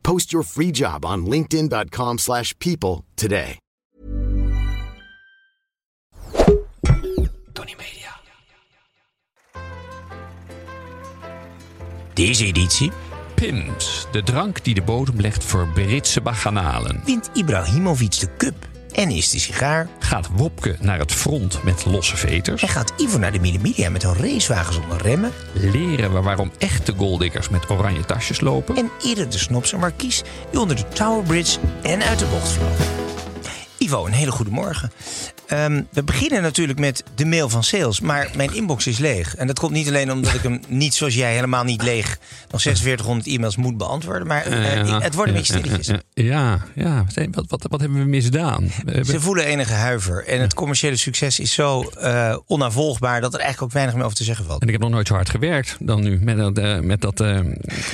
Post 0.00 0.30
your 0.30 0.46
free 0.46 0.70
job 0.70 1.04
on 1.04 1.28
linkedin.com/people 1.28 2.18
slash 2.18 2.54
people 2.58 3.04
today. 3.14 3.56
Tony 7.52 7.74
Media. 7.76 8.20
Deze 12.14 12.44
editie 12.44 12.90
Pims, 13.34 14.06
de 14.12 14.22
drank 14.22 14.64
die 14.64 14.74
de 14.74 14.82
bodem 14.82 15.20
legt 15.20 15.44
voor 15.44 15.68
Britse 15.68 16.20
baganalen. 16.20 17.02
wint 17.04 17.30
Ibrahimovic 17.32 18.20
de 18.20 18.36
cup 18.36 18.68
en 19.00 19.10
is 19.10 19.30
de 19.30 19.38
sigaar. 19.38 19.88
Gaat 19.98 20.28
Wopke 20.32 20.76
naar 20.80 20.98
het 20.98 21.12
front 21.12 21.62
met 21.62 21.84
losse 21.84 22.16
veters? 22.16 22.62
En 22.62 22.68
gaat 22.68 22.92
Ivo 22.96 23.18
naar 23.18 23.32
de 23.32 23.40
Media 23.40 23.90
met 23.90 24.02
een 24.02 24.14
racewagen 24.14 24.74
zonder 24.74 25.02
remmen. 25.02 25.32
Leren 25.52 26.12
we 26.12 26.20
waarom 26.20 26.52
echte 26.58 26.94
goaldiggers 26.96 27.48
met 27.48 27.70
oranje 27.70 28.04
tasjes 28.04 28.40
lopen? 28.40 28.76
En 28.76 28.90
eerder 29.04 29.30
de 29.30 29.38
Snops 29.38 29.72
en 29.72 29.78
Markies 29.78 30.22
die 30.50 30.60
onder 30.60 30.76
de 30.76 30.88
Tower 30.88 31.24
Bridge 31.24 31.58
en 31.82 32.02
uit 32.02 32.18
de 32.18 32.26
bocht 32.26 32.48
vlogen. 32.48 33.09
Ivo, 33.90 34.06
een 34.06 34.12
hele 34.12 34.30
goede 34.30 34.50
morgen. 34.50 34.92
Ehm, 35.46 35.82
we 35.90 36.02
beginnen 36.02 36.42
natuurlijk 36.42 36.78
met 36.78 37.04
de 37.14 37.24
mail 37.24 37.48
van 37.48 37.64
sales, 37.64 38.00
maar 38.00 38.30
mijn 38.36 38.54
inbox 38.54 38.86
is 38.86 38.98
leeg. 38.98 39.36
En 39.36 39.46
dat 39.46 39.58
komt 39.58 39.72
niet 39.72 39.88
alleen 39.88 40.12
omdat 40.12 40.34
ik 40.34 40.42
hem 40.42 40.60
niet 40.68 40.94
zoals 40.94 41.14
jij 41.14 41.34
helemaal 41.34 41.64
niet 41.64 41.82
leeg 41.82 42.18
nog 42.50 42.62
4600 42.62 43.26
e-mails 43.26 43.56
moet 43.56 43.76
beantwoorden, 43.76 44.26
maar 44.26 44.44
eh, 44.44 45.00
het 45.00 45.14
wordt 45.14 45.30
een 45.30 45.36
beetje 45.36 45.52
ja, 45.52 45.58
stilletjes. 45.58 45.98
Ja, 46.14 46.64
ja. 46.74 47.04
Wat, 47.30 47.44
wat, 47.48 47.66
wat 47.68 47.80
hebben 47.80 47.98
we 47.98 48.04
misdaan? 48.04 48.70
Ze 49.04 49.20
voelen 49.20 49.44
enige 49.44 49.72
huiver. 49.72 50.26
En 50.26 50.40
het 50.40 50.54
commerciële 50.54 50.96
succes 50.96 51.40
is 51.40 51.52
zo 51.52 51.82
eh 51.82 52.36
onnavolgbaar 52.46 53.20
dat 53.20 53.34
er 53.34 53.40
eigenlijk 53.40 53.68
ook 53.68 53.72
weinig 53.72 53.94
meer 53.94 54.04
over 54.04 54.16
te 54.16 54.24
zeggen 54.24 54.44
valt. 54.44 54.60
En 54.60 54.66
ik 54.66 54.72
heb 54.72 54.82
nog 54.82 54.90
nooit 54.90 55.06
zo 55.06 55.14
hard 55.14 55.30
gewerkt 55.30 55.76
dan 55.80 56.02
nu 56.02 56.18
met 56.20 56.36
dat, 56.36 56.58
eh, 56.58 56.78
met 56.78 57.00
dat 57.00 57.24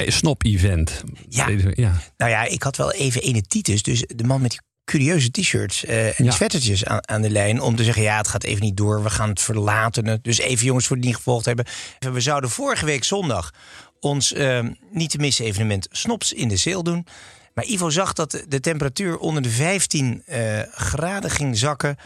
snop-event. 0.06 1.04
Ja. 1.28 1.48
Ja. 1.74 1.92
Nou 2.16 2.30
ja, 2.30 2.44
ik 2.44 2.62
had 2.62 2.76
wel 2.76 2.92
even 2.92 3.22
ene 3.22 3.42
titus. 3.42 3.82
Dus 3.82 4.04
de 4.16 4.24
man 4.24 4.40
met 4.40 4.50
die 4.50 4.60
curieuze 4.86 5.30
t-shirts 5.30 5.84
eh, 5.84 6.06
en 6.20 6.24
Ja. 6.24 6.30
sweatertjes 6.30 6.84
aan, 6.84 7.08
aan 7.08 7.22
de 7.22 7.30
lijn. 7.30 7.60
Om 7.60 7.76
te 7.76 7.84
zeggen, 7.84 8.02
ja, 8.02 8.16
het 8.16 8.28
gaat 8.28 8.44
even 8.44 8.62
niet 8.64 8.76
door. 8.76 9.02
We 9.02 9.10
gaan 9.10 9.28
het 9.28 9.40
verlaten. 9.40 10.18
Dus 10.22 10.38
even 10.38 10.64
jongens 10.66 10.86
voor 10.86 10.96
die 10.96 11.04
niet 11.06 11.16
gevolgd 11.16 11.44
hebben. 11.44 11.64
We 12.12 12.20
zouden 12.20 12.50
vorige 12.50 12.84
week 12.84 13.04
zondag 13.04 13.50
ons 14.00 14.32
eh, 14.32 14.60
niet 14.90 15.10
te 15.10 15.18
missen 15.18 15.44
evenement 15.44 15.88
Snops 15.90 16.32
in 16.32 16.48
de 16.48 16.56
Zeel 16.56 16.82
doen. 16.82 17.06
Maar 17.54 17.64
Ivo 17.64 17.90
zag 17.90 18.12
dat 18.12 18.30
de- 18.30 18.44
de 18.48 18.60
temperatuur 18.60 19.18
onder 19.18 19.42
de 19.42 19.48
15 19.50 20.22
eh, 20.26 20.60
graden 20.72 21.30
ging 21.30 21.58
zakken. 21.58 21.96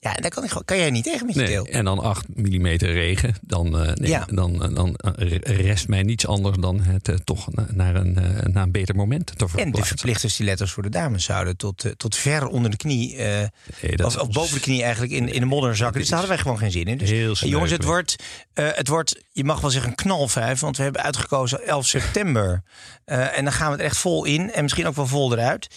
Ja, 0.00 0.12
daar 0.14 0.30
kan, 0.30 0.44
ik, 0.44 0.50
kan 0.64 0.76
jij 0.76 0.90
niet 0.90 1.04
tegen 1.04 1.26
met 1.26 1.34
je 1.34 1.40
Nee, 1.40 1.50
deel. 1.50 1.66
en 1.66 1.84
dan 1.84 1.98
8 1.98 2.26
mm 2.36 2.66
regen. 2.66 3.34
Dan, 3.40 3.78
eh, 3.80 3.92
nee, 3.94 4.10
Ja. 4.10 4.26
dan, 4.30 4.62
eh, 4.64 4.74
dan 4.74 4.94
eh, 4.96 5.38
rest 5.40 5.88
mij 5.88 6.02
niets 6.02 6.26
anders 6.26 6.56
dan 6.56 6.80
het 6.80 7.20
toch 7.24 7.52
na- 7.54 7.66
naar 7.72 7.94
een, 7.94 8.12
naar 8.52 8.62
een 8.62 8.72
beter 8.72 8.94
moment 8.94 9.26
te 9.26 9.32
En 9.32 9.38
de 9.38 9.48
verplaatsen. 9.48 9.86
verplichte 9.86 10.28
stilettos 10.28 10.72
voor 10.72 10.82
de 10.82 10.88
dames 10.88 11.24
zouden 11.24 11.56
tot, 11.56 11.84
tot 11.96 12.16
ver 12.16 12.46
onder 12.46 12.70
de 12.70 12.76
knie, 12.76 13.16
Nee, 13.16 14.04
of, 14.04 14.28
boven 14.30 14.54
de 14.54 14.60
knie 14.60 14.82
eigenlijk, 14.82 15.12
in, 15.12 15.28
in 15.32 15.40
de 15.40 15.46
modder 15.46 15.76
zakken. 15.76 16.00
Dus 16.00 16.08
daar 16.08 16.18
hadden 16.18 16.36
wij 16.36 16.44
gewoon 16.44 16.58
geen 16.58 16.70
zin 16.72 16.84
in. 16.86 16.98
Dus, 16.98 17.10
Heel 17.10 17.34
jongens, 17.34 17.70
het 17.70 17.84
wordt, 17.84 18.16
het 18.54 18.88
wordt, 18.88 19.22
je 19.32 19.44
mag 19.44 19.60
wel 19.60 19.70
zeggen, 19.70 19.90
een 19.90 19.96
knalvijf. 19.96 20.60
Want 20.60 20.76
we 20.76 20.82
hebben 20.82 21.02
uitgekozen 21.02 21.66
11 21.66 21.86
september. 21.86 22.62
En 23.04 23.44
dan 23.44 23.52
gaan 23.52 23.72
we 23.72 23.78
er 23.78 23.84
echt 23.84 23.96
vol 23.96 24.24
in. 24.24 24.52
En 24.52 24.62
misschien 24.62 24.86
ook 24.86 24.96
wel 24.96 25.06
vol 25.06 25.32
eruit. 25.32 25.68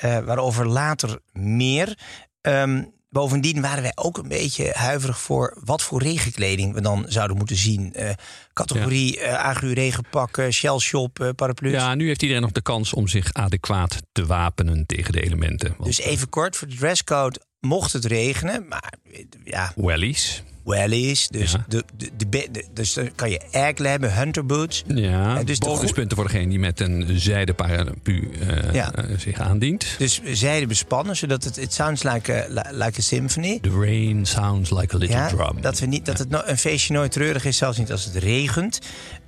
Waarover 0.00 0.66
later 0.68 1.18
meer. 1.32 1.98
Ehm, 2.40 2.82
Bovendien 3.08 3.60
waren 3.60 3.82
wij 3.82 3.92
ook 3.94 4.18
een 4.18 4.28
beetje 4.28 4.70
huiverig 4.72 5.20
voor 5.20 5.58
wat 5.64 5.82
voor 5.82 6.02
regenkleding 6.02 6.74
we 6.74 6.80
dan 6.80 7.04
zouden 7.08 7.36
moeten 7.36 7.56
zien. 7.56 7.94
Eh, 7.94 8.10
categorie 8.52 9.20
eh 9.20 9.34
agu 9.34 9.72
regenpakken, 9.72 10.52
shell 10.52 10.78
shop, 10.78 11.20
eh, 11.20 11.28
paraplu's. 11.36 11.72
Ja, 11.72 11.94
nu 11.94 12.06
heeft 12.06 12.22
iedereen 12.22 12.42
nog 12.42 12.52
de 12.52 12.62
kans 12.62 12.92
om 12.92 13.08
zich 13.08 13.32
adequaat 13.32 13.96
te 14.12 14.26
wapenen 14.26 14.86
tegen 14.86 15.12
de 15.12 15.20
elementen. 15.22 15.68
Want, 15.68 15.84
Dus 15.84 15.98
even 15.98 16.28
kort 16.28 16.56
voor 16.56 16.68
de 16.68 16.76
dresscode. 16.76 17.40
Mocht 17.60 17.92
het 17.92 18.04
regenen, 18.04 18.68
maar 18.68 18.92
eh, 19.12 19.24
ja, 19.44 19.72
wellies. 19.76 20.42
Wellies. 20.66 21.28
Dus, 21.28 21.52
Ja. 21.52 21.64
de, 21.68 21.84
de, 22.16 22.48
de, 22.50 22.64
dus 22.74 22.92
dan 22.94 23.10
kan 23.14 23.30
je 23.30 23.40
Aggle 23.52 23.88
hebben, 23.88 24.14
Hunter 24.14 24.46
boots. 24.46 24.84
Ja, 24.86 25.38
Eh, 25.38 25.44
dus 25.44 25.58
bonuspunten 25.58 26.16
voor 26.16 26.26
degene 26.26 26.48
die 26.48 26.58
met 26.58 26.80
een 26.80 27.06
zijde 27.20 27.54
paraplu 27.54 28.30
eh, 28.48 28.72
Ja. 28.74 28.92
eh, 28.94 29.04
zich 29.18 29.38
aandient. 29.40 29.86
Dus 29.98 30.20
zijde 30.24 30.66
bespannen, 30.66 31.16
zodat 31.16 31.44
het 31.44 31.56
it 31.56 31.72
sounds 31.72 32.02
like 32.02 32.32
a, 32.32 32.46
li- 32.48 32.84
like 32.84 32.98
a 32.98 33.02
symphony. 33.02 33.58
The 33.60 33.70
rain 33.70 34.26
sounds 34.26 34.70
like 34.70 34.94
a 34.94 34.98
little 34.98 35.16
Ja, 35.16 35.28
drum. 35.28 35.60
dat, 35.60 35.78
we 35.78 35.86
niet, 35.86 36.06
dat 36.06 36.18
het 36.18 36.28
no- 36.28 36.42
een 36.44 36.58
feestje 36.58 36.92
nooit 36.94 37.12
treurig 37.12 37.44
is, 37.44 37.56
zelfs 37.56 37.78
niet 37.78 37.92
als 37.92 38.04
het 38.04 38.14
regent. 38.16 38.78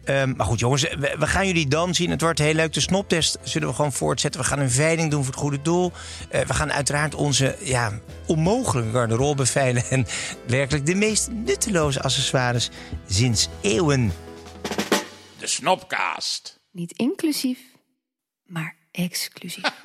Ehm, 0.09 0.33
maar 0.37 0.47
goed, 0.47 0.59
jongens, 0.59 0.83
we, 0.83 1.17
we 1.19 1.27
gaan 1.27 1.47
jullie 1.47 1.69
dan 1.69 1.95
zien. 1.95 2.11
Het 2.11 2.21
wordt 2.21 2.39
heel 2.39 2.55
leuk. 2.55 2.73
De 2.73 2.81
snoptest 2.81 3.39
zullen 3.43 3.69
we 3.69 3.75
gewoon 3.75 3.93
voortzetten. 3.93 4.41
We 4.41 4.47
gaan 4.47 4.59
een 4.59 4.71
veiling 4.71 5.11
doen 5.11 5.25
voor 5.25 5.33
het 5.33 5.43
goede 5.43 5.63
doel. 5.63 5.93
Eh, 6.31 6.41
we 6.41 6.55
gaan 6.55 6.73
uiteraard 6.73 7.15
onze 7.15 7.57
ja, 7.61 8.01
onmogelijke 8.27 8.91
garderobe 8.91 9.47
veilen. 9.47 9.85
En 9.91 10.07
werkelijk 10.47 10.87
de 10.87 10.95
meest 10.95 11.31
nutteloze 11.31 12.03
accessoires 12.03 12.71
sinds 13.09 13.49
eeuwen. 13.61 14.13
De 15.39 15.47
Snopcast. 15.47 16.61
Niet 16.73 16.93
inclusief, 16.93 17.59
maar 18.47 18.77
exclusief. 18.91 19.65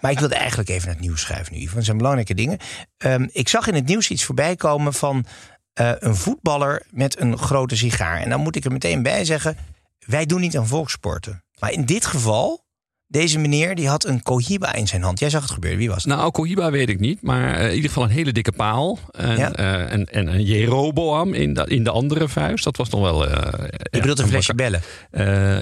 Maar 0.00 0.12
ik 0.12 0.18
wilde 0.18 0.34
eigenlijk 0.34 0.68
even 0.68 0.86
naar 0.86 0.96
het 0.96 1.04
nieuws 1.04 1.20
schuiven 1.20 1.52
nu. 1.52 1.58
Ivan. 1.58 1.74
Dat 1.74 1.84
zijn 1.84 1.96
belangrijke 1.96 2.34
dingen. 2.34 2.58
Ehm, 2.96 3.26
ik 3.32 3.48
zag 3.48 3.66
in 3.66 3.74
het 3.74 3.86
nieuws 3.86 4.10
iets 4.10 4.24
voorbij 4.24 4.56
komen 4.56 4.94
van 4.94 5.26
eh, 5.74 5.90
een 5.98 6.16
voetballer 6.16 6.82
met 6.90 7.20
een 7.20 7.38
grote 7.38 7.76
sigaar. 7.76 8.20
En 8.20 8.30
dan 8.30 8.40
moet 8.40 8.56
ik 8.56 8.64
er 8.64 8.72
meteen 8.72 9.02
bij 9.02 9.24
zeggen, 9.24 9.56
wij 10.06 10.26
doen 10.26 10.40
niet 10.40 10.56
aan 10.56 10.66
volkssporten. 10.66 11.44
Maar 11.58 11.72
in 11.72 11.84
dit 11.84 12.06
geval, 12.06 12.62
deze 13.06 13.38
meneer 13.38 13.74
die 13.74 13.88
had 13.88 14.04
een 14.04 14.22
cohiba 14.22 14.74
in 14.74 14.86
zijn 14.86 15.02
hand. 15.02 15.18
Jij 15.18 15.30
zag 15.30 15.42
het 15.42 15.50
gebeuren. 15.50 15.78
Wie 15.78 15.88
was 15.88 16.04
het? 16.04 16.12
Nou, 16.12 16.30
Cohiba 16.30 16.70
weet 16.70 16.88
ik 16.88 17.00
niet, 17.00 17.22
maar 17.22 17.54
eh, 17.56 17.68
in 17.68 17.74
ieder 17.74 17.88
geval 17.88 18.04
een 18.04 18.10
hele 18.10 18.32
dikke 18.32 18.52
paal. 18.52 18.98
En, 19.10 19.36
Ja. 19.38 19.52
eh, 19.52 19.92
en, 19.92 20.04
en 20.06 20.26
een 20.26 20.42
Jeroboam 20.44 21.32
in 21.34 21.54
de, 21.54 21.64
in 21.66 21.84
de 21.84 21.90
andere 21.90 22.28
vuist. 22.28 22.64
Dat 22.64 22.76
was 22.76 22.88
nog 22.88 23.00
wel... 23.00 23.28
eh 23.28 23.68
Je 23.90 24.00
bedoelt 24.00 24.18
een 24.18 24.28
flesje 24.28 24.54
bellen. 24.54 24.82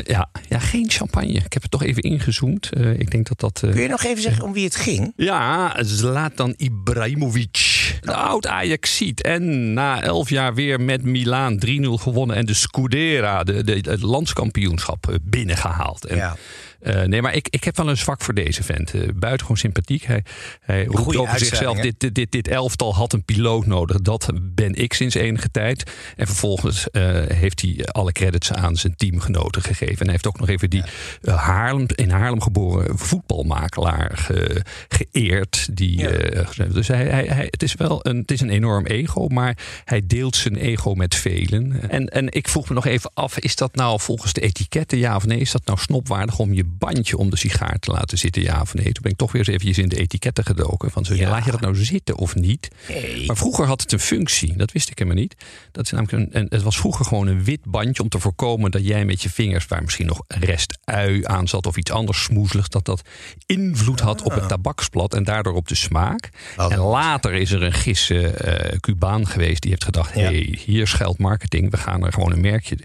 Ja, 0.05 0.31
ja, 0.49 0.59
geen 0.59 0.91
champagne. 0.91 1.33
Ik 1.33 1.53
heb 1.53 1.63
het 1.63 1.71
toch 1.71 1.83
even 1.83 2.03
ingezoomd. 2.03 2.71
Ik 2.97 3.11
denk 3.11 3.29
dat 3.29 3.41
dat... 3.41 3.59
Kun 3.71 3.83
je 3.83 3.89
nog 3.89 4.05
even 4.05 4.23
zeggen 4.23 4.45
om 4.45 4.53
wie 4.53 4.65
het 4.65 4.77
ging? 4.77 5.13
Ja, 5.17 5.77
Zlatan 5.85 6.55
Ibrahimovic. 6.57 7.72
De 8.01 8.15
oud 8.15 8.47
Ajaxiet. 8.47 9.23
En 9.23 9.73
na 9.73 10.03
elf 10.03 10.31
jaar 10.31 10.55
weer 10.55 10.81
met 10.81 11.03
Milaan 11.03 11.59
3-0 11.67 11.69
gewonnen. 11.89 12.37
En 12.37 12.47
de 12.47 12.55
Scudera, 12.55 13.45
de, 13.45 13.65
de, 13.65 13.73
het 13.91 14.03
landskampioenschap, 14.03 15.09
eh, 15.09 15.15
binnengehaald. 15.23 16.07
En, 16.07 16.17
Ja. 16.17 16.37
Eh, 16.83 17.03
nee, 17.03 17.23
maar 17.23 17.35
ik, 17.35 17.49
ik 17.51 17.65
heb 17.65 17.77
wel 17.77 17.89
een 17.89 17.97
zwak 17.97 18.21
voor 18.23 18.35
deze 18.35 18.63
vent. 18.63 18.95
Uh, 18.95 19.09
buitengewoon 19.15 19.57
sympathiek. 19.57 20.05
Hij, 20.05 20.25
hij 20.61 20.85
roept 20.85 21.17
over 21.17 21.39
zichzelf, 21.39 21.79
dit, 21.81 22.01
dit, 22.01 22.15
dit, 22.15 22.31
dit 22.33 22.49
elftal 22.49 22.95
had 22.95 23.13
een 23.13 23.25
piloot 23.25 23.67
nodig. 23.67 24.01
Dat 24.01 24.31
ben 24.43 24.75
ik 24.75 24.93
sinds 24.93 25.15
enige 25.15 25.51
tijd. 25.51 25.91
En 26.17 26.27
vervolgens 26.27 26.91
eh, 26.91 27.03
heeft 27.27 27.61
hij 27.61 27.85
alle 27.85 28.13
credits 28.13 28.53
aan 28.53 28.77
zijn 28.77 28.97
teamgenoten 28.97 29.63
gegeven. 29.63 29.97
En 29.99 30.03
hij 30.05 30.13
heeft 30.13 30.27
ook 30.27 30.39
nog 30.41 30.49
even 30.49 30.71
die 30.71 30.83
Haarlem, 31.25 31.87
in 31.95 32.11
Haarlem 32.11 32.41
geboren 32.43 32.99
voetbalmakelaar 32.99 34.11
ge- 34.19 34.63
geëerd. 34.89 35.69
Die, 35.77 35.99
Ja. 35.99 36.65
dus 36.73 36.89
hij, 36.89 37.05
hij, 37.07 37.25
hij, 37.25 37.47
het, 37.51 37.63
is 37.63 37.75
wel 37.75 38.07
een, 38.07 38.17
het 38.17 38.31
is 38.31 38.41
een 38.41 38.51
enorm 38.51 38.87
ego, 38.87 39.27
maar 39.29 39.57
hij 39.85 40.03
deelt 40.07 40.37
zijn 40.37 40.57
ego 40.57 40.95
met 40.95 41.15
velen. 41.15 41.91
En, 41.91 42.07
en 42.07 42.33
ik 42.33 42.49
vroeg 42.49 42.69
me 42.69 42.75
nog 42.75 42.87
even 42.87 43.11
af, 43.15 43.39
is 43.39 43.57
dat 43.57 43.75
nou 43.75 44.01
volgens 44.01 44.33
de 44.33 44.41
etiketten 44.41 44.99
ja 44.99 45.17
of 45.17 45.27
nee? 45.27 45.39
Is 45.39 45.53
dat 45.53 45.67
nou 45.67 45.79
snopwaardig 45.79 46.39
om 46.39 46.53
je 46.53 46.65
bandje 46.79 47.17
om 47.17 47.31
de 47.31 47.37
sigaar 47.37 47.79
te 47.79 47.91
laten 47.91 48.19
zitten, 48.19 48.43
ja 48.43 48.61
of 48.61 48.75
nee. 48.75 48.85
Toen 48.93 49.03
ben 49.03 49.13
ik 49.13 49.19
toch 49.19 49.33
weer 49.33 49.41
eens 49.41 49.51
eventjes 49.51 49.79
in 49.79 49.89
de 49.89 49.97
etiketten 49.97 50.45
gedoken. 50.45 50.91
Van 50.91 51.05
zo, 51.05 51.15
Ja. 51.15 51.29
laat 51.31 51.45
je 51.45 51.51
dat 51.51 51.61
nou 51.61 51.77
zitten 51.77 52.17
of 52.19 52.35
niet? 52.35 52.69
Nee. 52.89 53.27
Maar 53.27 53.37
vroeger 53.37 53.67
had 53.67 53.81
het 53.81 53.93
een 53.93 53.99
functie, 54.01 54.57
dat 54.57 54.73
wist 54.73 54.91
ik 54.91 54.99
helemaal 54.99 55.21
niet. 55.21 55.35
Dat 55.73 55.85
is 55.85 55.91
namelijk 55.91 56.13
een, 56.35 56.41
een- 56.41 56.47
het 56.51 56.63
was 56.63 56.77
vroeger 56.77 57.05
gewoon 57.05 57.27
een 57.27 57.45
wit 57.45 57.65
bandje 57.65 58.03
om 58.03 58.09
te 58.09 58.19
voorkomen 58.19 58.71
dat 58.71 58.87
jij 58.87 59.05
met 59.05 59.23
je 59.23 59.31
vingers, 59.31 59.67
waar 59.67 59.83
misschien 59.83 60.07
nog 60.07 60.23
rest 60.29 60.79
ui 60.85 61.21
aan 61.27 61.49
zat 61.49 61.67
of 61.67 61.77
iets 61.77 61.91
anders 61.91 62.23
smoezeligs, 62.23 62.69
dat 62.69 62.85
dat 62.85 63.03
invloed 63.47 64.01
had 64.01 64.23
op 64.23 64.35
het 64.35 64.49
tabaksblad 64.49 65.15
en 65.15 65.25
daardoor 65.25 65.55
op 65.55 65.69
de 65.69 65.75
smaak. 65.75 66.29
En 66.57 66.79
later 66.79 67.33
is 67.33 67.51
er 67.51 67.63
een 67.63 67.73
gisse 67.73 68.27
eh 68.29 68.79
Cubaan 68.81 69.27
geweest 69.27 69.61
die 69.63 69.71
heeft 69.71 69.85
gedacht: 69.85 70.15
Ja. 70.15 70.21
hey, 70.21 70.59
hier 70.65 70.87
schuilt 70.87 71.19
marketing, 71.19 71.71
we 71.71 71.77
gaan 71.77 72.07
er 72.07 72.13
gewoon 72.13 72.33
een 72.33 72.41
merkje 72.41 72.77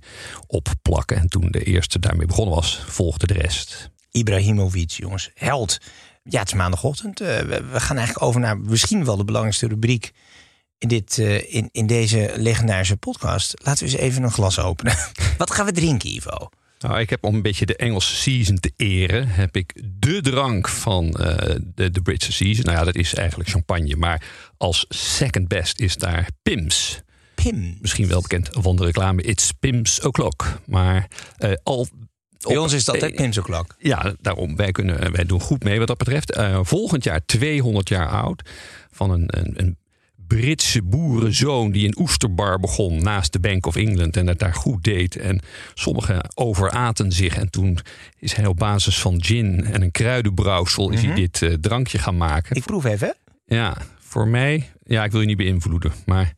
op 0.48 0.68
plakken. 0.82 1.18
En 1.18 1.28
toen 1.28 1.48
de 1.52 1.64
eerste 1.64 2.00
daarmee 2.00 2.26
begonnen 2.28 2.56
was, 2.56 2.82
volgde 2.88 3.28
de 3.28 3.34
rest. 3.34 3.77
Ibrahimovic, 4.18 4.90
jongens. 4.90 5.32
Held. 5.34 5.78
Ja, 6.24 6.40
het 6.40 6.48
is 6.48 6.54
maandagochtend. 6.54 7.22
Eh, 7.22 7.40
we, 7.40 7.64
we 7.72 7.80
gaan 7.80 7.98
eigenlijk 7.98 8.26
over 8.26 8.42
naar 8.42 8.58
misschien 8.58 9.06
wel 9.06 9.18
de 9.18 9.24
belangrijkste 9.24 9.68
rubriek 9.68 10.12
in, 10.78 10.88
dit, 10.88 11.18
eh, 11.18 11.54
in, 11.54 11.70
in 11.72 11.88
deze 11.88 12.34
legendarische 12.36 12.98
podcast. 12.98 13.54
Laten 13.64 13.86
we 13.86 13.92
eens 13.92 14.02
even 14.02 14.24
een 14.24 14.32
glas 14.32 14.60
openen. 14.60 14.96
Wat 15.38 15.52
gaan 15.52 15.66
we 15.66 15.72
drinken, 15.72 16.10
Ivo? 16.10 16.50
Nou, 16.80 17.00
ik 17.00 17.10
heb 17.10 17.24
om 17.24 17.36
een 17.36 17.42
beetje 17.42 17.66
de 17.66 17.76
Engelse 17.76 18.16
season 18.16 18.56
te 18.60 18.72
eren, 18.76 19.28
heb 19.28 19.56
ik 19.56 19.82
de 20.00 20.22
drank 20.22 20.68
van 20.68 21.12
eh, 21.12 21.56
de, 21.76 21.92
de 21.92 22.02
Britse 22.02 22.32
season. 22.32 22.66
Nou 22.66 22.78
ja, 22.78 22.84
dat 22.84 22.96
is 22.96 23.14
eigenlijk 23.14 23.50
champagne, 23.50 23.96
maar 23.96 24.24
als 24.58 24.86
second 24.90 25.48
best 25.48 25.80
is 25.80 25.96
daar 25.96 26.30
Pims. 26.44 27.02
Pim. 27.36 27.78
Misschien 27.82 28.08
wel 28.08 28.22
bekend 28.22 28.50
van 28.52 28.76
de 28.76 28.86
reclame 28.86 29.22
It's 29.22 29.52
Pims 29.52 30.02
O'Clock. 30.02 30.60
Maar 30.66 31.08
al... 31.64 31.88
Bij 32.48 32.58
ons 32.58 32.74
is 32.74 32.90
altijd 32.90 33.12
eh, 33.12 33.18
Pim's 33.18 33.38
O'Clock. 33.38 33.76
Ja, 33.80 34.16
daarom. 34.22 34.56
Wij, 34.56 34.72
kunnen, 34.72 35.12
wij 35.12 35.26
doen 35.26 35.42
goed 35.42 35.64
mee 35.64 35.78
wat 35.78 35.88
dat 35.88 35.98
betreft. 35.98 36.32
Eh, 36.32 36.60
volgend 36.62 37.04
jaar 37.04 37.26
200 37.26 37.90
jaar 37.90 38.08
oud. 38.08 38.50
Van 38.92 39.12
een, 39.12 39.24
een, 39.28 39.54
een 39.56 39.78
Britse 40.28 40.84
boerenzoon 40.84 41.72
die 41.72 41.88
een 41.88 42.00
oesterbar 42.00 42.60
begon 42.60 43.04
naast 43.04 43.34
de 43.34 43.40
Bank 43.40 43.66
of 43.66 43.76
England. 43.76 44.18
En 44.18 44.28
het 44.28 44.40
daar 44.40 44.54
goed 44.54 44.84
deed. 44.84 45.16
En 45.16 45.40
sommigen 45.74 46.22
overaten 46.34 47.12
zich. 47.12 47.38
En 47.38 47.50
toen 47.50 47.80
is 48.20 48.34
hij 48.34 48.46
op 48.46 48.58
basis 48.58 49.00
van 49.00 49.24
gin 49.24 49.66
en 49.66 49.82
een 49.82 49.92
kruidenbrouwsel... 49.92 50.90
is 50.90 51.02
hij 51.02 51.16
dit 51.16 51.42
eh, 51.42 51.54
drankje 51.54 51.98
gaan 51.98 52.18
maken. 52.18 52.56
Ik 52.56 52.66
proef 52.66 52.86
even. 52.86 53.16
Ja, 53.46 53.78
voor 54.00 54.28
mij... 54.28 54.72
Ja, 54.84 55.04
ik 55.04 55.12
wil 55.12 55.22
je 55.22 55.28
niet 55.28 55.38
beïnvloeden. 55.38 55.92
Maar 56.06 56.34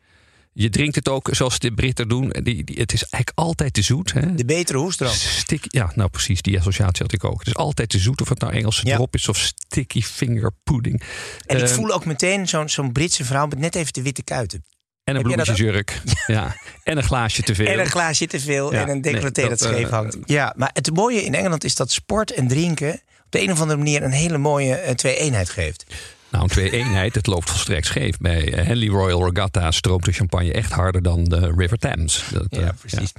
je 0.61 0.69
drinkt 0.69 0.95
het 0.95 1.09
ook 1.09 1.29
zoals 1.31 1.59
de 1.59 1.71
Britten 1.73 2.07
doen. 2.07 2.29
Die, 2.29 2.63
die, 2.63 2.79
het 2.79 2.93
is 2.93 3.03
eigenlijk 3.03 3.31
altijd 3.35 3.73
te 3.73 3.81
zoet. 3.81 4.13
Hè? 4.13 4.35
De 4.35 4.45
betere 4.45 4.77
hoestdrank. 4.77 5.13
Stick, 5.13 5.63
ja, 5.67 5.91
nou 5.95 6.09
precies, 6.09 6.41
die 6.41 6.57
associatie 6.59 7.03
had 7.03 7.13
ik 7.13 7.23
ook. 7.23 7.39
Het 7.39 7.47
is 7.47 7.55
altijd 7.55 7.89
te 7.89 7.99
zoet, 7.99 8.21
of 8.21 8.29
het 8.29 8.39
nou 8.39 8.53
Engelse 8.53 8.85
Ja. 8.87 8.95
drop 8.95 9.15
is 9.15 9.29
of 9.29 9.37
sticky 9.37 10.01
finger 10.01 10.51
pudding. 10.63 11.01
En 11.45 11.57
ik 11.57 11.63
Ehm, 11.63 11.73
voel 11.73 11.91
ook 11.91 12.05
meteen 12.05 12.47
zo'n 12.47 12.69
zo'n 12.69 12.91
Britse 12.91 13.25
vrouw 13.25 13.47
met 13.47 13.59
net 13.59 13.75
even 13.75 13.93
de 13.93 14.01
witte 14.01 14.23
kuiten. 14.23 14.65
En 15.03 15.15
een 15.15 15.21
bloemetjesjurk. 15.21 16.01
Ja. 16.27 16.55
En 16.83 16.97
een 16.97 17.03
glaasje 17.03 17.41
te 17.41 17.55
veel. 17.55 17.65
En 17.67 17.79
een 17.79 17.85
glaasje 17.89 18.27
te 18.27 18.39
veel 18.39 18.73
Ja, 18.73 18.81
en 18.81 18.89
een 18.89 19.01
decolleté 19.01 19.39
nee, 19.41 19.49
dat, 19.49 19.59
dat, 19.59 19.69
scheef 19.69 19.85
eh, 19.85 19.91
hangt. 19.91 20.17
Ja, 20.25 20.53
maar 20.57 20.69
het 20.73 20.93
mooie 20.93 21.23
in 21.23 21.35
Engeland 21.35 21.63
is 21.63 21.75
dat 21.75 21.91
sport 21.91 22.31
en 22.31 22.47
drinken... 22.47 22.93
op 22.93 23.25
de 23.29 23.41
een 23.41 23.51
of 23.51 23.59
andere 23.61 23.77
manier 23.77 24.03
een 24.03 24.11
hele 24.11 24.37
mooie 24.37 24.75
eh, 24.75 24.95
twee-eenheid 24.95 25.49
geeft. 25.49 25.85
Nou, 26.31 26.43
een 26.43 26.49
twee-eenheid, 26.49 27.15
het 27.15 27.27
loopt 27.27 27.49
volstrekt 27.49 27.85
scheef. 27.85 28.17
Bij 28.17 28.53
eh, 28.53 28.65
Henley 28.65 28.87
Royal 28.87 29.29
Regatta 29.29 29.71
stroomt 29.71 30.05
de 30.05 30.11
champagne 30.11 30.51
echt 30.51 30.71
harder 30.71 31.01
dan 31.01 31.23
de 31.23 31.53
River 31.55 31.77
Thames. 31.77 32.23
Dat, 32.31 32.47
eh, 32.49 32.59
Ja, 32.59 32.71
precies. 32.79 33.11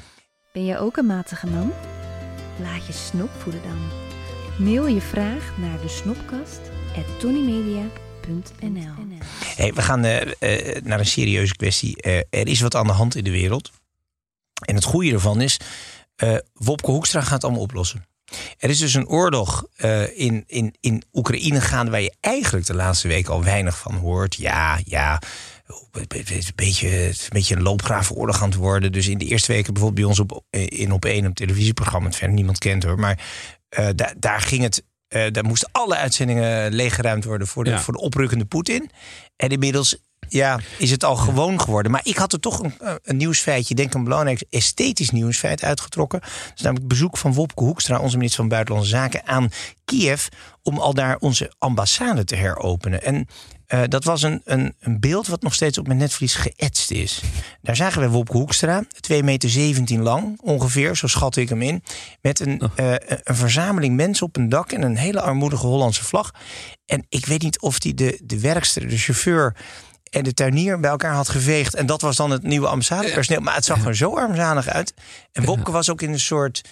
Ben 0.52 0.64
je 0.64 0.78
ook 0.78 0.96
een 0.96 1.06
matige 1.06 1.46
man? 1.46 1.72
Laat 2.62 2.86
je 2.86 2.92
snop 2.92 3.30
voeden 3.38 3.62
dan. 3.62 3.78
Mail 4.66 4.86
je 4.86 5.00
vraag 5.00 5.52
naar 5.56 5.80
de 5.80 5.88
snopkast 5.88 6.60
Hey, 9.56 9.72
we 9.72 9.82
gaan 9.82 10.04
eh, 10.04 10.82
naar 10.82 10.98
een 10.98 11.06
serieuze 11.06 11.56
kwestie. 11.56 12.02
Er 12.30 12.48
is 12.48 12.60
wat 12.60 12.74
aan 12.74 12.86
de 12.86 12.92
hand 12.92 13.14
in 13.14 13.24
de 13.24 13.30
wereld. 13.30 13.70
En 14.64 14.74
het 14.74 14.84
goede 14.84 15.12
ervan 15.12 15.40
is, 15.40 15.60
eh 16.16 16.36
Wopke 16.54 16.90
Hoekstra 16.90 17.20
gaat 17.20 17.32
het 17.32 17.44
allemaal 17.44 17.62
oplossen. 17.62 18.06
Er 18.60 18.70
is 18.70 18.78
dus 18.78 18.94
een 18.94 19.08
oorlog 19.08 19.64
eh, 19.76 20.18
in, 20.18 20.44
in, 20.46 20.74
in 20.80 21.02
Oekraïne 21.12 21.60
gaande 21.60 21.90
waar 21.90 22.00
je 22.00 22.14
eigenlijk 22.20 22.66
de 22.66 22.74
laatste 22.74 23.08
week 23.08 23.28
al 23.28 23.44
weinig 23.44 23.78
van 23.78 23.94
hoort. 23.94 24.34
Ja, 24.34 24.78
ja. 24.84 25.20
Het 25.90 26.30
is 26.30 26.46
een 26.46 26.52
beetje, 26.54 27.06
een 27.06 27.14
beetje 27.28 27.56
een 27.56 27.62
loopgravenoorlog 27.62 28.42
aan 28.42 28.48
het 28.48 28.58
worden. 28.58 28.92
Dus 28.92 29.08
in 29.08 29.18
de 29.18 29.24
eerste 29.24 29.52
weken 29.52 29.72
bijvoorbeeld 29.72 30.00
bij 30.00 30.24
ons 30.26 30.32
op, 30.32 30.44
in 30.68 30.92
op 30.92 31.04
één 31.04 31.24
een 31.24 31.32
televisieprogramma, 31.34 32.06
het 32.08 32.16
verder 32.16 32.36
niemand 32.36 32.58
kent 32.58 32.82
hoor. 32.84 32.98
Maar 32.98 33.18
eh, 33.68 33.88
daar, 33.94 34.14
daar 34.18 34.40
ging 34.40 34.62
het. 34.62 34.84
eh, 35.08 35.26
daar 35.32 35.44
moesten 35.44 35.68
alle 35.72 35.96
uitzendingen 35.96 36.72
leeggeruimd 36.72 37.24
worden 37.24 37.46
voor 37.46 37.64
de, 37.64 37.70
Ja. 37.70 37.80
voor 37.80 37.92
de 37.94 38.00
oprukkende 38.00 38.44
Poetin. 38.44 38.90
En 39.36 39.48
inmiddels 39.48 39.96
ja, 40.30 40.60
is 40.78 40.90
het 40.90 41.04
al 41.04 41.16
gewoon 41.16 41.60
geworden. 41.60 41.92
Maar 41.92 42.00
ik 42.04 42.16
had 42.16 42.32
er 42.32 42.40
toch 42.40 42.58
een, 42.62 42.74
eh, 42.80 42.94
een 43.02 43.16
nieuwsfeitje, 43.16 43.74
denk 43.74 43.94
een 43.94 44.04
belangrijk 44.04 44.44
esthetisch 44.50 45.10
nieuwsfeit 45.10 45.62
uitgetrokken. 45.62 46.20
Dat 46.20 46.30
is 46.54 46.62
namelijk 46.62 46.78
het 46.78 46.88
bezoek 46.88 47.16
van 47.16 47.32
Wopke 47.32 47.64
Hoekstra, 47.64 47.98
onze 47.98 48.16
minister 48.16 48.40
van 48.40 48.48
Buitenlandse 48.48 48.90
Zaken, 48.90 49.26
aan 49.26 49.50
Kiev. 49.84 50.26
Om 50.62 50.78
al 50.78 50.94
daar 50.94 51.16
onze 51.18 51.52
ambassade 51.58 52.24
te 52.24 52.36
heropenen. 52.36 53.02
En 53.02 53.26
eh, 53.70 53.82
dat 53.88 54.04
was 54.04 54.22
een, 54.22 54.40
een, 54.44 54.74
een 54.80 55.00
beeld 55.00 55.26
wat 55.26 55.42
nog 55.42 55.54
steeds 55.54 55.78
op 55.78 55.86
mijn 55.86 55.98
netvlies 55.98 56.34
geëtst 56.34 56.90
is. 56.90 57.20
Daar 57.62 57.76
zagen 57.76 58.00
we 58.00 58.08
Wopke 58.08 58.36
Hoekstra, 58.36 58.82
2,17 58.82 59.24
meter 59.24 60.02
lang 60.02 60.40
ongeveer, 60.42 60.96
zo 60.96 61.06
schat 61.06 61.36
ik 61.36 61.48
hem 61.48 61.62
in. 61.62 61.82
Met 62.20 62.40
een, 62.40 62.62
eh, 62.74 62.94
een 62.98 63.34
verzameling 63.34 63.96
mensen 63.96 64.26
op 64.26 64.36
een 64.36 64.48
dak 64.48 64.72
en 64.72 64.82
een 64.82 64.96
hele 64.96 65.20
armoedige 65.20 65.66
Hollandse 65.66 66.04
vlag. 66.04 66.30
En 66.86 67.06
ik 67.08 67.26
weet 67.26 67.42
niet 67.42 67.60
of 67.60 67.78
die 67.78 67.94
de, 67.94 68.20
de 68.24 68.40
werkster, 68.40 68.88
de 68.88 68.98
chauffeur 68.98 69.56
en 70.10 70.22
de 70.22 70.34
tuinier 70.34 70.80
bij 70.80 70.90
elkaar 70.90 71.14
had 71.14 71.28
geveegd. 71.28 71.74
En 71.74 71.86
dat 71.86 72.00
was 72.00 72.16
dan 72.16 72.30
het 72.30 72.42
nieuwe 72.42 72.66
ambassadepersoneel. 72.66 73.42
Maar 73.42 73.54
het 73.54 73.64
zag 73.64 73.84
er 73.84 73.96
zo 73.96 74.16
armzalig 74.16 74.68
uit. 74.68 74.94
En 75.32 75.44
Wopke 75.44 75.70
was 75.70 75.90
ook 75.90 76.02
in 76.02 76.12
een 76.12 76.20
soort 76.20 76.62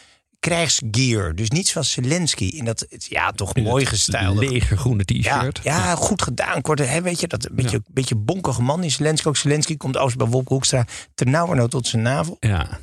krijgsgear. 0.40 1.35
Dus 1.35 1.50
niet 1.50 1.69
zoals 1.69 1.93
Zelensky. 1.93 2.44
In 2.44 2.64
dat, 2.64 2.87
ja, 2.99 3.31
toch 3.31 3.56
mooi 3.56 3.87
gestylde. 3.87 4.49
Lege 4.49 4.76
groene 4.76 5.05
t-shirt. 5.05 5.61
ja, 5.62 5.94
goed 5.94 6.23
gedaan. 6.23 6.62
Korte, 6.62 6.82
hè, 6.82 7.02
weet 7.02 7.20
je, 7.20 7.26
dat 7.26 7.44
een 7.44 7.55
beetje, 7.55 7.82
beetje 7.87 8.14
bonkige 8.14 8.62
man 8.62 8.85
is 8.85 8.94
Zelensky. 8.94 9.29
Ook 9.29 9.37
Zelensky 9.37 9.76
komt 9.76 9.96
overigens 9.96 10.25
bij 10.25 10.32
Wopke 10.32 10.52
Hoekstra 10.52 10.87
ternauwernood 11.14 11.70
tot 11.70 11.87
zijn 11.87 12.02
navel. 12.02 12.37
Ja. 12.40 12.79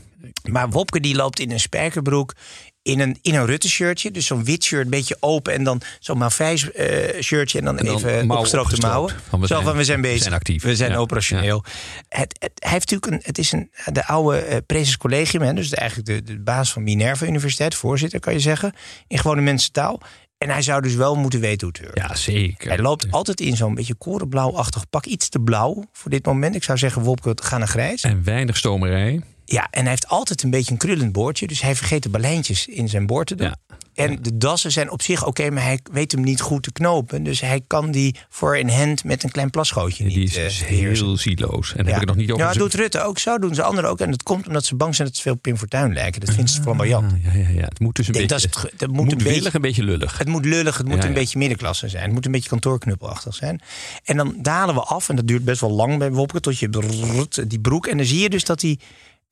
Maar 0.51 0.69
Wopke 0.69 0.99
die 0.99 1.15
loopt 1.15 1.39
in 1.39 1.51
een 1.51 1.59
spijkerbroek. 1.59 2.33
In 2.81 2.99
een, 2.99 3.17
in 3.21 3.35
een 3.35 3.45
Rutte-shirtje. 3.45 4.11
Dus 4.11 4.25
zo'n 4.25 4.43
wit 4.43 4.63
shirt, 4.63 4.83
een 4.83 4.89
beetje 4.89 5.17
open. 5.19 5.53
En 5.53 5.63
dan 5.63 5.81
zo'n 5.99 6.17
Mavijs 6.17 6.71
eh 6.71 7.21
shirtje. 7.21 7.59
En 7.59 7.65
dan, 7.65 7.77
En 7.77 7.85
dan 7.85 7.95
even 7.95 8.07
opgestroopte 8.31 8.57
opgestroopt. 8.59 8.81
mouwen. 8.93 9.13
Van 9.29 9.39
we 9.39 9.47
Zo 9.47 9.53
zijn- 9.53 9.65
van, 9.65 9.75
we 9.77 9.83
zijn 9.83 10.01
we 10.01 10.07
bezig. 10.07 10.21
zijn 10.21 10.33
actief. 10.33 10.63
We 10.63 10.75
zijn 10.75 10.91
Ja, 10.91 10.97
operationeel. 10.97 11.63
Het, 12.09 12.35
het, 12.39 12.51
hij 12.55 12.71
heeft 12.71 12.91
natuurlijk 12.91 13.11
een, 13.11 13.27
het 13.27 13.37
is 13.37 13.51
een, 13.51 13.71
de 13.93 14.05
oude 14.07 14.37
eh 14.37 14.57
Prezes 14.65 14.97
Collegium. 14.97 15.41
Hè, 15.41 15.53
dus 15.53 15.69
de, 15.69 15.75
eigenlijk 15.75 16.09
de, 16.09 16.33
de 16.33 16.39
baas 16.39 16.71
van 16.73 16.83
Minerva 16.83 17.25
Universiteit. 17.25 17.75
Voorzitter, 17.75 18.19
kan 18.19 18.33
je 18.33 18.39
zeggen. 18.39 18.73
In 19.07 19.17
gewone 19.17 19.41
mensentaal. 19.41 20.01
En 20.37 20.49
hij 20.49 20.61
zou 20.61 20.81
dus 20.81 20.93
wel 20.95 21.15
moeten 21.15 21.39
weten 21.39 21.67
hoe 21.67 21.75
het 21.81 21.95
werkt. 21.95 22.09
ja, 22.11 22.15
zeker. 22.15 22.67
Hij 22.69 22.79
loopt 22.79 23.11
altijd 23.11 23.41
in 23.41 23.55
zo'n 23.55 23.75
beetje 23.75 23.95
korenblauwachtig 23.95 24.89
pak. 24.89 25.05
Iets 25.05 25.29
te 25.29 25.39
blauw 25.39 25.83
voor 25.91 26.11
dit 26.11 26.25
moment. 26.25 26.55
Ik 26.55 26.63
zou 26.63 26.77
zeggen, 26.77 27.01
Wopke, 27.01 27.37
ga 27.43 27.57
naar 27.57 27.67
grijs. 27.67 28.01
En 28.01 28.23
weinig 28.23 28.57
stomerij. 28.57 29.21
Ja, 29.45 29.67
en 29.71 29.81
hij 29.81 29.89
heeft 29.89 30.07
altijd 30.07 30.43
een 30.43 30.49
beetje 30.49 30.71
een 30.71 30.77
krullend 30.77 31.11
boordje. 31.11 31.47
Dus 31.47 31.61
hij 31.61 31.75
vergeet 31.75 32.03
de 32.03 32.09
baleintjes 32.09 32.67
in 32.67 32.89
zijn 32.89 33.05
boord 33.05 33.27
te 33.27 33.35
doen. 33.35 33.47
Ja. 33.47 33.55
En 33.93 34.17
de 34.21 34.37
dassen 34.37 34.71
zijn 34.71 34.91
op 34.91 35.01
zich 35.01 35.25
oké, 35.25 35.49
maar 35.49 35.63
hij 35.63 35.79
weet 35.91 36.11
hem 36.11 36.21
niet 36.21 36.41
goed 36.41 36.63
te 36.63 36.71
knopen. 36.71 37.23
Dus 37.23 37.41
hij 37.41 37.61
kan 37.67 37.91
die 37.91 38.15
voor 38.29 38.57
in 38.57 38.69
hand 38.69 39.03
met 39.03 39.23
een 39.23 39.31
klein 39.31 39.49
plasgootje 39.49 40.03
niet 40.03 40.13
Die 40.13 40.23
is 40.23 40.35
eh, 40.37 40.43
dus 40.43 40.65
heel 40.65 41.17
zieloos. 41.17 41.75
En 41.75 41.85
Ja. 41.85 41.91
heb 41.91 42.01
ik 42.01 42.07
nog 42.07 42.15
niet 42.15 42.31
over... 42.31 42.43
Ja, 42.45 42.51
zijn- 42.53 42.63
doet 42.63 42.73
Rutte 42.73 43.01
ook 43.01 43.19
zo, 43.19 43.37
doen 43.39 43.55
ze 43.55 43.63
anderen 43.63 43.89
ook. 43.89 43.99
En 43.99 44.11
dat 44.11 44.23
komt 44.23 44.47
omdat 44.47 44.65
ze 44.65 44.75
bang 44.75 44.95
zijn 44.95 45.07
dat 45.07 45.17
ze 45.17 45.23
veel 45.23 45.35
Pim 45.35 45.57
Fortuyn 45.57 45.93
lijken. 45.93 46.19
Dat 46.21 46.29
vinden 46.29 46.53
ze 46.53 46.61
flamboyant. 46.61 47.11
Ah, 47.13 47.23
ja, 47.23 47.39
ja, 47.39 47.49
ja. 47.49 47.65
Het 47.65 47.79
moet 47.79 47.95
dus 47.95 48.07
een 48.07 48.13
denk 48.13 48.27
beetje... 48.29 48.47
dat 48.49 48.61
het 48.79 48.87
moet 48.91 48.95
moet 49.03 49.11
een 49.11 49.17
beetje- 49.17 49.49
een 49.53 49.61
beetje 49.61 49.83
lullig. 49.83 50.17
Het 50.17 50.27
moet 50.27 50.45
lullig, 50.45 50.77
het 50.77 50.87
moet 50.87 50.97
Ja, 51.01 51.07
een 51.07 51.13
beetje 51.13 51.37
middenklasse 51.37 51.89
zijn. 51.89 52.03
Het 52.03 52.13
moet 52.13 52.25
een 52.25 52.31
beetje 52.31 52.49
kantoorknuppelachtig 52.49 53.35
zijn. 53.35 53.61
En 54.03 54.17
dan 54.17 54.35
dalen 54.37 54.75
we 54.75 54.81
af, 54.81 55.09
en 55.09 55.15
dat 55.15 55.27
duurt 55.27 55.43
best 55.43 55.61
wel 55.61 55.71
lang 55.71 55.97
bij 55.97 56.11
Wopke, 56.11 56.39
tot 56.39 56.59
je 56.59 56.69
brrrt, 56.69 57.49
die 57.49 57.59
broek. 57.59 57.87
En 57.87 57.97
dan 57.97 58.05
zie 58.05 58.19
je 58.19 58.29
dus 58.29 58.43
dat 58.43 58.59
die, 58.59 58.79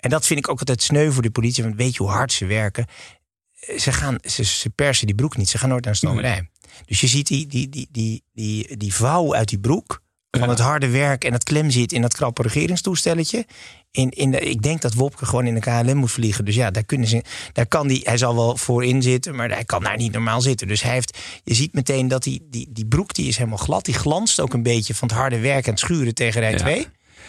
en 0.04 0.10
dat 0.10 0.26
vind 0.26 0.40
ik 0.40 0.50
ook 0.50 0.60
altijd 0.60 0.82
sneu 0.82 1.12
voor 1.12 1.22
de 1.22 1.32
politie, 1.32 1.64
want 1.64 1.76
weet 1.76 1.96
je 1.96 2.04
hoe 2.04 2.12
hard 2.12 2.32
ze 2.32 2.46
werken. 2.46 2.86
Ze, 3.78 3.92
gaan, 3.92 4.16
ze, 4.22 4.44
ze 4.44 4.70
persen 4.70 5.06
die 5.06 5.16
broek 5.16 5.38
niet, 5.38 5.50
ze 5.50 5.58
gaan 5.58 5.70
nooit 5.70 5.84
naar 5.84 5.92
een 5.92 5.98
stomerij. 5.98 6.50
Dus 6.86 7.02
je 7.02 7.08
ziet 7.08 7.28
die, 7.28 7.48
die, 7.48 7.70
die, 7.70 7.88
die, 7.92 8.24
die, 8.34 8.78
die 8.78 8.94
vouw 8.94 9.36
uit 9.36 9.50
die 9.50 9.60
broek. 9.60 10.02
Van 10.40 10.50
het 10.50 10.60
harde 10.60 10.90
werk 10.90 11.24
en 11.24 11.34
het 11.34 11.44
klem 11.44 11.70
zit 11.70 11.92
in 11.92 12.02
dat 12.02 12.14
krappe 12.14 12.42
regeringstoestelletje. 12.42 13.46
In, 13.92 14.10
in 14.10 14.32
de, 14.32 14.40
ik 14.40 14.62
denk 14.62 14.82
dat 14.82 14.94
Wopke 14.94 15.26
gewoon 15.26 15.46
in 15.46 15.54
de 15.54 15.60
KLM 15.60 15.98
moet 15.98 16.12
vliegen. 16.12 16.46
Dus 16.46 16.56
ja, 16.56 16.72
daar 16.72 16.84
kunnen 16.84 17.08
ze, 17.08 17.24
daar 17.54 17.66
kan 17.66 17.88
die, 17.88 18.02
hij 18.04 18.18
zal 18.18 18.36
wel 18.36 18.58
voorin 18.58 19.02
zitten, 19.02 19.36
maar 19.36 19.50
hij 19.50 19.64
kan 19.64 19.84
daar 19.84 19.98
niet 19.98 20.12
normaal 20.12 20.42
zitten. 20.42 20.68
Dus 20.68 20.82
hij 20.82 20.94
heeft, 20.94 21.18
je 21.44 21.54
ziet 21.54 21.74
meteen 21.74 22.08
dat 22.08 22.24
die, 22.24 22.48
die, 22.50 22.68
die 22.72 22.86
broek 22.86 23.14
die 23.14 23.28
is 23.28 23.38
helemaal 23.38 23.58
glad. 23.58 23.86
Die 23.86 23.94
glanst 23.94 24.40
ook 24.40 24.54
een 24.54 24.64
beetje 24.64 24.96
van 24.96 25.08
het 25.08 25.18
harde 25.18 25.40
werk 25.40 25.66
en 25.66 25.72
het 25.72 25.80
schuren 25.80 26.14
tegen 26.14 26.42
rij 26.42 26.58
Ja. 26.58 26.86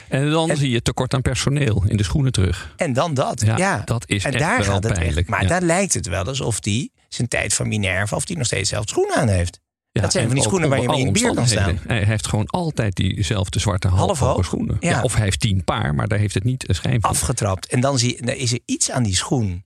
2. 0.08 0.20
En 0.20 0.30
dan 0.30 0.50
En- 0.50 0.56
zie 0.56 0.70
je 0.70 0.82
tekort 0.82 1.14
aan 1.14 1.22
personeel 1.22 1.84
in 1.86 1.96
de 1.96 2.02
schoenen 2.02 2.32
terug. 2.32 2.74
En 2.76 2.92
dan 2.92 3.14
dat. 3.14 3.42
Ja, 3.44 3.56
Ja, 3.56 3.82
dat 3.84 4.04
is 4.08 4.24
en 4.24 4.30
echt 4.32 4.42
daar 4.42 4.58
wel 4.58 4.66
gaat 4.66 4.84
het 4.84 4.92
pijnlijk, 4.92 5.18
echt. 5.18 5.28
Maar 5.28 5.42
ja. 5.42 5.48
daar 5.48 5.62
lijkt 5.62 5.94
het 5.94 6.06
wel 6.06 6.24
alsof 6.24 6.60
die 6.60 6.92
zijn 7.08 7.28
tijd 7.28 7.54
van 7.54 7.68
Minerva... 7.68 8.16
of 8.16 8.24
die 8.24 8.36
nog 8.36 8.46
steeds 8.46 8.68
zelf 8.68 8.88
schoenen 8.88 9.16
aan 9.16 9.28
heeft. 9.28 9.60
Ja, 9.92 10.00
dat 10.00 10.12
zijn 10.12 10.26
van 10.26 10.34
die 10.34 10.44
schoenen 10.44 10.68
waar 10.68 10.80
je 10.80 10.88
mee 10.88 11.00
in 11.00 11.12
bier 11.12 11.34
kan 11.34 11.46
staan. 11.46 11.78
Hij 11.86 12.02
heeft 12.02 12.26
gewoon 12.26 12.46
altijd 12.46 12.96
diezelfde 12.96 13.58
zwarte 13.58 13.88
Half 13.88 14.18
halfhoge 14.18 14.42
schoenen. 14.42 14.76
Ja. 14.80 14.90
Ja. 14.90 15.02
of 15.02 15.14
hij 15.14 15.24
heeft 15.24 15.40
tien 15.40 15.64
paar, 15.64 15.94
maar 15.94 16.08
daar 16.08 16.18
heeft 16.18 16.34
het 16.34 16.44
niet 16.44 16.68
een 16.68 16.74
schijn 16.74 17.00
van. 17.00 17.10
Afgetrapt. 17.10 17.66
En 17.66 17.80
dan, 17.80 17.98
zie 17.98 18.16
je, 18.16 18.26
dan 18.26 18.34
is 18.34 18.52
er 18.52 18.60
iets 18.64 18.90
aan 18.90 19.02
die 19.02 19.14
schoen... 19.16 19.64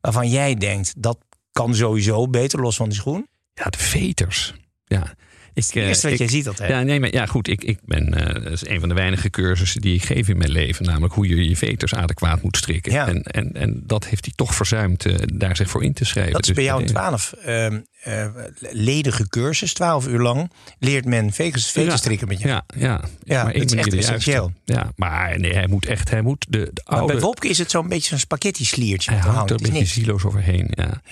waarvan 0.00 0.30
jij 0.30 0.54
denkt, 0.54 0.94
dat 0.96 1.18
kan 1.52 1.74
sowieso 1.74 2.28
beter 2.28 2.60
los 2.60 2.76
van 2.76 2.88
die 2.88 2.98
schoen. 2.98 3.26
Ja, 3.54 3.64
de 3.64 3.78
veters. 3.78 4.54
Ja. 4.84 5.14
Ik, 5.54 5.64
Het 5.64 5.74
eerste 5.74 6.02
wat 6.02 6.12
eh, 6.12 6.18
jij 6.18 6.26
ik- 6.26 6.32
ziet 6.32 6.48
altijd. 6.48 6.70
Ja, 6.70 6.82
nee, 6.82 7.00
maar 7.00 7.12
ja, 7.12 7.26
goed. 7.26 7.48
Ik, 7.48 7.64
ik 7.64 7.78
ben, 7.84 8.14
eh, 8.14 8.42
dat 8.42 8.52
is 8.52 8.66
een 8.66 8.80
van 8.80 8.88
de 8.88 8.94
weinige 8.94 9.30
cursussen 9.30 9.80
die 9.80 9.94
ik 9.94 10.02
geef 10.04 10.28
in 10.28 10.38
mijn 10.38 10.50
leven. 10.50 10.84
Namelijk 10.84 11.14
hoe 11.14 11.28
je 11.28 11.48
je 11.48 11.56
veters 11.56 11.94
adequaat 11.94 12.42
moet 12.42 12.56
strikken. 12.56 12.92
Ja. 12.92 13.06
En, 13.08 13.22
en, 13.22 13.52
en 13.52 13.82
dat 13.86 14.06
heeft 14.06 14.24
hij 14.24 14.34
toch 14.36 14.54
verzuimd 14.54 15.06
eh, 15.06 15.14
daar 15.34 15.56
zich 15.56 15.70
voor 15.70 15.84
in 15.84 15.92
te 15.92 16.04
schrijven. 16.04 16.32
Dat 16.32 16.40
is 16.40 16.46
Dus 16.46 16.56
bij 16.56 16.64
jou 16.64 16.80
een 16.80 16.86
dat- 16.86 16.94
twaalf 16.94 17.32
eh, 17.32 18.26
ledige 18.70 19.28
cursus, 19.28 19.72
twaalf 19.72 20.06
uur 20.08 20.18
lang... 20.20 20.50
leert 20.78 21.04
men 21.04 21.32
vetus, 21.32 21.70
vetus 21.70 21.98
strikken 21.98 22.28
met 22.28 22.40
je. 22.40 22.48
Ja, 22.48 22.64
ja. 22.76 23.00
Ja, 23.22 23.44
maar 23.44 23.52
dat 23.52 23.62
is 23.64 23.72
echt 23.74 23.94
essentieel. 23.94 24.52
Ja, 24.64 24.92
maar 24.96 25.38
nee, 25.40 25.52
hij 25.54 25.66
moet 25.66 25.86
echt, 25.86 26.10
hij 26.10 26.22
moet 26.22 26.46
de, 26.48 26.70
de 26.72 26.80
oude... 26.84 27.12
bij 27.12 27.22
Wopke 27.22 27.48
is 27.48 27.58
het 27.58 27.70
zo'n 27.70 27.88
beetje 27.88 28.08
zo'n 28.08 28.18
spaghetti 28.18 28.64
sliertje. 28.64 29.10
Hij 29.12 29.32
wat 29.32 29.50
er 29.50 29.56
er 29.56 29.64
een 29.66 29.70
beetje 29.72 29.86
silo's 29.86 30.24
overheen. 30.24 30.70
Ja. 30.70 31.02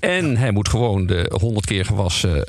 En 0.00 0.36
hij 0.36 0.50
moet 0.50 0.68
gewoon 0.68 1.06
de 1.06 1.34
honderd 1.40 1.66
keer 1.66 1.84
gewassen 1.84 2.44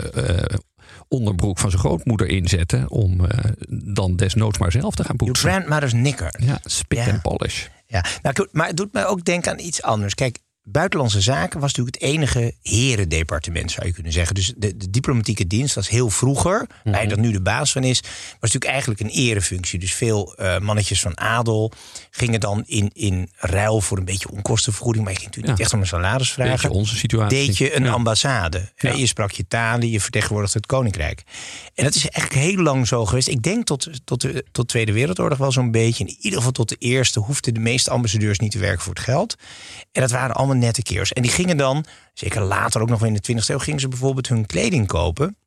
onderbroek 1.10 1.58
van 1.60 1.70
zijn 1.70 1.82
grootmoeder 1.82 2.28
inzetten. 2.28 2.90
Om 2.90 3.26
eh, 3.26 3.52
dan 3.96 4.16
desnoods 4.16 4.58
maar 4.58 4.72
zelf 4.72 4.96
te 4.96 5.04
gaan 5.04 5.16
Your 5.18 5.32
poetsen. 5.32 5.50
grandmother's 5.52 5.92
knicker. 5.92 6.34
Ja, 6.40 6.60
spik 6.64 6.98
Ja. 6.98 7.08
en 7.08 7.22
polish. 7.22 7.68
Ja, 7.88 8.06
nou, 8.22 8.48
maar 8.52 8.68
het 8.68 8.78
doet 8.78 8.94
me 8.94 9.06
ook 9.06 9.26
denken 9.26 9.52
aan 9.52 9.60
iets 9.60 9.82
anders. 9.82 10.16
Kijk, 10.16 10.38
Buitenlandse 10.72 11.22
Zaken 11.22 11.60
was 11.60 11.70
natuurlijk 11.74 11.96
het 12.02 12.12
enige 12.14 12.54
herendepartement, 12.62 13.72
zou 13.72 13.86
je 13.88 13.94
kunnen 13.94 14.12
zeggen. 14.12 14.36
Dus 14.36 14.54
de, 14.58 14.78
de 14.78 14.90
diplomatieke 14.90 15.48
dienst 15.48 15.76
was 15.76 15.90
heel 15.90 16.10
vroeger, 16.10 16.68
waar 16.84 16.94
hij 16.94 17.08
dat 17.08 17.20
nu 17.20 17.32
de 17.32 17.42
baas 17.42 17.72
van 17.72 17.84
is, 17.84 18.00
was 18.02 18.52
natuurlijk 18.52 18.72
eigenlijk 18.72 19.00
een 19.02 19.10
erefunctie. 19.10 19.80
Dus 19.80 19.94
veel 19.94 20.36
eh, 20.36 20.60
mannetjes 20.60 21.02
van 21.02 21.20
adel 21.20 21.72
gingen 22.12 22.40
dan 22.40 22.64
in, 22.66 22.90
in 22.94 23.30
ruil 23.36 23.82
voor 23.82 23.98
een 23.98 24.06
beetje 24.06 24.32
onkostenvergoeding, 24.32 25.04
maar 25.06 25.14
je 25.14 25.20
ging 25.20 25.30
natuurlijk 25.36 25.60
Ja. 25.60 25.64
niet 25.64 25.74
echt 25.74 25.74
om 25.92 26.00
een 26.00 26.02
salaris 26.02 26.32
vragen. 26.32 26.52
Beetje 26.52 26.70
onze 26.72 26.98
situatie. 26.98 27.46
Deed 27.46 27.58
je 27.58 27.76
een 27.76 27.84
Ja. 27.84 27.92
ambassade. 27.92 28.72
Ja. 28.76 28.92
Je 28.94 29.08
sprak 29.08 29.32
je 29.32 29.48
talen, 29.48 29.90
je 29.90 30.02
vertegenwoordigde 30.02 30.58
het 30.58 30.68
koninkrijk. 30.68 31.24
En 31.76 31.84
dat 31.84 31.96
is 31.96 32.10
eigenlijk 32.10 32.46
heel 32.46 32.64
lang 32.64 32.88
zo 32.88 33.06
geweest. 33.06 33.28
Ik 33.28 33.42
denk 33.44 33.66
tot, 33.66 33.90
tot, 34.06 34.22
de, 34.22 34.34
tot 34.52 34.66
de 34.66 34.66
Tweede 34.66 34.92
Wereldoorlog 34.92 35.38
wel 35.38 35.52
zo'n 35.52 35.72
beetje. 35.72 36.04
In 36.06 36.16
ieder 36.20 36.38
geval 36.38 36.52
tot 36.52 36.70
de 36.70 36.76
Eerste 36.80 37.20
hoefden 37.20 37.54
de 37.54 37.60
meeste 37.60 37.90
ambassadeurs 37.90 38.40
niet 38.40 38.52
te 38.52 38.60
werken 38.60 38.82
voor 38.84 38.94
het 38.94 39.04
geld. 39.04 39.36
En 39.92 40.02
dat 40.02 40.12
waren 40.12 40.36
allemaal 40.36 40.56
nette 40.60 40.82
keers. 40.82 41.14
En 41.14 41.22
die 41.22 41.32
gingen 41.32 41.58
dan, 41.58 41.86
zeker 42.14 42.42
later 42.42 42.82
ook 42.82 42.90
nog 42.90 43.06
in 43.06 43.14
de 43.14 43.34
20e 43.34 43.46
eeuw, 43.46 43.60
gingen 43.60 43.80
ze 43.80 43.88
bijvoorbeeld 43.88 44.28
hun 44.28 44.46
kleding 44.46 44.88
kopen. 44.88 45.38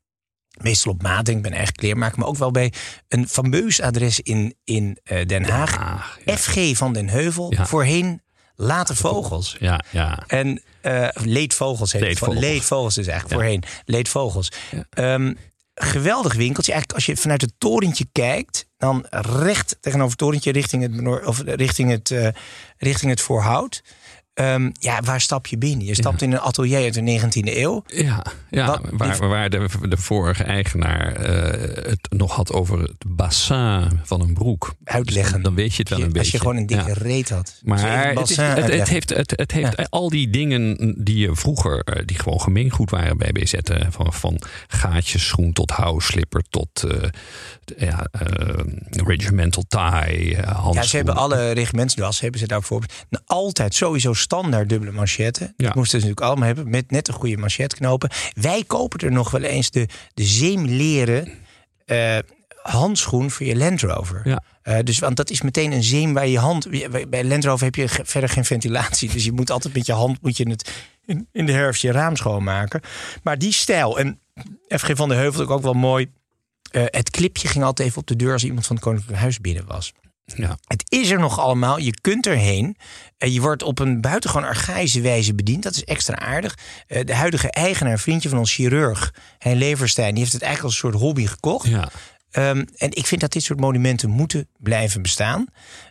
Meestal 0.61 0.91
op 0.91 1.01
maat, 1.01 1.25
denk 1.25 1.37
ik, 1.37 1.43
ben 1.43 1.53
eigen 1.53 1.75
kleermaker. 1.75 2.19
Maar 2.19 2.27
ook 2.27 2.37
wel 2.37 2.51
bij 2.51 2.73
een 3.07 3.27
fameus 3.27 3.81
adres 3.81 4.19
in, 4.19 4.55
in 4.63 4.99
eh, 5.03 5.25
Den 5.25 5.43
Haag. 5.49 6.19
Ja. 6.25 6.37
FG 6.37 6.77
van 6.77 6.93
den 6.93 7.09
Heuvel. 7.09 7.53
Ja. 7.53 7.65
Voorheen 7.65 8.21
Late 8.55 8.95
Vogels. 8.95 9.55
Ja, 9.59 9.83
ja. 9.89 10.23
En 10.27 10.61
eh 10.81 11.07
leedvogels 11.13 11.91
heet 11.91 12.01
het. 12.01 12.09
Leedvogels. 12.09 12.39
Leedvogels 12.39 12.97
is 12.97 13.07
eigenlijk 13.07 13.39
Ja. 13.41 13.47
voorheen. 13.47 13.63
Leedvogels. 13.85 14.51
Ehm, 14.89 15.33
geweldig 15.75 16.33
winkeltje. 16.33 16.71
Eigenlijk 16.71 16.99
als 16.99 17.15
je 17.15 17.21
vanuit 17.21 17.41
het 17.41 17.53
torentje 17.57 18.05
kijkt, 18.11 18.65
dan 18.77 19.05
recht 19.09 19.77
tegenover 19.79 20.09
het 20.11 20.19
torentje 20.19 20.51
richting 20.51 20.81
het, 20.83 21.25
of 21.25 21.41
richting 21.45 21.89
het, 21.89 22.11
eh, 22.11 22.27
richting 22.77 23.11
het 23.11 23.21
voorhout. 23.21 23.83
Ehm, 24.33 24.69
ja, 24.79 25.01
waar 25.01 25.21
stap 25.21 25.47
je 25.47 25.57
binnen? 25.57 25.85
Je 25.85 25.95
stapt 25.95 26.21
in 26.21 26.31
een 26.31 26.39
atelier 26.39 26.77
uit 26.83 26.93
de 26.93 27.01
19e 27.01 27.57
eeuw. 27.57 27.83
Ja, 27.87 28.23
ja 28.49 28.65
Wat- 28.65 28.81
waar, 28.91 29.27
waar 29.27 29.49
de, 29.49 29.67
de 29.89 29.97
vorige 29.97 30.43
eigenaar 30.43 31.15
eh, 31.15 31.85
het 31.89 32.07
nog 32.09 32.35
had 32.35 32.51
over 32.53 32.79
het 32.81 33.03
bassin 33.07 33.99
van 34.03 34.21
een 34.21 34.33
broek. 34.33 34.73
Uitleggen. 34.83 35.33
Dus 35.33 35.43
dan, 35.43 35.55
weet 35.55 35.71
je 35.73 35.79
het 35.79 35.89
wel 35.89 35.97
Je- 35.99 36.03
een 36.05 36.09
als 36.11 36.19
beetje. 36.21 36.37
je 36.37 36.43
gewoon 36.43 36.57
een 36.57 36.65
dikke 36.67 36.87
Ja. 36.87 36.93
reet 36.97 37.29
had. 37.29 37.59
Maar 37.63 38.15
Dus 38.15 38.35
het, 38.35 38.71
het, 38.71 38.89
heeft, 38.89 39.09
het, 39.09 39.33
het 39.35 39.51
heeft 39.51 39.89
al 39.89 40.09
die 40.09 40.29
dingen 40.29 40.95
die 41.03 41.17
je 41.17 41.35
vroeger, 41.35 41.79
eh, 41.79 42.05
die 42.05 42.19
gewoon 42.19 42.41
gemeengoed 42.41 42.89
waren 42.89 43.17
bij 43.17 43.31
BZ'en. 43.31 43.91
Van, 43.91 44.13
van 44.13 44.41
gaatjesschoen 44.67 45.53
tot 45.53 45.71
houslipper 45.71 46.43
tot 46.49 46.83
eh, 46.83 47.09
ja, 47.77 48.07
eh, 48.11 48.63
regimental 49.05 49.63
tie, 49.67 49.79
eh, 49.81 50.31
Ja, 50.31 50.53
handschoen. 50.53 50.87
ze 50.87 50.95
hebben 50.95 51.15
alle 51.15 51.51
regimentsdas 51.51 52.19
hebben 52.19 52.39
ze 52.39 52.47
daarvoor. 52.47 52.83
Nou, 53.09 53.23
altijd 53.27 53.75
sowieso 53.75 54.13
standaard 54.23 54.69
dubbele 54.69 54.91
manchetten. 54.91 55.53
Ja. 55.57 55.65
Dat 55.65 55.75
moesten 55.75 55.99
ze 55.99 56.05
natuurlijk 56.05 56.31
allemaal 56.31 56.47
hebben 56.47 56.69
met 56.69 56.91
net 56.91 57.05
de 57.05 57.11
goede 57.11 57.37
manchetknopen. 57.37 58.09
Wij 58.33 58.63
kopen 58.67 58.99
er 58.99 59.11
nog 59.11 59.31
wel 59.31 59.41
eens 59.41 59.71
de, 59.71 59.87
de 60.13 60.23
zeemleren 60.23 61.31
eh, 61.85 62.17
handschoen 62.61 63.31
voor 63.31 63.45
je 63.45 63.55
Land 63.55 63.81
Rover. 63.81 64.21
Ja. 64.23 64.43
Eh, 64.61 64.79
dus, 64.83 64.99
want 64.99 65.15
dat 65.15 65.29
is 65.29 65.41
meteen 65.41 65.71
een 65.71 65.83
zeem 65.83 66.13
waar 66.13 66.27
je 66.27 66.39
hand... 66.39 66.69
Bij 67.09 67.23
Land 67.23 67.45
Rover 67.45 67.65
heb 67.65 67.75
je 67.75 67.87
verder 67.89 68.29
geen 68.29 68.45
ventilatie. 68.45 69.11
Dus 69.11 69.25
je 69.25 69.31
moet 69.31 69.51
altijd 69.51 69.73
met 69.73 69.85
je 69.85 69.93
hand 69.93 70.21
moet 70.21 70.37
je 70.37 70.49
het 70.49 70.71
in, 71.05 71.27
in 71.31 71.45
de 71.45 71.51
herfst 71.51 71.81
je 71.81 71.91
raam 71.91 72.15
schoonmaken. 72.15 72.81
Maar 73.23 73.37
die 73.37 73.53
stijl. 73.53 73.99
En 73.99 74.19
FG 74.67 74.89
van 74.93 75.09
de 75.09 75.15
Heuvel 75.15 75.47
ook 75.47 75.61
wel 75.61 75.73
mooi. 75.73 76.11
Eh, 76.71 76.83
het 76.85 77.09
clipje 77.09 77.47
ging 77.47 77.63
altijd 77.63 77.87
even 77.87 78.01
op 78.01 78.07
de 78.07 78.15
deur 78.15 78.33
als 78.33 78.43
iemand 78.43 78.65
van 78.65 78.75
het 78.75 78.85
Koninklijk 78.85 79.19
Huis 79.19 79.39
binnen 79.39 79.65
was. 79.65 79.93
Ja. 80.25 80.57
Het 80.67 80.83
is 80.87 81.09
er 81.09 81.19
nog 81.19 81.39
allemaal. 81.39 81.77
Je 81.77 81.93
kunt 82.01 82.27
erheen. 82.27 82.77
En 83.17 83.31
je 83.31 83.41
wordt 83.41 83.63
op 83.63 83.79
een 83.79 84.01
buitengewoon 84.01 84.47
archaïsche 84.47 85.01
wijze 85.01 85.35
bediend. 85.35 85.63
Dat 85.63 85.75
is 85.75 85.83
extra 85.83 86.19
aardig. 86.19 86.57
Eh, 86.87 87.05
de 87.05 87.15
huidige 87.15 87.51
eigenaar, 87.51 87.99
vriendje 87.99 88.29
van 88.29 88.37
ons 88.37 88.53
chirurg, 88.53 89.13
Hein 89.37 89.57
Leverstein, 89.57 90.09
die 90.09 90.19
heeft 90.19 90.33
het 90.33 90.41
eigenlijk 90.41 90.73
als 90.73 90.83
een 90.83 90.89
soort 90.89 91.03
hobby 91.03 91.25
gekocht. 91.25 91.67
Ja. 91.67 91.89
Ehm, 92.31 92.65
en 92.77 92.91
ik 92.91 93.07
vind 93.07 93.21
dat 93.21 93.31
dit 93.31 93.43
soort 93.43 93.59
monumenten 93.59 94.09
moeten 94.09 94.47
blijven 94.57 95.01
bestaan. 95.01 95.45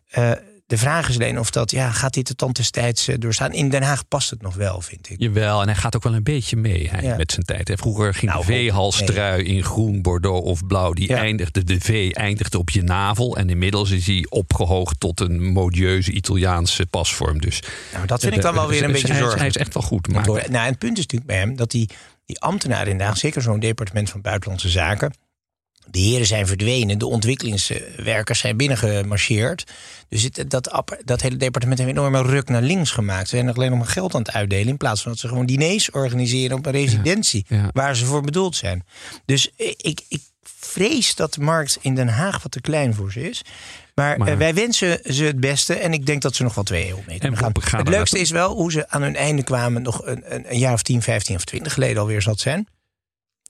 Eh, 0.09 0.33
de 0.73 0.79
vraag 0.79 1.09
is 1.09 1.15
alleen 1.15 1.39
of 1.39 1.51
dat, 1.51 1.71
ja, 1.71 1.91
gaat 1.91 2.15
dit 2.15 2.27
de 2.27 2.35
tand 2.35 2.57
des 2.57 2.71
tijds 2.71 3.09
eh, 3.09 3.15
doorstaan? 3.19 3.53
In 3.53 3.69
Den 3.69 3.83
Haag 3.83 4.09
past 4.09 4.31
het 4.31 4.43
nog 4.43 4.55
wel, 4.55 4.81
vind 4.81 5.11
ik. 5.11 5.17
Jawel, 5.21 5.61
en 5.61 5.67
hij 5.67 5.77
gaat 5.77 5.97
ook 5.97 6.03
wel 6.03 6.15
een 6.15 6.23
beetje 6.23 6.57
mee 6.57 6.89
hij, 6.91 7.03
Ja. 7.03 7.17
met 7.17 7.33
zijn 7.33 7.45
tijd. 7.45 7.69
hè. 7.69 7.77
Vroeger 7.77 8.15
ging 8.15 8.33
Nou, 8.33 8.47
de 8.47 8.53
veehalstrui 8.53 9.43
in 9.45 9.65
groen, 9.65 10.03
bordeaux 10.03 10.47
of 10.47 10.67
blauw. 10.67 10.93
Die 10.93 11.09
Ja. 11.09 11.17
eindigde, 11.17 11.65
de 11.65 11.81
V 11.81 12.11
eindigde 12.13 12.59
op 12.59 12.71
je 12.71 12.83
navel. 12.83 13.37
En 13.37 13.51
inmiddels 13.51 13.91
is 13.91 14.07
hij 14.07 14.27
opgehoogd 14.29 15.01
tot 15.01 15.21
een 15.21 15.43
modieuze 15.53 16.13
Italiaanse 16.13 16.87
pasvorm. 16.87 17.41
Dus, 17.41 17.63
Nou, 17.93 18.07
dat 18.07 18.21
vind 18.21 18.35
ik 18.35 18.43
dan 18.43 18.55
wel 18.55 18.69
weer 18.69 18.77
een 18.79 18.83
hij 18.85 18.93
beetje 18.93 19.07
hij 19.07 19.17
is- 19.17 19.23
zorgelijk. 19.23 19.53
Hij 19.55 19.63
is 19.63 19.67
echt 19.67 19.75
wel 19.75 19.83
goed. 19.83 20.09
Maar, 20.09 20.27
nou, 20.27 20.39
en 20.39 20.55
het 20.65 20.79
punt 20.79 20.99
is 20.99 21.03
natuurlijk 21.07 21.31
bij 21.31 21.39
hem 21.39 21.57
dat 21.57 21.71
die, 21.71 21.89
die 22.27 22.41
ambtenaren 22.41 22.91
in 22.91 22.99
Den 22.99 23.07
Haag, 23.07 23.17
zeker 23.19 23.43
zo'n 23.43 23.61
departement 23.61 24.11
van 24.11 24.21
Buitenlandse 24.21 24.69
Zaken, 24.69 25.13
de 25.91 25.99
heren 25.99 26.27
zijn 26.27 26.47
verdwenen, 26.47 26.99
de 26.99 27.07
ontwikkelingswerkers 27.07 28.39
zijn 28.39 28.57
binnengemarcheerd. 28.57 29.65
Dus 30.09 30.23
het, 30.23 30.45
dat, 30.51 30.85
dat 31.05 31.21
hele 31.21 31.37
departement 31.37 31.79
heeft 31.79 31.91
een 31.91 31.97
enorme 31.97 32.23
ruk 32.23 32.49
naar 32.49 32.63
links 32.63 32.91
gemaakt. 32.91 33.29
Ze 33.29 33.35
zijn 33.35 33.47
nog 33.47 33.57
alleen 33.57 33.71
nog 33.71 33.79
maar 33.79 33.89
geld 33.89 34.15
aan 34.15 34.21
het 34.23 34.33
uitdelen 34.33 34.69
in 34.69 34.77
plaats 34.77 35.03
van 35.03 35.11
dat 35.11 35.21
ze 35.21 35.29
gewoon 35.29 35.47
diners 35.47 35.91
organiseren 35.91 36.57
op 36.57 36.67
een 36.67 36.73
residentie 36.73 37.45
Ja, 37.49 37.57
ja. 37.57 37.71
waar 37.73 37.97
ze 37.97 38.05
voor 38.05 38.23
bedoeld 38.23 38.57
zijn. 38.57 38.85
Dus 39.25 39.51
ik, 39.57 40.01
ik 40.09 40.21
vrees 40.45 41.15
dat 41.15 41.35
de 41.35 41.41
markt 41.41 41.79
in 41.81 41.95
Den 41.95 42.09
Haag 42.09 42.43
wat 42.43 42.53
te 42.53 42.61
klein 42.61 42.95
voor 42.95 43.13
ze 43.13 43.29
is. 43.31 43.43
Maar, 43.95 44.19
Maar- 44.19 44.29
eh, 44.29 44.37
wij 44.37 44.55
wensen 44.55 45.01
ze 45.15 45.25
het 45.25 45.41
beste 45.41 45.75
en 45.75 45.93
ik 45.93 46.07
denk 46.07 46.23
dat 46.23 46.35
ze 46.35 46.43
nog 46.43 46.55
wel 46.55 46.65
twee 46.65 46.85
eeuwen 46.87 47.05
mee 47.07 47.19
kunnen 47.19 47.39
gaan. 47.39 47.53
Het 47.81 47.89
leukste 47.89 48.19
is 48.19 48.31
wel 48.31 48.55
hoe 48.55 48.73
ze 48.73 48.89
aan 48.89 49.03
hun 49.03 49.17
einde 49.17 49.43
kwamen, 49.43 49.83
nog 49.83 50.07
een, 50.07 50.35
een, 50.35 50.45
een 50.53 50.59
jaar 50.59 50.73
of 50.73 50.83
10, 50.83 51.03
15 51.03 51.37
of 51.37 51.45
20 51.45 51.73
geleden 51.73 51.99
alweer 52.01 52.23
zal 52.23 52.33
het 52.33 52.41
zijn. 52.41 52.69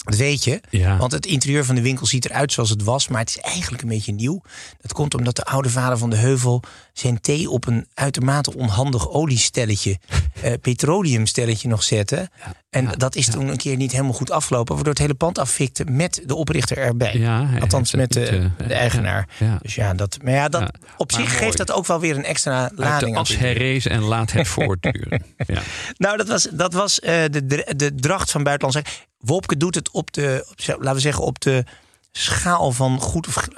Dat 0.04 0.16
weet 0.16 0.44
je. 0.44 0.60
Ja. 0.70 0.96
Want 0.96 1.12
het 1.12 1.26
interieur 1.26 1.64
van 1.64 1.74
de 1.74 1.82
winkel 1.82 2.06
ziet 2.06 2.24
eruit 2.24 2.52
zoals 2.52 2.70
het 2.70 2.82
was, 2.82 3.08
maar 3.08 3.20
het 3.20 3.28
is 3.28 3.38
eigenlijk 3.38 3.82
een 3.82 3.88
beetje 3.88 4.12
nieuw. 4.12 4.42
Dat 4.80 4.92
komt 4.92 5.14
omdat 5.14 5.36
de 5.36 5.44
oude 5.44 5.70
vader 5.70 5.98
van 5.98 6.10
de 6.10 6.16
heuvel 6.16 6.62
zijn 6.92 7.20
thee 7.20 7.50
op 7.50 7.66
een 7.66 7.86
uitermate 7.94 8.56
onhandig 8.56 9.10
oliestelletje, 9.10 9.98
eh, 10.42 10.52
petroleumstelletje 10.60 11.68
nog 11.68 11.82
zette. 11.82 12.30
En 12.70 12.88
dat 12.96 13.14
is 13.14 13.26
toen 13.26 13.48
een 13.48 13.56
keer 13.56 13.76
niet 13.76 13.92
helemaal 13.92 14.12
goed 14.12 14.30
afgelopen, 14.30 14.74
waardoor 14.74 14.92
het 14.92 15.02
hele 15.02 15.14
pand 15.14 15.38
affikte 15.38 15.84
met 15.84 16.22
de 16.26 16.34
oprichter 16.34 16.78
erbij. 16.78 17.48
Althans 17.60 17.94
met 17.94 18.12
de, 18.12 18.26
eh, 18.26 18.66
de 18.68 18.74
eigenaar. 18.74 19.28
Dus 19.62 19.74
ja, 19.74 19.94
dat, 19.94 20.18
maar 20.22 20.32
ja, 20.32 20.48
dat, 20.48 20.70
op 20.96 21.12
zich 21.12 21.26
mooi. 21.26 21.36
geeft 21.36 21.56
dat 21.56 21.72
ook 21.72 21.86
wel 21.86 22.00
weer 22.00 22.16
een 22.16 22.24
extra 22.24 22.70
lading 22.74 23.16
interieur. 23.16 23.46
herrezen 23.46 23.90
en 23.90 24.00
laat 24.00 24.32
het 24.32 24.48
voortduren. 24.58 25.22
Ja. 25.46 25.62
Nou, 25.96 26.16
dat 26.16 26.28
was, 26.28 26.48
dat 26.52 26.72
was 26.72 27.00
eh, 27.00 27.22
de, 27.30 27.46
de, 27.46 27.72
de 27.76 27.94
dracht 27.94 28.30
van 28.30 28.42
buitenlandse. 28.42 28.84
Wopke 29.22 29.56
doet 29.56 29.74
het 29.74 29.90
op 29.90 30.12
de, 30.12 30.46
op, 30.50 30.60
laten 30.66 30.94
we 30.94 31.00
zeggen, 31.00 31.24
op 31.24 31.40
de 31.40 31.64
schaal 32.12 32.72
van 32.72 33.00
goed 33.00 33.26
of 33.26 33.48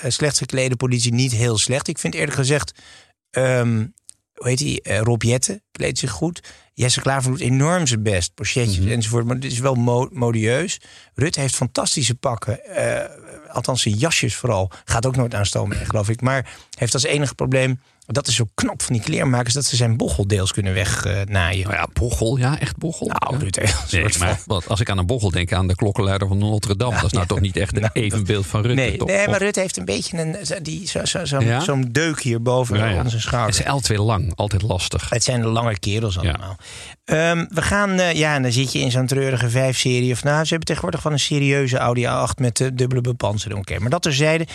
eh, 0.00 0.10
slecht 0.10 0.38
geklede 0.38 0.76
politie 0.76 1.14
niet 1.14 1.32
heel 1.32 1.58
slecht. 1.58 1.88
Ik 1.88 1.98
vind 1.98 2.14
eerlijk 2.14 2.36
gezegd, 2.36 2.72
ehm, 3.30 3.86
hoe 4.34 4.48
heet 4.48 4.58
hij, 4.60 4.80
Eh, 4.82 5.00
Rob 5.00 5.22
Jetten 5.22 5.62
kleedt 5.72 5.98
zich 5.98 6.10
goed. 6.10 6.40
Jesse 6.74 7.00
Klaver 7.00 7.30
doet 7.30 7.40
enorm 7.40 7.86
zijn 7.86 8.02
best, 8.02 8.34
pochetjes 8.34 8.78
Mhm. 8.78 8.88
enzovoort. 8.88 9.24
Maar 9.24 9.34
het 9.34 9.44
is 9.44 9.58
wel 9.58 9.74
mo- 9.74 10.08
modieus. 10.12 10.80
Rutte 11.14 11.40
heeft 11.40 11.54
fantastische 11.54 12.14
pakken. 12.14 12.64
Eh, 12.64 13.10
althans 13.54 13.82
zijn 13.82 13.94
jasjes 13.94 14.34
vooral, 14.36 14.70
gaat 14.84 15.06
ook 15.06 15.16
nooit 15.16 15.34
aanstomen, 15.34 15.76
geloof 15.88 16.08
ik. 16.08 16.20
Maar 16.20 16.50
heeft 16.78 16.94
als 16.94 17.02
enige 17.02 17.34
probleem, 17.34 17.80
dat 18.06 18.26
is 18.26 18.34
zo 18.34 18.44
knap 18.54 18.82
van 18.82 18.92
die 18.92 19.02
kleermakers, 19.02 19.54
dat 19.54 19.64
ze 19.64 19.76
zijn 19.76 19.96
bochel 19.96 20.26
deels 20.26 20.52
kunnen 20.52 20.74
wegnaaien. 20.74 21.64
Nou 21.66 21.74
ja, 21.76 21.86
bochel, 21.92 22.36
ja, 22.36 22.58
echt 22.60 22.76
bochel. 22.76 23.06
Nou, 23.06 23.46
ja. 23.50 23.74
Nee, 23.90 24.08
maar 24.18 24.40
wat, 24.46 24.68
als 24.68 24.80
ik 24.80 24.90
aan 24.90 24.98
een 24.98 25.06
bochel 25.06 25.30
denk, 25.30 25.52
aan 25.52 25.66
de 25.66 25.74
klokkenluider 25.74 26.28
van 26.28 26.38
Notre 26.38 26.76
Dame. 26.76 26.94
dat 26.94 27.04
is 27.04 27.12
nou 27.12 27.26
toch 27.26 27.40
niet 27.40 27.56
echt 27.56 27.74
een 27.76 27.80
Nou, 27.86 27.92
evenbeeld 27.92 28.46
van 28.46 28.60
Rutte. 28.62 28.82
Nee, 28.82 28.96
toch? 28.96 29.08
nee, 29.08 29.28
maar 29.28 29.38
Rutte 29.38 29.60
heeft 29.60 29.76
een 29.76 29.84
beetje 29.84 30.18
een, 30.18 30.36
die, 30.62 30.86
zo, 30.88 31.04
zo, 31.04 31.24
zo'n 31.24 31.44
Ja? 31.44 31.60
zo'n 31.60 31.88
deuk 31.92 32.20
hier 32.20 32.42
boven 32.42 32.76
zijn 32.78 32.96
Het 33.06 33.20
schouder. 33.20 33.66
is 33.66 33.90
L2 33.90 33.94
lang, 33.94 34.32
altijd 34.34 34.62
lastig. 34.62 35.10
Het 35.10 35.24
zijn 35.24 35.44
lange 35.46 35.78
kerels 35.78 36.18
allemaal. 36.18 36.56
Ehm, 37.04 37.44
we 37.48 37.62
gaan, 37.62 37.90
eh, 37.98 38.12
ja, 38.12 38.34
en 38.34 38.42
dan 38.42 38.52
zit 38.52 38.72
je 38.72 38.78
in 38.78 38.90
zo'n 38.90 39.06
treurige 39.06 39.50
vijf-serie. 39.50 40.12
Of 40.12 40.22
nou, 40.24 40.42
ze 40.42 40.48
hebben 40.48 40.66
tegenwoordig 40.66 41.00
van 41.00 41.12
een 41.12 41.18
serieuze 41.18 41.76
Audi 41.78 42.04
A8 42.06 42.40
met 42.40 42.56
de 42.56 42.74
dubbele 42.74 43.00
bepansering. 43.00 43.60
Oké, 43.60 43.78
maar 43.78 43.90
dat 43.90 44.02
terzijde. 44.02 44.46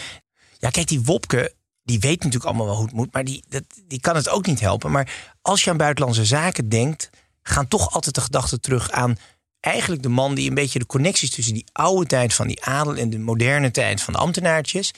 Ja, 0.60 0.70
kijk, 0.70 0.88
die 0.88 1.02
Wopke, 1.02 1.54
die 1.92 2.00
weet 2.00 2.18
natuurlijk 2.18 2.46
allemaal 2.46 2.66
wel 2.66 2.76
hoe 2.76 2.86
het 2.86 2.94
moet. 2.94 3.14
Maar 3.14 3.24
die, 3.24 3.44
dat, 3.50 3.64
die 3.88 4.00
kan 4.00 4.16
het 4.16 4.30
ook 4.30 4.46
niet 4.46 4.60
helpen. 4.60 4.92
Maar 4.92 5.34
als 5.42 5.64
je 5.64 5.70
aan 5.70 5.78
buitenlandse 5.78 6.26
zaken 6.26 6.70
denkt, 6.70 7.10
gaan 7.44 7.68
toch 7.68 7.94
altijd 7.94 8.16
de 8.16 8.22
gedachten 8.22 8.62
terug 8.62 8.92
aan 8.92 9.18
eigenlijk 9.60 10.04
de 10.04 10.10
man 10.10 10.36
die 10.36 10.50
een 10.50 10.56
beetje 10.56 10.80
de 10.80 10.86
connecties 10.86 11.30
tussen 11.30 11.54
die 11.54 11.66
oude 11.72 12.06
tijd 12.08 12.34
van 12.34 12.48
die 12.48 12.64
adel 12.64 12.96
en 12.96 13.10
de 13.10 13.20
moderne 13.20 13.72
tijd 13.72 14.02
van 14.02 14.14
de 14.14 14.20
ambtenaartjes. 14.20 14.94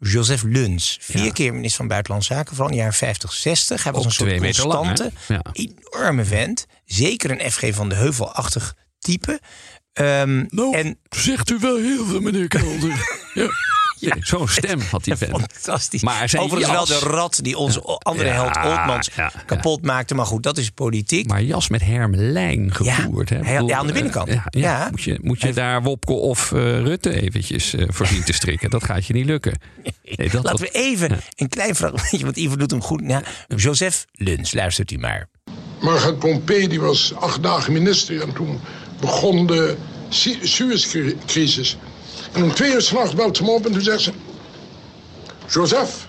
Joseph 0.00 0.42
Luns, 0.42 0.98
vier 1.00 1.24
Ja. 1.24 1.32
keer 1.32 1.52
minister 1.54 1.76
van 1.78 1.88
Buitenlandse 1.88 2.32
Zaken, 2.34 2.48
vooral 2.50 2.66
in 2.68 2.72
de 2.72 2.78
jaren 2.78 2.94
50, 2.98 3.32
60. 3.32 3.82
Hij 3.82 3.92
was 3.92 4.00
Ook 4.00 4.06
een 4.08 4.12
soort 4.14 4.30
lang, 4.58 4.86
constante, 4.86 5.12
Ja. 5.28 5.42
enorme 5.52 6.24
vent. 6.24 6.66
Zeker 6.84 7.30
een 7.30 7.50
FG 7.50 7.74
van 7.74 7.88
de 7.88 7.94
Heuvelachtig 7.94 8.74
type. 8.98 9.40
Ehm, 9.92 10.44
Nou, 10.48 10.76
en 10.76 10.98
zegt 11.08 11.50
u 11.50 11.58
wel 11.60 11.76
heel 11.76 12.04
veel, 12.06 12.20
meneer 12.20 12.48
Kelder. 12.48 13.20
ja. 13.34 13.48
Nee, 14.00 14.12
Zo'n 14.26 14.48
stem 14.48 14.80
had 14.80 15.04
die 15.04 15.16
vent. 15.16 15.30
fantastisch. 15.30 16.02
Maar 16.02 16.28
zijn 16.28 16.42
Overigens 16.42 16.72
wel 16.72 16.84
de 16.86 16.98
rat 17.06 17.38
die 17.42 17.56
onze 17.56 17.80
andere 17.82 18.28
Ja, 18.28 18.32
held 18.34 18.56
Oldmans 18.78 19.10
ja, 19.16 19.30
ja. 19.34 19.42
kapot 19.46 19.82
maakte. 19.82 20.14
Maar 20.14 20.26
goed, 20.26 20.42
dat 20.42 20.58
is 20.58 20.70
politiek. 20.70 21.28
Maar 21.28 21.42
jas 21.42 21.68
met 21.68 21.80
hermelijn 21.84 22.74
gevoerd. 22.74 23.28
hè? 23.28 23.38
bedoel, 23.38 23.68
ja, 23.68 23.78
aan 23.78 23.86
de 23.86 23.92
binnenkant. 23.92 24.28
eh, 24.28 24.34
ja, 24.34 24.44
ja. 24.50 24.60
Ja. 24.60 24.88
Moet 24.90 25.02
je, 25.02 25.18
moet 25.22 25.40
je 25.40 25.52
daar 25.52 25.82
Wopke 25.82 26.12
of 26.12 26.52
eh, 26.52 26.58
Rutte 26.80 27.20
eventjes 27.22 27.74
eh, 27.74 27.84
voor 27.88 28.06
zien 28.06 28.22
te 28.24 28.32
strikken? 28.32 28.70
Dat 28.70 28.84
gaat 28.84 29.06
je 29.06 29.12
niet 29.12 29.26
lukken. 29.26 29.58
Nee, 30.16 30.30
dat, 30.30 30.44
Laten 30.44 30.60
we 30.60 30.70
even 30.70 31.18
een 31.36 31.48
klein 31.48 31.74
fragmentje, 31.74 32.24
want 32.24 32.36
Ivo 32.36 32.56
doet 32.56 32.70
hem 32.70 32.82
goed. 32.82 33.00
Ja, 33.06 33.22
Joseph 33.56 34.04
Luns, 34.12 34.52
luistert 34.54 34.90
u 34.90 34.98
maar. 34.98 35.28
Margaret 35.80 36.18
Pompey 36.18 36.68
die 36.68 36.80
was 36.80 37.14
acht 37.14 37.42
dagen 37.42 37.72
minister 37.72 38.20
en 38.22 38.32
toen 38.32 38.60
begon 39.00 39.46
de 39.46 39.76
Su- 40.08 40.38
Suezcrisis. 40.46 41.76
En 42.32 42.42
om 42.42 42.54
twee 42.54 42.72
uur 42.72 42.82
s'nachts 42.82 43.14
belt 43.14 43.36
ze 43.36 43.42
me 43.42 43.50
op 43.50 43.66
en 43.66 43.72
toen 43.72 43.80
zegt 43.80 44.00
ze... 44.00 44.12
Joseph, 45.48 46.08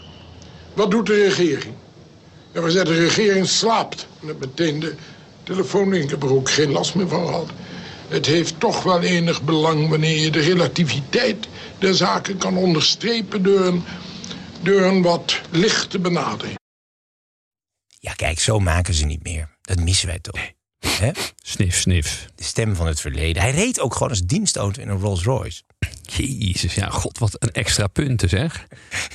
wat 0.73 0.91
doet 0.91 1.05
de 1.05 1.23
regering? 1.23 1.73
En 2.51 2.63
we 2.63 2.71
zeiden, 2.71 2.93
de 2.93 2.99
regering 2.99 3.47
slaapt. 3.47 4.07
En 4.21 4.27
dan 4.27 4.38
meteen 4.39 4.79
de 4.79 4.95
telefoon, 5.43 5.93
ik 5.93 6.09
heb 6.09 6.23
er 6.23 6.33
ook 6.33 6.49
geen 6.49 6.71
last 6.71 6.95
meer 6.95 7.07
van 7.07 7.25
gehad. 7.25 7.49
Het 8.07 8.25
heeft 8.25 8.59
toch 8.59 8.83
wel 8.83 9.01
enig 9.01 9.41
belang 9.41 9.89
wanneer 9.89 10.19
je 10.19 10.31
de 10.31 10.39
relativiteit 10.39 11.47
der 11.77 11.95
zaken 11.95 12.38
kan 12.38 12.57
onderstrepen 12.57 13.43
door 13.43 13.65
een, 13.65 13.83
door 14.61 14.81
een 14.81 15.01
wat 15.01 15.41
lichte 15.49 15.99
benadering. 15.99 16.57
Ja, 17.99 18.13
kijk, 18.13 18.39
zo 18.39 18.59
maken 18.59 18.93
ze 18.93 19.05
niet 19.05 19.23
meer. 19.23 19.57
Dat 19.61 19.79
missen 19.79 20.07
wij 20.07 20.19
toch. 20.19 20.39
Hè? 20.79 21.11
Snif, 21.43 21.79
snif. 21.79 22.25
De 22.35 22.43
stem 22.43 22.75
van 22.75 22.88
het 22.88 22.99
verleden. 22.99 23.41
Hij 23.41 23.51
reed 23.51 23.79
ook 23.79 23.93
gewoon 23.93 24.09
als 24.09 24.21
dienstauto 24.21 24.81
in 24.81 24.89
een 24.89 24.99
Rolls 24.99 25.23
Royce. 25.23 25.61
Jezus, 26.11 26.73
ja, 26.73 26.89
god, 26.89 27.17
wat 27.17 27.35
een 27.39 27.51
extra 27.51 27.87
punten 27.87 28.29
zeg. 28.29 28.67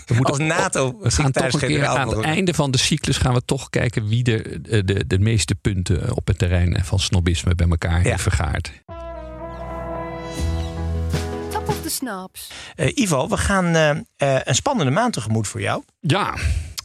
We 0.06 0.22
Als 0.22 0.38
NATO 0.38 0.98
we 1.00 1.10
gaan 1.10 1.32
toch 1.32 1.52
een 1.52 1.68
keer 1.68 1.86
aan 1.86 2.08
het 2.08 2.20
einde 2.20 2.54
van 2.54 2.70
de 2.70 2.78
cyclus 2.78 3.16
gaan 3.16 3.34
we 3.34 3.44
toch 3.44 3.70
kijken 3.70 4.08
wie 4.08 4.22
de, 4.22 4.58
de, 4.62 4.84
de, 4.84 5.06
de 5.06 5.18
meeste 5.18 5.54
punten 5.54 6.16
op 6.16 6.26
het 6.26 6.38
terrein 6.38 6.84
van 6.84 6.98
snobisme 6.98 7.54
bij 7.54 7.68
elkaar 7.68 8.02
Ja. 8.02 8.10
heeft 8.10 8.22
vergaard. 8.22 8.72
Top 11.50 11.68
of 11.68 11.80
the 11.82 11.90
snaps. 11.90 12.50
Eh, 12.76 12.96
Ivo, 12.96 13.28
we 13.28 13.36
gaan 13.36 13.74
eh, 13.74 13.90
eh, 13.90 14.40
een 14.44 14.54
spannende 14.54 14.92
maand 14.92 15.12
tegemoet 15.12 15.48
voor 15.48 15.60
jou. 15.60 15.82
Ja, 16.00 16.34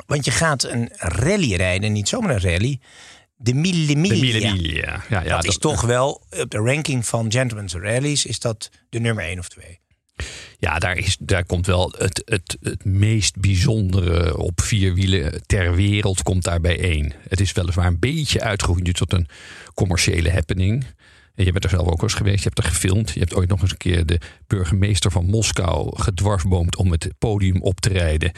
Want 0.07 0.25
je 0.25 0.31
gaat 0.31 0.63
een 0.63 0.89
rally 0.95 1.55
rijden. 1.55 1.91
Niet 1.91 2.07
zomaar 2.09 2.31
een 2.31 2.41
rally. 2.41 2.79
De 3.35 3.53
Mille 3.53 3.95
Miglia. 3.95 4.19
de 4.19 4.25
Mille 4.25 4.51
Miglia. 4.51 5.03
Ja, 5.09 5.21
ja, 5.21 5.35
dat, 5.35 5.45
is 5.45 5.57
toch 5.57 5.81
wel, 5.81 6.23
op 6.29 6.49
de 6.49 6.57
ranking 6.57 7.05
van 7.05 7.31
Gentleman's 7.31 7.73
Rallies... 7.73 8.25
is 8.25 8.39
dat 8.39 8.69
de 8.89 8.99
nummer 8.99 9.23
1 9.23 9.39
of 9.39 9.49
2. 9.49 9.79
Ja, 10.59 10.79
daar, 10.79 10.97
is, 10.97 11.17
daar 11.19 11.45
komt 11.45 11.65
wel 11.65 11.93
het, 11.97 12.21
het, 12.25 12.57
het 12.61 12.85
meest 12.85 13.39
bijzondere 13.39 14.37
op 14.37 14.61
vier 14.61 14.93
wielen 14.93 15.41
ter 15.45 15.75
wereld 15.75 16.23
komt 16.23 16.43
daarbij 16.43 16.79
één. 16.79 17.13
Het 17.27 17.39
is 17.39 17.51
weliswaar 17.51 17.87
een 17.87 17.99
beetje 17.99 18.41
uitgegroeid 18.41 18.95
tot 18.95 19.13
een 19.13 19.27
commerciële 19.73 20.31
happening. 20.31 20.85
Je 21.45 21.51
bent 21.51 21.63
er 21.63 21.69
zelf 21.69 21.87
ook 21.87 22.01
eens 22.01 22.13
geweest, 22.13 22.37
je 22.37 22.43
hebt 22.43 22.57
er 22.57 22.63
gefilmd. 22.63 23.09
Je 23.11 23.19
hebt 23.19 23.33
ooit 23.35 23.49
nog 23.49 23.61
eens 23.61 23.71
een 23.71 23.77
keer 23.77 24.05
de 24.05 24.19
burgemeester 24.47 25.11
van 25.11 25.25
Moskou 25.25 25.99
gedwarsboomd 26.01 26.75
om 26.75 26.91
het 26.91 27.09
podium 27.19 27.61
op 27.61 27.79
te 27.79 27.89
rijden. 27.89 28.31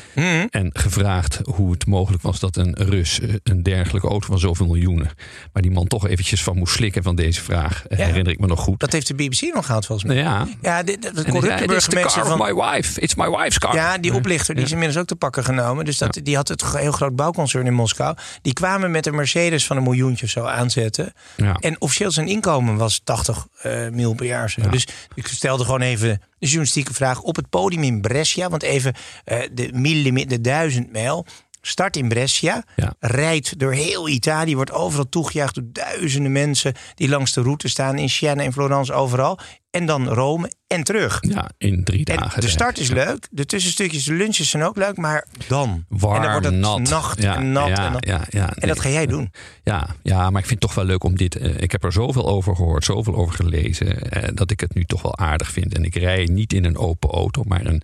En 0.50 0.70
gevraagd 0.74 1.40
hoe 1.44 1.72
het 1.72 1.86
mogelijk 1.86 2.24
was 2.24 2.40
dat 2.40 2.56
een 2.58 2.76
Rus 2.80 3.20
eh, 3.20 3.34
een 3.44 3.64
dergelijke 3.64 4.08
auto 4.08 4.28
van 4.28 4.40
zoveel 4.40 4.66
miljoenen. 4.66 5.10
Maar 5.54 5.62
die 5.62 5.72
man 5.72 5.88
toch 5.88 6.08
eventjes 6.08 6.44
van 6.44 6.58
moest 6.58 6.74
slikken 6.74 7.04
van 7.04 7.16
deze 7.16 7.42
vraag. 7.42 7.86
eh, 7.88 7.98
Ja. 7.98 8.06
Herinner 8.06 8.34
ik 8.34 8.40
me 8.40 8.48
nog 8.48 8.60
goed. 8.60 8.80
Dat 8.80 8.92
heeft 8.92 9.08
de 9.08 9.14
BBC 9.14 9.42
nog 9.54 9.66
gehad 9.66 9.86
volgens 9.86 10.08
mij. 10.08 10.18
Ja. 10.18 10.48
Ja, 10.62 10.84
de, 10.84 10.98
corrupte 11.00 11.42
zei, 11.48 11.64
"It 11.64 11.72
is 11.72 11.84
the 11.84 11.90
burgemeester 11.90 12.26
van... 12.26 12.38
my 12.38 12.54
wife. 12.54 13.00
It's 13.02 13.16
my 13.16 13.30
wife's 13.30 13.58
car. 13.58 13.76
Ja, 13.76 13.98
die 13.98 14.14
oplichter 14.14 14.56
die 14.56 14.64
is 14.64 14.72
inmiddels 14.72 15.00
ook 15.00 15.08
te 15.08 15.16
pakken 15.16 15.44
genomen. 15.44 15.86
Dus 15.86 15.98
dat, 15.98 16.20
die 16.24 16.36
had 16.36 16.48
het 16.48 16.66
heel 16.78 16.92
groot 16.92 17.16
bouwconcern 17.16 17.66
in 17.66 17.74
Moskou. 17.74 18.16
Die 18.42 18.54
kwamen 18.54 18.92
met 18.92 19.06
een 19.06 19.16
Mercedes 19.16 19.66
van 19.66 19.78
een 19.78 19.84
miljoentje 19.84 20.26
of 20.26 20.32
zo 20.32 20.44
aanzetten. 20.46 21.14
Ja. 21.38 21.56
En 21.60 21.82
officieel 21.82 22.12
zijn 22.12 22.28
inkomen 22.28 22.76
was 22.78 22.91
80 23.00 23.48
eh 23.62 23.88
mil 23.90 24.14
per 24.14 24.26
jaar. 24.26 24.56
Dus 24.70 24.88
ik 25.16 25.28
stelde 25.28 25.64
gewoon 25.66 25.82
even 25.82 26.10
de 26.40 26.46
journalistieke 26.46 26.94
vraag 26.94 27.22
op 27.22 27.36
het 27.36 27.50
podium 27.50 27.84
in 27.84 28.02
Brescia. 28.02 28.50
Want 28.50 28.64
even 28.64 28.94
eh, 29.24 29.40
de, 29.52 29.70
millime- 29.74 30.26
de 30.26 30.42
duizend 30.42 30.92
mijl. 30.92 31.26
Start 31.64 31.96
in 31.96 32.08
Brescia, 32.08 32.64
Ja. 32.76 32.94
rijdt 33.00 33.60
door 33.60 33.74
heel 33.74 34.08
Italië, 34.10 34.56
wordt 34.56 34.72
overal 34.72 35.10
toegejuicht 35.10 35.56
door 35.56 35.64
duizenden 35.68 36.32
mensen 36.32 36.74
die 36.96 37.10
langs 37.10 37.34
de 37.34 37.42
route 37.42 37.68
staan 37.68 37.98
in 37.98 38.10
Siena, 38.10 38.44
in 38.44 38.52
Florence, 38.54 38.94
overal. 38.94 39.40
En 39.72 39.86
dan 39.86 40.08
Rome 40.08 40.52
en 40.68 40.84
terug. 40.84 41.18
Ja, 41.22 41.50
in 41.58 41.84
drie 41.84 42.06
En 42.06 42.18
dagen. 42.18 42.42
de 42.42 42.48
start 42.50 42.78
is 42.78 42.90
leuk, 42.90 43.28
de 43.32 43.46
tussenstukjes, 43.46 44.04
de 44.04 44.14
lunches 44.14 44.50
zijn 44.50 44.64
ook 44.64 44.76
leuk, 44.78 44.98
maar 44.98 45.28
dan. 45.48 45.86
Warm, 45.90 46.16
en 46.16 46.22
dan 46.22 46.32
wordt 46.32 46.46
het 46.46 46.56
nat. 46.56 46.80
nacht 46.90 47.22
Ja, 47.22 47.36
en 47.36 47.52
nat. 47.52 47.68
ja, 47.68 47.86
en, 47.94 47.98
ja, 48.00 48.26
ja, 48.30 48.54
en 48.56 48.68
dat 48.68 48.80
ga 48.80 48.90
jij 48.90 49.06
doen. 49.06 49.32
Ja, 49.64 49.96
ja, 50.04 50.30
maar 50.30 50.42
ik 50.42 50.48
vind 50.48 50.50
het 50.50 50.60
toch 50.60 50.74
wel 50.74 50.86
leuk 50.86 51.04
om 51.04 51.16
dit. 51.18 51.36
eh, 51.36 51.62
ik 51.62 51.72
heb 51.72 51.84
er 51.84 51.92
zoveel 51.92 52.28
over 52.28 52.56
gehoord, 52.56 52.84
zoveel 52.86 53.16
over 53.16 53.36
gelezen. 53.36 54.10
eh, 54.12 54.30
dat 54.34 54.52
ik 54.52 54.60
het 54.60 54.74
nu 54.74 54.84
toch 54.84 55.02
wel 55.02 55.18
aardig 55.18 55.52
vind. 55.52 55.74
En 55.76 55.84
ik 55.84 55.96
rij 55.96 56.26
niet 56.32 56.54
in 56.54 56.66
een 56.66 56.78
open 56.78 57.10
auto, 57.10 57.44
maar 57.44 57.66
een, 57.66 57.82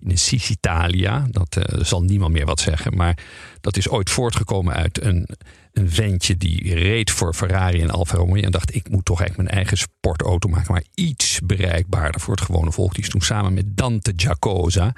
in 0.00 0.10
een 0.10 0.18
Sicitalia. 0.18 1.26
Dat 1.30 1.56
eh, 1.56 1.80
zal 1.84 2.02
niemand 2.02 2.32
meer 2.32 2.46
wat 2.46 2.60
zeggen. 2.60 2.96
Maar 2.96 3.18
dat 3.60 3.76
is 3.76 3.88
ooit 3.88 4.10
voortgekomen 4.10 4.74
uit 4.74 5.02
een, 5.02 5.28
een 5.78 5.90
ventje 5.90 6.36
die 6.36 6.74
reed 6.74 7.10
voor 7.10 7.34
Ferrari 7.34 7.80
en 7.80 7.90
Alfa 7.90 8.16
Romeo. 8.16 8.42
En 8.42 8.50
dacht, 8.50 8.74
ik 8.74 8.90
moet 8.90 9.04
toch 9.04 9.22
echt 9.22 9.36
mijn 9.36 9.48
eigen 9.48 9.76
sportauto 9.76 10.48
maken. 10.48 10.72
Maar 10.72 10.84
iets 10.94 11.40
bereikbaarder 11.44 12.20
voor 12.20 12.34
het 12.34 12.44
gewone 12.44 12.72
volk. 12.72 12.94
Die 12.94 13.02
is 13.02 13.08
toen 13.10 13.20
samen 13.20 13.54
met 13.54 13.76
Dante 13.76 14.12
Giacosa. 14.16 14.92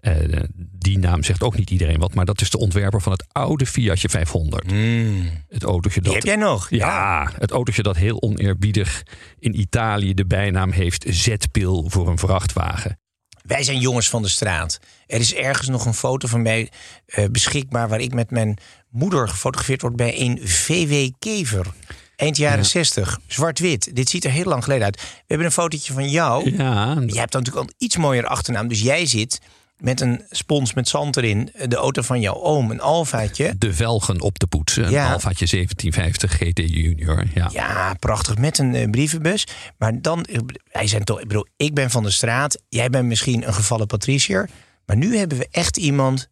eh, 0.00 0.14
die 0.56 0.98
naam 0.98 1.22
zegt 1.22 1.42
ook 1.42 1.56
niet 1.56 1.70
iedereen 1.70 1.98
wat. 1.98 2.14
Maar 2.14 2.24
dat 2.24 2.40
is 2.40 2.50
de 2.50 2.58
ontwerper 2.58 3.02
van 3.02 3.12
het 3.12 3.24
oude 3.32 3.66
Fiatje 3.66 4.08
500. 4.08 4.70
Het 5.48 5.62
autootje 5.62 6.00
dat. 6.00 6.04
Die 6.04 6.14
heb 6.14 6.22
jij 6.24 6.36
nog. 6.36 6.70
Ja, 6.70 7.30
het 7.38 7.50
autootje 7.50 7.82
dat 7.82 7.96
heel 7.96 8.22
oneerbiedig 8.22 9.02
in 9.38 9.60
Italië 9.60 10.14
de 10.14 10.26
bijnaam 10.26 10.72
heeft 10.72 11.04
zetpil 11.08 11.84
voor 11.88 12.08
een 12.08 12.18
vrachtwagen. 12.18 12.98
Wij 13.42 13.62
zijn 13.62 13.78
jongens 13.80 14.08
van 14.08 14.22
de 14.22 14.28
straat. 14.28 14.78
Er 15.06 15.20
is 15.20 15.34
ergens 15.34 15.68
nog 15.68 15.86
een 15.86 15.94
foto 15.94 16.28
van 16.28 16.42
mij 16.42 16.70
eh, 17.06 17.24
beschikbaar... 17.30 17.88
waar 17.88 18.00
ik 18.00 18.14
met 18.14 18.30
mijn 18.30 18.56
moeder 18.90 19.28
gefotografeerd 19.28 19.82
word 19.82 19.96
bij 19.96 20.20
een 20.20 20.40
VW 20.44 20.94
Kever. 21.18 21.66
Eind 22.16 22.36
jaren 22.36 22.64
60, 22.64 23.18
zwart-wit. 23.26 23.96
Dit 23.96 24.08
ziet 24.08 24.24
er 24.24 24.30
heel 24.30 24.44
lang 24.44 24.62
geleden 24.64 24.84
uit. 24.84 24.96
We 24.96 25.08
hebben 25.26 25.46
een 25.46 25.52
fotootje 25.52 25.92
van 25.92 26.08
jou. 26.10 26.56
Ja, 26.56 26.84
Jij 27.06 27.20
hebt 27.20 27.32
dan 27.32 27.42
natuurlijk 27.42 27.56
al 27.56 27.68
iets 27.78 27.96
mooier 27.96 28.26
achternaam. 28.26 28.68
Dus 28.68 28.80
jij 28.80 29.06
zit 29.06 29.40
met 29.76 30.00
een 30.00 30.22
spons 30.30 30.74
met 30.74 30.88
zand 30.88 31.16
erin. 31.16 31.50
De 31.68 31.76
auto 31.76 32.02
van 32.02 32.20
jouw 32.20 32.34
oom, 32.42 32.70
een 32.70 32.80
Alfaatje. 32.80 33.54
de 33.58 33.74
velgen 33.74 34.20
op 34.20 34.38
de 34.38 34.46
poetsen. 34.46 34.84
Een 34.84 34.90
Ja. 34.90 35.12
Alfaatje 35.12 35.46
1750 35.46 36.32
GT 36.32 36.58
Junior. 36.74 37.24
Ja. 37.34 37.48
Ja, 37.52 37.94
prachtig. 37.94 38.38
Met 38.38 38.58
een 38.58 38.74
eh, 38.74 38.90
brievenbus. 38.90 39.46
Maar 39.78 40.00
dan, 40.02 40.24
eh, 40.24 40.38
wij 40.72 40.86
zijn 40.86 41.04
toch, 41.04 41.20
ik 41.20 41.28
bedoel, 41.28 41.46
ik 41.56 41.74
ben 41.74 41.90
van 41.90 42.02
de 42.02 42.10
straat. 42.10 42.58
Jij 42.68 42.90
bent 42.90 43.06
misschien 43.06 43.46
een 43.46 43.54
gevallen 43.54 43.86
patriciër. 43.86 44.48
Maar 44.86 44.96
nu 44.96 45.16
hebben 45.16 45.38
we 45.38 45.48
echt 45.50 45.76
iemand 45.76 46.30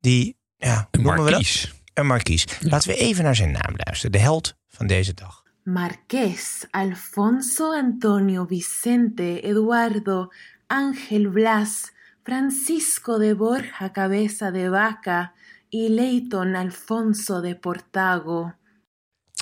die, 0.00 0.36
ja, 0.56 0.74
hoe 0.76 0.86
Een 0.90 1.02
noemen 1.02 1.24
we 1.24 1.30
dat? 1.30 1.40
markies. 1.40 1.74
Een 1.94 2.06
markies. 2.06 2.60
Laten 2.60 2.88
we 2.88 2.96
even 2.96 3.24
naar 3.24 3.36
zijn 3.36 3.50
naam 3.50 3.74
luisteren. 3.76 4.12
De 4.12 4.18
held 4.18 4.54
van 4.68 4.86
deze 4.86 5.14
dag. 5.14 5.42
Marqués 5.62 6.66
Alfonso 6.70 7.72
Antonio 7.72 8.44
Vicente 8.44 9.40
Eduardo 9.40 10.28
Ángel 10.66 11.30
Blas 11.30 11.92
Francisco 12.22 13.18
de 13.18 13.34
Borja 13.36 13.90
Cabeza 13.92 14.50
de 14.50 14.68
Vaca 14.70 15.32
y 15.68 15.88
Leighton 15.88 16.54
Alfonso 16.54 17.40
de 17.40 17.56
Portago. 17.56 18.52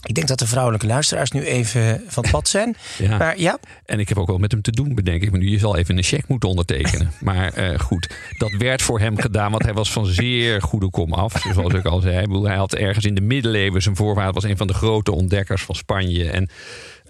Ik 0.04 0.14
denk 0.14 0.28
dat 0.28 0.38
de 0.38 0.46
vrouwelijke 0.46 0.86
luisteraars 0.86 1.30
nu 1.30 1.44
even 1.44 2.02
van 2.06 2.22
het 2.22 2.32
pad 2.32 2.48
zijn. 2.48 2.76
Ja. 2.98 3.16
Maar 3.16 3.38
ja, 3.38 3.58
En 3.84 4.00
ik 4.00 4.08
heb 4.08 4.18
ook 4.18 4.26
wel 4.26 4.38
met 4.38 4.52
hem 4.52 4.62
te 4.62 4.70
doen, 4.70 4.94
bedenk 4.94 5.22
ik. 5.22 5.30
Maar 5.30 5.40
nu 5.40 5.50
je 5.50 5.58
zal 5.58 5.76
even 5.76 5.96
een 5.96 6.02
cheque 6.02 6.24
moeten 6.28 6.48
ondertekenen. 6.48 7.12
maar 7.20 7.52
eh, 7.52 7.78
goed, 7.78 8.14
dat 8.38 8.52
werd 8.58 8.82
voor 8.82 8.98
hem 8.98 9.18
gedaan. 9.18 9.50
Want 9.50 9.62
hij 9.62 9.74
was 9.74 9.92
van 9.92 10.06
zeer 10.06 10.62
goede 10.62 10.90
kom 10.90 11.12
af. 11.12 11.42
Zoals 11.54 11.72
ik 11.72 11.84
al 11.84 12.00
zei. 12.00 12.42
Hij 12.42 12.56
had 12.56 12.74
ergens 12.74 13.04
in 13.04 13.14
de 13.14 13.20
middeleeuwen 13.20 13.82
zijn 13.82 13.96
voorvader. 13.96 14.32
was 14.32 14.44
een 14.44 14.56
van 14.56 14.66
de 14.66 14.74
grote 14.74 15.12
ontdekkers 15.12 15.62
van 15.62 15.74
Spanje. 15.74 16.30
En 16.30 16.48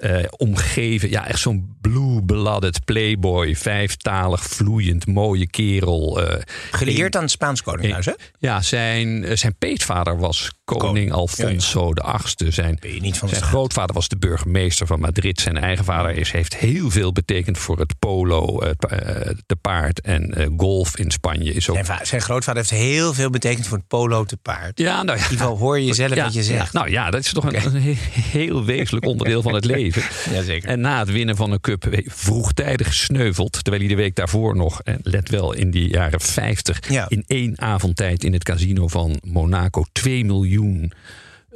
eh, 0.03 0.25
omgeven, 0.37 1.11
ja, 1.11 1.27
echt 1.27 1.41
zo'n 1.41 1.77
blue-blooded 1.81 2.85
playboy. 2.85 3.57
Vijftalig, 3.57 4.43
vloeiend, 4.45 5.07
mooie 5.07 5.47
kerel. 5.47 6.23
eh, 6.27 6.41
gelieerd 6.71 7.17
aan 7.17 7.23
het 7.23 7.31
Spaans 7.31 7.63
Koningshuis, 7.63 8.07
hè? 8.07 8.13
ja, 8.39 8.63
zijn, 8.63 9.39
zijn 9.39 9.55
peetvader 9.59 10.19
was 10.19 10.51
koning. 10.77 11.13
Alfonso 11.13 11.93
de 11.95 12.03
VIII. 12.05 12.53
Zijn, 12.53 12.77
de 12.81 13.11
zijn 13.13 13.43
grootvader 13.43 13.95
was 13.95 14.09
de 14.09 14.17
burgemeester 14.17 14.87
van 14.87 15.01
Madrid. 15.01 15.41
Zijn 15.41 15.59
eigen 15.59 15.85
vader 15.85 16.17
is, 16.17 16.31
heeft 16.33 16.57
heel 16.57 16.91
veel 16.91 17.13
betekend 17.13 17.59
voor 17.59 17.79
het 17.79 17.95
polo, 17.99 18.63
het, 18.65 18.85
eh, 18.87 18.99
te 19.47 19.57
paard 19.61 20.01
en 20.01 20.35
eh, 20.35 20.47
golf 20.57 20.97
in 20.99 21.11
Spanje. 21.11 21.53
Is 21.55 21.71
ook, 21.71 21.85
Zijn, 21.85 22.07
zijn 22.07 22.21
grootvader 22.21 22.61
heeft 22.63 22.83
heel 22.83 23.15
veel 23.15 23.31
betekend 23.31 23.67
voor 23.67 23.77
het 23.79 23.87
polo 23.87 24.25
te 24.25 24.37
paard. 24.37 24.79
ja, 24.79 25.03
nou 25.03 25.19
ja. 25.19 25.25
In 25.25 25.31
ieder 25.31 25.39
geval 25.47 25.59
hoor 25.59 25.81
je 25.81 25.95
zelf 25.95 26.15
Ja, 26.15 26.25
wat 26.25 26.35
je 26.35 26.43
zegt. 26.43 26.73
ja, 26.73 26.79
nou 26.79 26.91
ja, 26.91 27.11
dat 27.11 27.21
is 27.21 27.33
toch 27.33 27.45
een, 27.45 27.65
een 27.65 27.83
he- 27.83 27.97
heel 28.39 28.65
wezenlijk 28.65 29.07
onderdeel 29.07 29.43
van 29.43 29.55
het 29.55 29.65
leven. 29.65 30.03
Jazeker. 30.35 30.69
En 30.69 30.81
na 30.81 30.99
het 30.99 31.11
winnen 31.11 31.37
van 31.37 31.51
een 31.53 31.61
cup 31.61 31.87
eh, 31.87 32.07
vroegtijdig 32.11 32.87
gesneuveld. 32.87 33.53
Terwijl 33.53 33.79
hij 33.85 33.89
de 33.95 34.03
week 34.03 34.15
daarvoor 34.17 34.57
nog, 34.57 34.81
en 34.83 34.99
let 35.03 35.29
wel, 35.29 35.53
in 35.53 35.71
die 35.71 35.89
jaren 35.89 36.21
50... 36.21 36.91
Ja. 36.91 37.05
in 37.09 37.25
één 37.27 37.61
avondtijd 37.61 38.25
in 38.25 38.33
het 38.33 38.45
casino 38.45 38.89
van 38.89 39.21
Monaco 39.25 39.85
2 39.93 40.25
miljoen... 40.25 40.62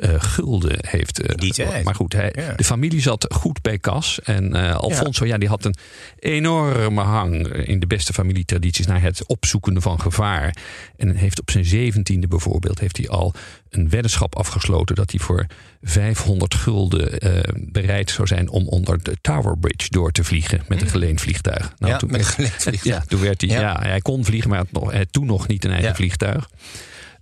eh, 0.01 0.15
gulden 0.19 0.77
heeft. 0.81 1.39
Die 1.39 1.53
tijd. 1.53 1.85
maar 1.85 1.95
goed, 1.95 2.13
hij, 2.13 2.33
Ja. 2.37 2.53
de 2.53 2.65
familie 2.65 3.01
zat 3.01 3.27
goed 3.35 3.63
bij 3.63 3.79
kas. 3.79 4.21
En 4.25 4.55
eh, 4.55 4.77
Alfonso, 4.77 5.27
ja. 5.27 5.39
die 5.39 5.49
had 5.49 5.65
een 5.65 5.75
enorme 6.19 7.01
hang 7.03 7.47
in 7.53 7.81
de 7.81 7.87
beste 7.87 8.13
familietradities 8.13 8.87
naar 8.87 9.03
het 9.03 9.27
opzoeken 9.27 9.83
van 9.83 10.01
gevaar. 10.01 10.57
En 10.97 11.15
heeft 11.17 11.41
op 11.41 11.51
zijn 11.51 11.65
zeventiende 11.65 12.27
bijvoorbeeld 12.29 12.79
heeft 12.81 12.97
hij 12.97 13.09
al 13.09 13.35
een 13.71 13.89
weddenschap 13.89 14.37
afgesloten 14.37 14.95
dat 14.97 15.11
hij 15.11 15.21
voor 15.21 15.47
500 15.83 16.55
gulden 16.55 17.19
bereid 17.73 18.11
zou 18.11 18.27
zijn 18.27 18.49
om 18.49 18.69
onder 18.69 19.03
de 19.03 19.17
Tower 19.21 19.59
Bridge 19.59 19.89
door 19.91 20.13
te 20.13 20.25
vliegen 20.25 20.63
met 20.69 20.81
een 20.83 20.89
geleend 20.89 21.21
vliegtuig. 21.21 21.73
Nou, 21.79 21.93
Ja, 21.93 22.01
met 22.07 22.21
een 22.21 22.25
geleend 22.27 22.53
vliegtuig. 22.63 22.85
Ja, 22.85 23.05
toen 23.09 23.21
werd 23.21 23.41
hij, 23.41 23.51
Ja. 23.51 23.81
hij 23.81 24.01
kon 24.01 24.25
vliegen, 24.25 24.51
maar 24.51 24.59
had 24.59 24.73
nog, 24.73 24.93
toen 25.11 25.27
nog 25.27 25.47
niet 25.49 25.65
een 25.65 25.73
eigen 25.73 25.95
vliegtuig. 25.95 26.49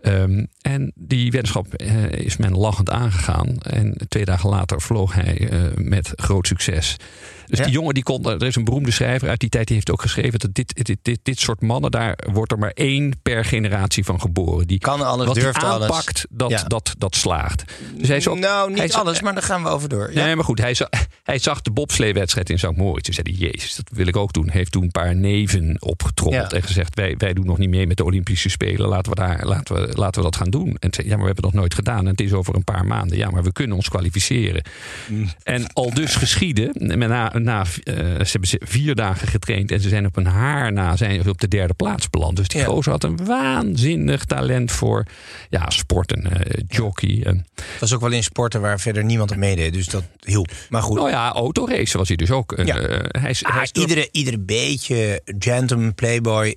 Ehm, 0.05 0.45
en 0.63 0.93
die 0.95 1.31
weddenschap 1.31 1.75
eh, 1.75 2.11
is 2.11 2.37
men 2.37 2.57
lachend 2.57 2.91
aangegaan. 2.91 3.57
En 3.63 3.95
twee 4.09 4.25
dagen 4.25 4.49
later 4.49 4.81
vloog 4.81 5.15
hij 5.15 5.49
eh, 5.49 5.61
met 5.75 6.13
groot 6.15 6.47
succes. 6.47 6.97
Dus 7.47 7.59
Ja. 7.59 7.65
die 7.65 7.73
jongen 7.73 7.95
die 7.95 8.03
kon. 8.03 8.25
Er 8.25 8.43
is 8.43 8.57
een 8.57 8.65
beroemde 8.65 8.91
schrijver 8.91 9.29
uit 9.29 9.41
die 9.41 9.49
tijd 9.49 9.67
die 9.67 9.77
heeft 9.77 9.91
ook 9.91 10.01
geschreven 10.01 10.39
dat 10.39 10.55
dit, 10.55 10.85
dit, 10.87 10.99
dit, 11.03 11.19
dit 11.23 11.39
soort 11.41 11.61
mannen, 11.63 11.91
daar 11.91 12.19
wordt 12.33 12.53
er 12.53 12.59
maar 12.59 12.71
één 12.75 13.13
per 13.23 13.45
generatie 13.45 14.05
van 14.05 14.21
geboren. 14.21 14.67
Die 14.67 14.79
Kan 14.79 15.01
alles, 15.07 15.27
wat 15.27 15.35
hij 15.35 15.45
durft 15.45 15.63
alles. 15.65 15.83
aanpakt, 15.83 16.27
dat, 16.31 16.51
Ja. 16.51 16.63
dat, 16.63 16.95
dat 16.99 17.17
slaagt. 17.17 17.65
Dus 17.99 18.09
hij 18.09 18.17
is 18.17 18.29
ook, 18.29 18.39
nou, 18.39 18.73
hij 18.73 18.81
niet 18.81 18.91
is- 18.91 18.97
alles, 18.99 19.21
maar 19.21 19.35
daar 19.35 19.43
gaan 19.43 19.63
we 19.63 19.69
over 19.69 19.89
door. 19.89 20.13
Ja. 20.13 20.25
Nee, 20.25 20.35
maar 20.35 20.45
goed, 20.45 20.59
hij 20.59 20.75
zag, 20.75 20.89
hij 21.23 21.39
zag 21.39 21.61
de 21.61 21.71
bobsleewedstrijd 21.71 22.51
in 22.51 22.59
St. 22.59 22.77
Moritz. 22.77 23.05
Toen 23.05 23.15
zei 23.25 23.37
hij, 23.39 23.49
jezus, 23.51 23.75
dat 23.75 23.89
wil 23.93 24.07
ik 24.07 24.17
ook 24.17 24.33
doen. 24.33 24.51
Heeft 24.51 24.73
toen 24.73 24.83
een 24.83 24.91
paar 24.91 25.17
neven 25.17 25.77
opgetrommeld 25.79 26.53
en 26.53 26.63
gezegd... 26.63 26.95
Wij, 26.95 27.15
wij 27.19 27.33
doen 27.33 27.47
nog 27.47 27.59
niet 27.59 27.69
mee 27.71 27.87
met 27.87 27.97
de 27.97 28.05
Olympische 28.05 28.49
Spelen. 28.49 28.89
Laten 28.89 29.11
we, 29.13 29.17
daar, 29.21 29.47
laten, 29.47 29.75
we, 29.75 29.93
laten 29.97 30.23
we 30.23 30.31
dat 30.31 30.37
gaan 30.37 30.51
doen. 30.51 30.77
En 30.81 30.93
zei, 30.95 31.07
ja, 31.07 31.13
maar 31.13 31.21
we 31.21 31.27
hebben 31.27 31.45
het 31.45 31.53
nog 31.53 31.53
nooit 31.63 31.75
gedaan. 31.75 31.99
En 31.99 32.07
het 32.07 32.21
is 32.21 32.33
over 32.33 32.55
een 32.55 32.65
paar 32.65 32.87
maanden. 32.87 33.19
Ja, 33.19 33.31
maar 33.31 33.43
we 33.43 33.53
kunnen 33.53 33.77
ons 33.77 33.89
kwalificeren. 33.89 34.63
Mm. 35.09 35.29
En 35.43 35.73
al 35.73 35.95
dus 35.95 36.15
geschieden. 36.15 36.71
Met 36.99 37.09
Na, 37.09 37.33
na, 37.43 37.61
eh, 37.61 37.95
ze 38.25 38.39
hebben 38.39 38.69
vier 38.69 38.95
dagen 38.95 39.29
getraind. 39.29 39.71
En 39.71 39.81
ze 39.81 39.89
zijn 39.89 40.07
op 40.07 40.17
een 40.17 40.27
haar 40.27 40.73
na 40.73 40.97
zijn 40.97 41.23
ze 41.23 41.29
op 41.29 41.41
de 41.41 41.49
derde 41.49 41.75
plaats 41.75 42.11
beland. 42.11 42.37
Dus 42.37 42.49
die 42.49 42.61
Ja. 42.61 42.67
gozer 42.67 42.93
had 42.93 43.05
een 43.05 43.25
waanzinnig 43.25 44.25
talent 44.25 44.73
voor 44.73 45.07
ja, 45.51 45.71
sporten. 45.71 46.31
eh 46.31 46.63
jockey. 46.69 47.23
En, 47.25 47.47
Dat 47.55 47.65
was 47.81 47.93
ook 47.93 48.01
wel 48.01 48.11
in 48.13 48.23
sporten 48.23 48.61
waar 48.61 48.81
verder 48.81 49.05
niemand 49.05 49.33
aan 49.33 49.39
meedeed. 49.39 49.73
Dus 49.73 49.87
dat 49.87 50.05
hielp. 50.25 50.51
Maar 50.69 50.83
goed. 50.83 50.97
nou 50.97 51.11
ja, 51.11 51.33
autoracen 51.33 51.99
was 51.99 52.09
hij 52.09 52.17
dus 52.17 52.31
ook. 52.31 52.53
Eh, 52.53 52.67
Ja. 52.67 52.75
hij 53.09 53.31
is, 53.31 53.45
Ah, 53.45 53.55
hij 53.55 53.63
is 53.63 53.73
door- 53.73 53.83
iedere, 53.89 54.09
iedere 54.13 54.39
beetje 54.41 55.23
gentleman, 55.39 55.95
playboy 55.95 56.47
eh, 56.47 56.55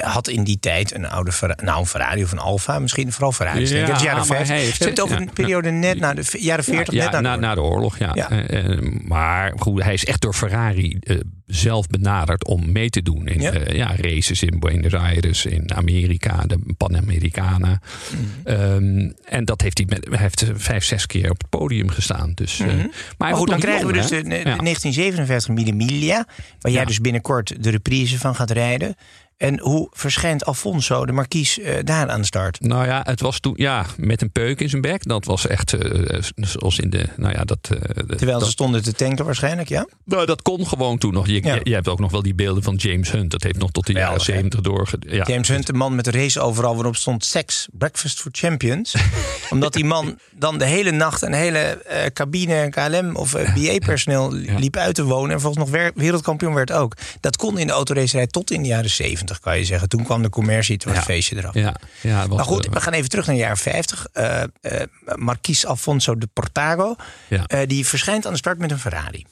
had 0.00 0.28
in 0.28 0.44
die 0.44 0.58
tijd 0.60 0.94
een 0.94 1.06
oude 1.08 1.32
Ferrari, 1.32 1.64
nou 1.64 1.78
een 1.80 1.86
Ferrari 1.86 2.22
of 2.22 2.32
een 2.32 2.38
Alfa 2.38 2.78
misschien, 2.78 3.12
vooral 3.12 3.32
Ferrari. 3.32 3.68
Ja, 3.68 3.76
Ja, 3.86 3.92
het 3.92 4.00
jaren 4.00 4.16
maar 4.16 4.26
50. 4.26 4.48
hij 4.48 4.56
We 4.58 4.62
heeft- 4.64 4.78
hebben 4.78 4.96
het 4.96 5.04
over 5.12 5.20
een 5.22 5.30
periode 5.32 5.70
net 5.70 5.98
na 5.98 6.14
de 6.14 6.24
jaren 6.38 6.64
40, 6.64 6.94
ja, 6.94 7.02
net 7.02 7.12
na, 7.12 7.20
na, 7.20 7.34
de 7.34 7.40
na 7.40 7.54
de 7.54 7.62
oorlog, 7.62 7.98
ja. 7.98 8.14
Eh, 8.14 8.64
eh, 8.72 8.78
maar 9.04 9.52
goed, 9.56 9.82
hij 9.82 9.92
is 9.92 10.04
echt 10.04 10.20
door 10.20 10.34
Ferrari 10.34 10.96
eh, 11.00 11.16
zelf 11.46 11.86
benaderd 11.86 12.44
om 12.46 12.72
mee 12.72 12.90
te 12.90 13.02
doen 13.02 13.26
in 13.26 13.40
Ja. 13.76 13.94
races 13.96 14.42
in 14.42 14.58
Buenos 14.58 14.94
Aires, 14.94 15.46
in 15.46 15.74
Amerika, 15.74 16.42
de 16.46 16.58
Panamericana. 16.76 17.80
Mhm. 18.10 18.54
Ehm, 18.56 19.10
en 19.24 19.44
dat 19.44 19.60
heeft 19.60 19.78
hij, 19.78 19.86
met, 19.88 20.06
hij 20.10 20.18
heeft 20.18 20.42
eh, 20.42 20.48
vijf, 20.54 20.84
zes 20.84 21.06
keer 21.06 21.30
op 21.30 21.38
het 21.38 21.48
podium 21.48 21.88
gestaan. 21.88 22.32
Dus, 22.34 22.60
eh, 22.60 22.66
maar, 22.66 22.74
Mhm. 22.76 22.86
Maar 23.18 23.34
goed, 23.34 23.48
dan 23.48 23.58
krijgen 23.60 23.86
we 23.86 23.92
dus 23.92 24.06
de, 24.08 24.22
de 24.22 24.28
Ja. 24.28 24.56
1957 24.56 25.54
Millimilia, 25.54 26.26
waar 26.60 26.72
jij 26.72 26.84
dus 26.84 27.00
binnenkort 27.00 27.62
de 27.62 27.70
reprise 27.70 28.18
van 28.18 28.34
gaat 28.34 28.50
rijden. 28.50 28.94
En 29.36 29.58
hoe 29.60 29.88
verschijnt 29.92 30.44
Alfonso, 30.44 31.06
de 31.06 31.12
markies, 31.12 31.58
eh, 31.58 31.74
daar 31.84 32.08
aan 32.08 32.20
de 32.20 32.26
start? 32.26 32.60
Nou 32.60 32.86
ja, 32.86 33.00
het 33.04 33.20
was 33.20 33.40
toen 33.40 33.52
ja, 33.56 33.86
met 33.96 34.22
een 34.22 34.30
peuk 34.32 34.60
in 34.60 34.68
zijn 34.68 34.82
bek. 34.82 35.04
Dat 35.04 35.24
was 35.24 35.46
echt 35.46 35.72
eh, 35.72 36.18
zoals 36.34 36.78
in 36.78 36.90
de. 36.90 37.04
Nou 37.16 37.32
ja, 37.34 37.44
dat. 37.44 37.58
eh, 37.70 37.78
Terwijl 38.06 38.38
dat, 38.38 38.44
ze 38.44 38.50
stonden 38.50 38.82
te 38.82 38.92
tanken 38.92 39.24
waarschijnlijk, 39.24 39.68
ja? 39.68 39.86
Nou, 40.04 40.26
dat 40.26 40.42
kon 40.42 40.66
gewoon 40.66 40.98
toen 40.98 41.12
nog. 41.12 41.26
Je, 41.26 41.42
Ja. 41.42 41.54
je, 41.54 41.60
je 41.62 41.74
hebt 41.74 41.88
ook 41.88 41.98
nog 42.00 42.10
wel 42.10 42.22
die 42.22 42.34
beelden 42.34 42.62
van 42.62 42.74
James 42.74 43.10
Hunt. 43.10 43.30
Dat 43.30 43.42
heeft 43.42 43.58
nog 43.58 43.70
tot 43.70 43.86
de 43.86 43.92
jaren 43.92 44.20
zeventig 44.20 44.60
doorge... 44.60 44.96
Ja. 45.08 45.24
James 45.26 45.48
Hunt, 45.48 45.66
de 45.66 45.72
man 45.72 45.94
met 45.94 46.04
de 46.04 46.10
race 46.10 46.40
overal 46.40 46.74
waarop 46.74 46.96
stond 46.96 47.24
sex, 47.24 47.68
breakfast 47.72 48.20
for 48.20 48.30
champions. 48.34 48.94
Omdat 49.50 49.72
die 49.72 49.84
man 49.84 50.18
dan 50.32 50.58
de 50.58 50.64
hele 50.66 50.90
nacht 50.90 51.22
een 51.22 51.32
hele 51.32 51.58
eh, 51.58 52.06
cabine, 52.12 52.68
KLM 52.70 53.16
of 53.16 53.34
eh, 53.34 53.54
BA-personeel 53.54 54.32
liep 54.32 54.76
uit 54.76 54.94
te 54.94 55.04
wonen. 55.04 55.30
En 55.34 55.40
volgens 55.40 55.64
nog 55.64 55.72
wer- 55.74 55.92
wereldkampioen 55.94 56.54
werd 56.54 56.72
ook. 56.72 56.94
Dat 57.20 57.36
kon 57.36 57.58
in 57.58 57.66
de 57.66 57.72
autoracerij 57.72 58.26
tot 58.26 58.50
in 58.50 58.62
de 58.62 58.68
jaren 58.68 58.90
70, 59.26 59.40
kan 59.40 59.58
je 59.58 59.64
zeggen. 59.64 59.88
Toen 59.88 60.04
kwam 60.04 60.22
de 60.22 60.28
commercie, 60.28 60.76
toen 60.76 60.88
was 60.92 60.96
het 61.00 61.10
feestje 61.10 61.36
eraf. 61.36 61.54
Ja, 61.54 61.74
ja, 62.00 62.26
Maar 62.26 62.44
goed, 62.44 62.66
eh, 62.66 62.72
we 62.72 62.80
gaan 62.80 62.92
even 62.92 63.08
terug 63.08 63.26
naar 63.26 63.34
de 63.34 63.40
jaren 63.40 63.56
50. 63.56 64.06
Eh 64.12 64.42
eh, 64.42 64.80
Marquis 65.14 65.66
Alfonso 65.66 66.18
de 66.18 66.28
Portago, 66.32 66.96
Ja. 67.28 67.66
die 67.66 67.86
verschijnt 67.86 68.26
aan 68.26 68.32
de 68.32 68.38
start 68.38 68.58
met 68.58 68.70
een 68.70 68.78
Ferrari. 68.78 69.26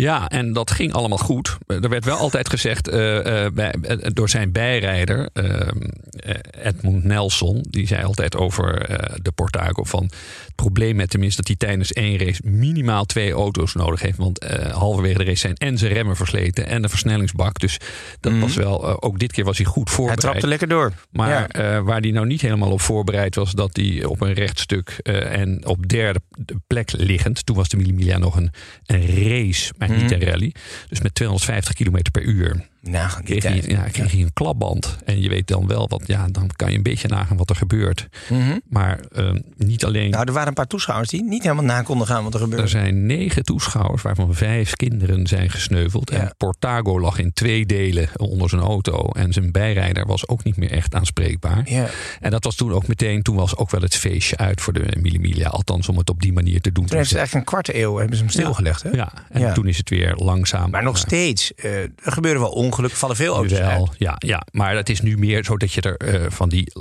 Ja, 0.00 0.28
en 0.28 0.52
dat 0.52 0.70
ging 0.70 0.92
allemaal 0.92 1.18
goed. 1.18 1.58
Er 1.66 1.88
werd 1.88 2.04
wel 2.04 2.16
altijd 2.16 2.48
gezegd 2.50 2.88
eh, 2.88 3.44
eh, 3.44 3.52
bij, 3.52 3.70
eh, 3.70 3.96
door 4.12 4.28
zijn 4.28 4.52
bijrijder, 4.52 5.28
eh, 5.32 5.60
eh, 5.60 6.34
Edmund 6.64 7.04
Nelson, 7.04 7.64
die 7.70 7.86
zei 7.86 8.04
altijd 8.04 8.36
over 8.36 8.82
eh, 8.82 9.16
de 9.22 9.32
Portago 9.32 9.84
van 9.84 10.02
het 10.44 10.54
probleem 10.54 10.96
met 10.96 11.12
hem 11.12 11.22
is 11.22 11.36
dat 11.36 11.46
hij 11.46 11.56
tijdens 11.56 11.92
één 11.92 12.18
race 12.18 12.40
minimaal 12.44 13.04
twee 13.04 13.32
auto's 13.32 13.74
nodig 13.74 14.00
heeft. 14.02 14.16
Want 14.16 14.38
eh, 14.38 14.72
halverwege 14.74 15.18
de 15.18 15.24
race 15.24 15.38
zijn 15.38 15.54
en 15.54 15.78
zijn 15.78 15.92
remmen 15.92 16.16
versleten 16.16 16.66
en 16.66 16.82
de 16.82 16.88
versnellingsbak. 16.88 17.58
Dus 17.60 17.78
dat 18.20 18.32
was 18.38 18.54
wel, 18.54 18.88
eh, 18.88 18.96
ook 19.00 19.18
dit 19.18 19.32
keer 19.32 19.44
was 19.44 19.56
hij 19.56 19.66
goed 19.66 19.78
Mhm. 19.80 19.88
Hij 19.88 19.96
voorbereid. 19.96 20.20
trapte 20.20 20.46
lekker 20.46 20.68
door. 20.68 20.92
Maar 21.10 21.28
Ja. 21.30 21.48
eh, 21.48 21.82
waar 21.82 22.00
hij 22.00 22.10
nou 22.10 22.26
niet 22.26 22.40
helemaal 22.40 22.70
op 22.70 22.80
voorbereid 22.80 23.34
was, 23.34 23.52
dat 23.52 23.76
hij 23.76 24.04
op 24.04 24.20
een 24.20 24.32
rechtstuk 24.32 24.98
eh, 25.02 25.38
en 25.40 25.66
op 25.66 25.88
derde 25.88 26.20
plek 26.66 26.90
liggend. 26.96 27.46
Toen 27.46 27.56
was 27.56 27.68
de 27.68 27.76
Millimilia 27.76 28.18
nog 28.18 28.36
een, 28.36 28.50
een 28.86 29.06
race, 29.06 29.72
maar 29.78 29.89
niet 29.96 30.04
Mhm. 30.10 30.12
een 30.14 30.24
rally. 30.24 30.54
Dus 30.88 31.00
met 31.00 31.14
250 31.14 31.74
km 31.74 31.98
per 32.12 32.22
uur. 32.22 32.68
Nagaan 32.82 33.24
Kreeg, 33.24 33.42
hij, 33.42 33.62
ja, 33.66 33.82
kreeg 33.82 34.10
hij 34.10 34.20
een 34.20 34.32
klapband. 34.32 34.96
En 35.04 35.20
je 35.20 35.28
weet 35.28 35.46
dan 35.46 35.66
wel 35.66 35.88
wat, 35.88 36.02
ja, 36.06 36.28
dan 36.30 36.50
kan 36.56 36.70
je 36.70 36.76
een 36.76 36.82
beetje 36.82 37.08
nagaan 37.08 37.36
wat 37.36 37.50
er 37.50 37.56
gebeurt. 37.56 38.08
Mhm. 38.28 38.58
Maar 38.68 39.00
eh, 39.12 39.30
niet 39.56 39.84
alleen. 39.84 40.10
Nou, 40.10 40.24
er 40.26 40.32
waren 40.32 40.48
een 40.48 40.54
paar 40.54 40.66
toeschouwers 40.66 41.10
die 41.10 41.22
niet 41.22 41.42
helemaal 41.42 41.64
na 41.64 41.82
konden 41.82 42.06
gaan 42.06 42.24
wat 42.24 42.34
er 42.34 42.40
gebeurde. 42.40 42.62
Er 42.62 42.68
zijn 42.68 43.06
negen 43.06 43.42
toeschouwers, 43.42 44.02
waarvan 44.02 44.34
vijf 44.34 44.76
kinderen 44.76 45.26
zijn 45.26 45.50
gesneuveld. 45.50 46.10
Ja. 46.10 46.18
En 46.18 46.34
Portago 46.36 47.00
lag 47.00 47.18
in 47.18 47.32
twee 47.32 47.66
delen 47.66 48.08
onder 48.16 48.48
zijn 48.48 48.62
auto. 48.62 49.08
En 49.08 49.32
zijn 49.32 49.52
bijrijder 49.52 50.06
was 50.06 50.28
ook 50.28 50.44
niet 50.44 50.56
meer 50.56 50.70
echt 50.70 50.94
aanspreekbaar. 50.94 51.62
Ja. 51.64 51.86
En 52.20 52.30
dat 52.30 52.44
was 52.44 52.54
toen 52.56 52.72
ook 52.72 52.86
meteen, 52.86 53.22
toen 53.22 53.36
was 53.36 53.56
ook 53.56 53.70
wel 53.70 53.80
het 53.80 53.96
feestje 53.96 54.36
uit 54.36 54.60
voor 54.60 54.72
de 54.72 54.96
Millimilia. 55.00 55.48
Althans, 55.48 55.88
om 55.88 55.98
het 55.98 56.10
op 56.10 56.22
die 56.22 56.32
manier 56.32 56.60
te 56.60 56.72
doen. 56.72 56.86
Toen 56.86 56.96
heeft 56.96 57.10
ze 57.10 57.16
eigenlijk 57.16 57.46
een 57.46 57.52
kwarte 57.52 57.80
eeuw 57.80 57.96
hebben 57.96 58.16
ze 58.16 58.22
hem 58.22 58.32
stilgelegd. 58.32 58.82
Hè? 58.82 58.90
Ja, 58.90 59.12
en 59.28 59.54
toen 59.54 59.66
is 59.66 59.76
het 59.76 59.88
weer 59.88 60.14
langzaam. 60.16 60.70
Maar 60.70 60.82
nog 60.82 60.98
steeds, 60.98 61.54
eh, 61.54 61.82
er 61.82 61.92
gebeuren 62.12 62.40
wel 62.40 62.50
ongelukken 62.50 62.69
ongelukken 62.70 62.98
vallen 62.98 63.16
veel 63.16 63.34
auto's 63.34 63.58
uit. 63.58 63.88
Ja, 63.98 64.14
ja, 64.18 64.46
maar 64.52 64.76
het 64.76 64.88
is 64.88 65.00
nu 65.00 65.16
meer 65.16 65.44
zo 65.44 65.56
dat 65.56 65.72
je 65.72 65.80
er 65.80 65.96
eh, 65.96 66.30
van 66.30 66.48
die, 66.48 66.72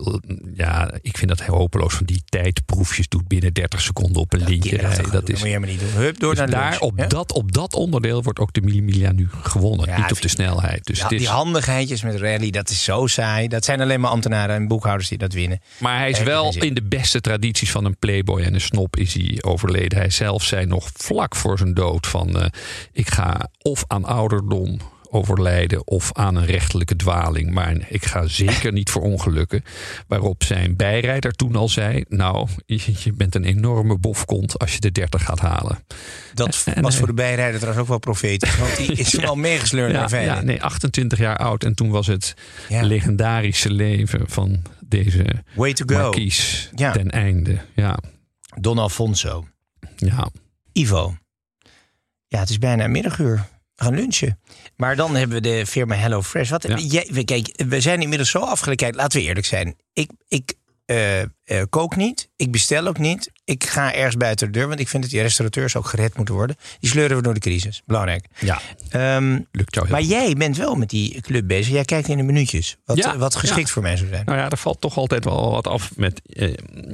ja, 0.56 0.92
ik 1.02 1.18
vind 1.18 1.30
dat 1.30 1.44
heel 1.44 1.56
hopeloos, 1.56 1.94
van 1.94 2.06
die 2.06 2.24
tijdproefjes 2.26 3.08
doet 3.08 3.28
binnen 3.28 3.54
30 3.54 3.82
seconden 3.82 4.22
op 4.22 4.34
een 4.34 4.44
lintje. 4.44 4.78
Dat 4.78 4.92
is, 4.92 5.12
dat 5.12 5.28
moet 5.28 5.40
je 5.40 5.46
helemaal 5.46 5.70
niet 5.70 5.80
doen. 5.80 5.90
Hup, 5.90 6.20
door 6.20 6.30
dus 6.30 6.40
naar 6.40 6.50
daar 6.50 6.70
lunch, 6.70 6.82
op, 6.82 7.10
dat, 7.10 7.34
op 7.34 7.52
dat 7.52 7.74
onderdeel 7.74 8.24
wordt 8.24 8.40
ook 8.40 8.54
de 8.54 8.62
Mille 8.62 8.82
Miglia 8.82 9.12
nu 9.12 9.30
gewonnen, 9.42 9.88
Ja, 9.88 10.02
niet 10.02 10.12
op 10.12 10.22
de 10.22 10.28
snelheid. 10.28 10.86
Dus 10.86 10.98
Ja, 10.98 11.04
het 11.04 11.12
is, 11.12 11.20
die 11.20 11.28
handigheidjes 11.28 12.02
met 12.02 12.16
rally, 12.16 12.50
dat 12.50 12.70
is 12.70 12.84
zo 12.84 13.08
saai. 13.08 13.48
Dat 13.48 13.66
zijn 13.66 13.82
alleen 13.82 14.00
maar 14.00 14.12
ambtenaren 14.12 14.56
en 14.56 14.68
boekhouders 14.68 15.10
die 15.10 15.18
dat 15.18 15.34
winnen. 15.34 15.62
maar 15.78 15.98
hij 15.98 16.10
is 16.10 16.24
wel 16.24 16.56
in 16.56 16.74
de 16.74 16.84
beste 16.84 17.22
tradities 17.22 17.72
van 17.72 17.86
een 17.86 17.98
playboy 17.98 18.42
en 18.42 18.54
een 18.54 18.62
snop 18.62 18.98
is 18.98 19.14
hij 19.14 19.38
overleden. 19.42 19.98
Hij 19.98 20.10
zelf 20.10 20.44
zei 20.44 20.66
nog 20.66 20.90
vlak 20.94 21.36
voor 21.36 21.58
zijn 21.58 21.74
dood 21.74 22.08
van, 22.08 22.40
eh, 22.40 22.46
ik 22.92 23.10
ga 23.10 23.50
of 23.62 23.84
aan 23.88 24.06
ouderdom 24.06 24.80
overlijden 25.12 25.88
of 25.88 26.14
aan 26.14 26.36
een 26.36 26.46
rechtelijke 26.46 26.96
dwaling. 26.96 27.52
Maar 27.52 27.76
ik 27.90 28.06
ga 28.06 28.28
zeker 28.28 28.72
niet 28.72 28.90
voor 28.90 29.02
ongelukken. 29.02 29.64
Waarop 30.08 30.44
zijn 30.44 30.76
bijrijder 30.76 31.32
toen 31.32 31.56
al 31.56 31.70
zei... 31.70 32.04
nou, 32.08 32.48
je 32.66 33.14
bent 33.16 33.36
een 33.36 33.44
enorme 33.44 33.98
bofkont 33.98 34.60
als 34.60 34.74
je 34.74 34.80
de 34.80 34.92
30 34.92 35.24
gaat 35.24 35.40
halen. 35.40 35.80
Dat 36.34 36.64
En- 36.74 36.82
was 36.82 36.98
voor 36.98 37.08
de 37.08 37.14
bijrijder 37.14 37.56
trouwens 37.60 37.82
ook 37.84 37.90
wel 37.90 38.00
profetisch. 38.00 38.58
Want 38.58 38.78
die 38.78 38.92
is 38.92 39.12
Ja. 39.20 39.22
wel 39.22 39.36
meegesleurd 39.36 39.92
Ja, 39.92 40.00
naar 40.00 40.10
veilig. 40.10 40.36
ja, 40.36 40.42
nee, 40.42 40.64
28 40.64 41.18
jaar 41.20 41.38
oud. 41.38 41.64
En 41.64 41.76
toen 41.76 41.90
was 41.90 42.08
het 42.08 42.34
Ja. 42.70 42.82
legendarische 42.84 43.72
leven 43.72 44.30
van 44.30 44.62
deze 44.80 45.26
Way 45.56 45.74
to 45.74 45.86
go. 45.96 46.02
markies 46.02 46.70
ten 46.76 47.10
einde. 47.10 47.58
Ja, 47.76 47.98
Don 48.60 48.78
Alfonso. 48.78 49.48
ja. 49.96 50.30
Ivo. 50.74 51.18
Ja, 52.28 52.40
het 52.40 52.50
is 52.50 52.58
bijna 52.58 52.88
middaguur. 52.88 53.36
We 53.76 53.84
gaan 53.84 53.96
lunchen. 53.96 54.40
Maar 54.80 54.96
dan 54.96 55.16
hebben 55.16 55.42
we 55.42 55.50
de 55.50 55.66
firma 55.66 55.96
Hello 55.96 56.22
Fresh. 56.22 56.50
Wat, 56.50 56.64
Ja. 56.64 57.24
kijk, 57.24 57.64
we 57.68 57.82
zijn 57.82 58.02
inmiddels 58.02 58.30
zo 58.30 58.40
afgeleid. 58.40 58.96
Laten 58.96 59.20
we 59.20 59.26
eerlijk 59.26 59.46
zijn. 59.46 59.76
Ik, 59.94 60.12
ik 60.28 60.54
eh, 60.86 61.22
eh, 61.22 61.28
kook 61.70 61.96
niet. 61.96 62.30
Ik 62.36 62.52
bestel 62.52 62.88
ook 62.88 62.98
niet. 62.98 63.32
Ik 63.50 63.64
ga 63.64 63.94
ergens 63.94 64.18
buiten 64.18 64.52
de 64.52 64.54
deur. 64.60 64.68
Want 64.68 64.80
ik 64.80 64.88
vind 64.88 65.04
dat 65.04 65.12
die 65.12 65.22
restaurateurs 65.22 65.76
ook 65.76 65.86
gered 65.86 66.16
moeten 66.18 66.36
worden. 66.36 66.56
Die 66.80 66.90
sleuren 66.90 67.18
we 67.18 67.24
door 67.24 67.34
de 67.34 67.40
crisis. 67.40 67.82
Belangrijk. 67.86 68.26
ja. 68.40 68.60
Ehm, 68.90 69.40
lukt 69.52 69.76
jou 69.76 69.90
maar 69.90 70.00
goed. 70.02 70.10
jij 70.10 70.34
bent 70.34 70.58
wel 70.58 70.76
met 70.76 70.90
die 70.90 71.22
club 71.22 71.48
bezig. 71.48 71.74
Jij 71.74 71.86
kijkt 71.86 72.08
in 72.08 72.18
de 72.18 72.24
minuutjes. 72.24 72.78
Wat, 72.86 72.98
Ja, 72.98 73.18
wat 73.18 73.36
geschikt 73.36 73.68
ja. 73.68 73.74
voor 73.74 73.82
mij 73.82 73.98
zou 73.98 74.10
zijn. 74.10 74.26
Nou 74.26 74.38
ja, 74.38 74.50
er 74.50 74.58
valt 74.58 74.82
toch 74.82 74.98
altijd 74.98 75.24
wel 75.26 75.52
wat 75.52 75.68
af 75.68 75.92
met. 75.96 76.22
eh, 76.26 76.48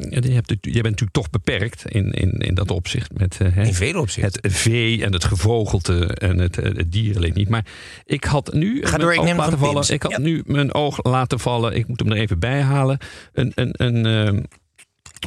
je, 0.09 0.31
hebt, 0.31 0.49
het- 0.49 0.57
je 0.61 0.71
bent 0.71 0.83
natuurlijk 0.83 1.11
toch 1.11 1.29
beperkt 1.29 1.83
in, 1.91 2.11
in, 2.11 2.31
in 2.31 2.55
dat 2.55 2.71
opzicht. 2.71 3.11
Met 3.17 3.37
eh, 3.41 3.57
In 3.57 3.73
vele 3.73 3.99
opzichten. 3.99 4.41
het 4.41 4.53
vee 4.57 5.03
en 5.03 5.13
het 5.13 5.23
gevogelte 5.23 6.07
en 6.07 6.37
het, 6.37 6.57
eh, 6.57 6.75
het 6.75 6.91
dierenleed 6.91 7.35
niet. 7.35 7.49
Maar 7.49 7.65
ik 8.05 8.23
had 8.23 8.53
nu 8.53 8.85
Ga 8.85 8.97
door, 8.97 9.13
ik 9.13 9.21
neem 9.23 9.37
laten 9.37 9.53
een 9.53 9.59
vallen. 9.59 9.93
Ik 9.93 10.01
had 10.03 10.11
Ja. 10.11 10.17
nu 10.19 10.41
mijn 10.45 10.73
oog 10.73 10.99
laten 11.03 11.39
vallen. 11.39 11.75
Ik 11.75 11.87
moet 11.87 11.99
hem 11.99 12.11
er 12.11 12.17
even 12.17 12.39
bij 12.39 12.61
halen. 12.61 12.97
Een, 13.33 13.51
een, 13.55 13.73
een, 13.77 14.05
eh, 14.05 14.43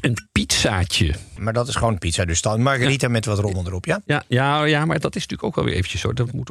een 0.01 0.29
pizzaatje. 0.33 1.14
Maar 1.38 1.53
dat 1.53 1.68
is 1.68 1.74
gewoon 1.74 1.98
pizza. 1.98 2.24
Dus 2.24 2.42
dan 2.42 2.62
margarita 2.62 3.09
met 3.09 3.24
wat 3.24 3.38
rommel 3.38 3.66
erop. 3.66 3.85
Ja? 3.85 4.03
Ja, 4.07 4.24
ja, 4.29 4.64
ja, 4.64 4.85
maar 4.85 5.01
dat 5.01 5.16
is 5.16 5.22
natuurlijk 5.22 5.48
ook 5.48 5.55
wel 5.55 5.64
weer 5.64 5.74
eventjes 5.74 6.01
zo. 6.01 6.12
Dat 6.12 6.33
moet, 6.33 6.51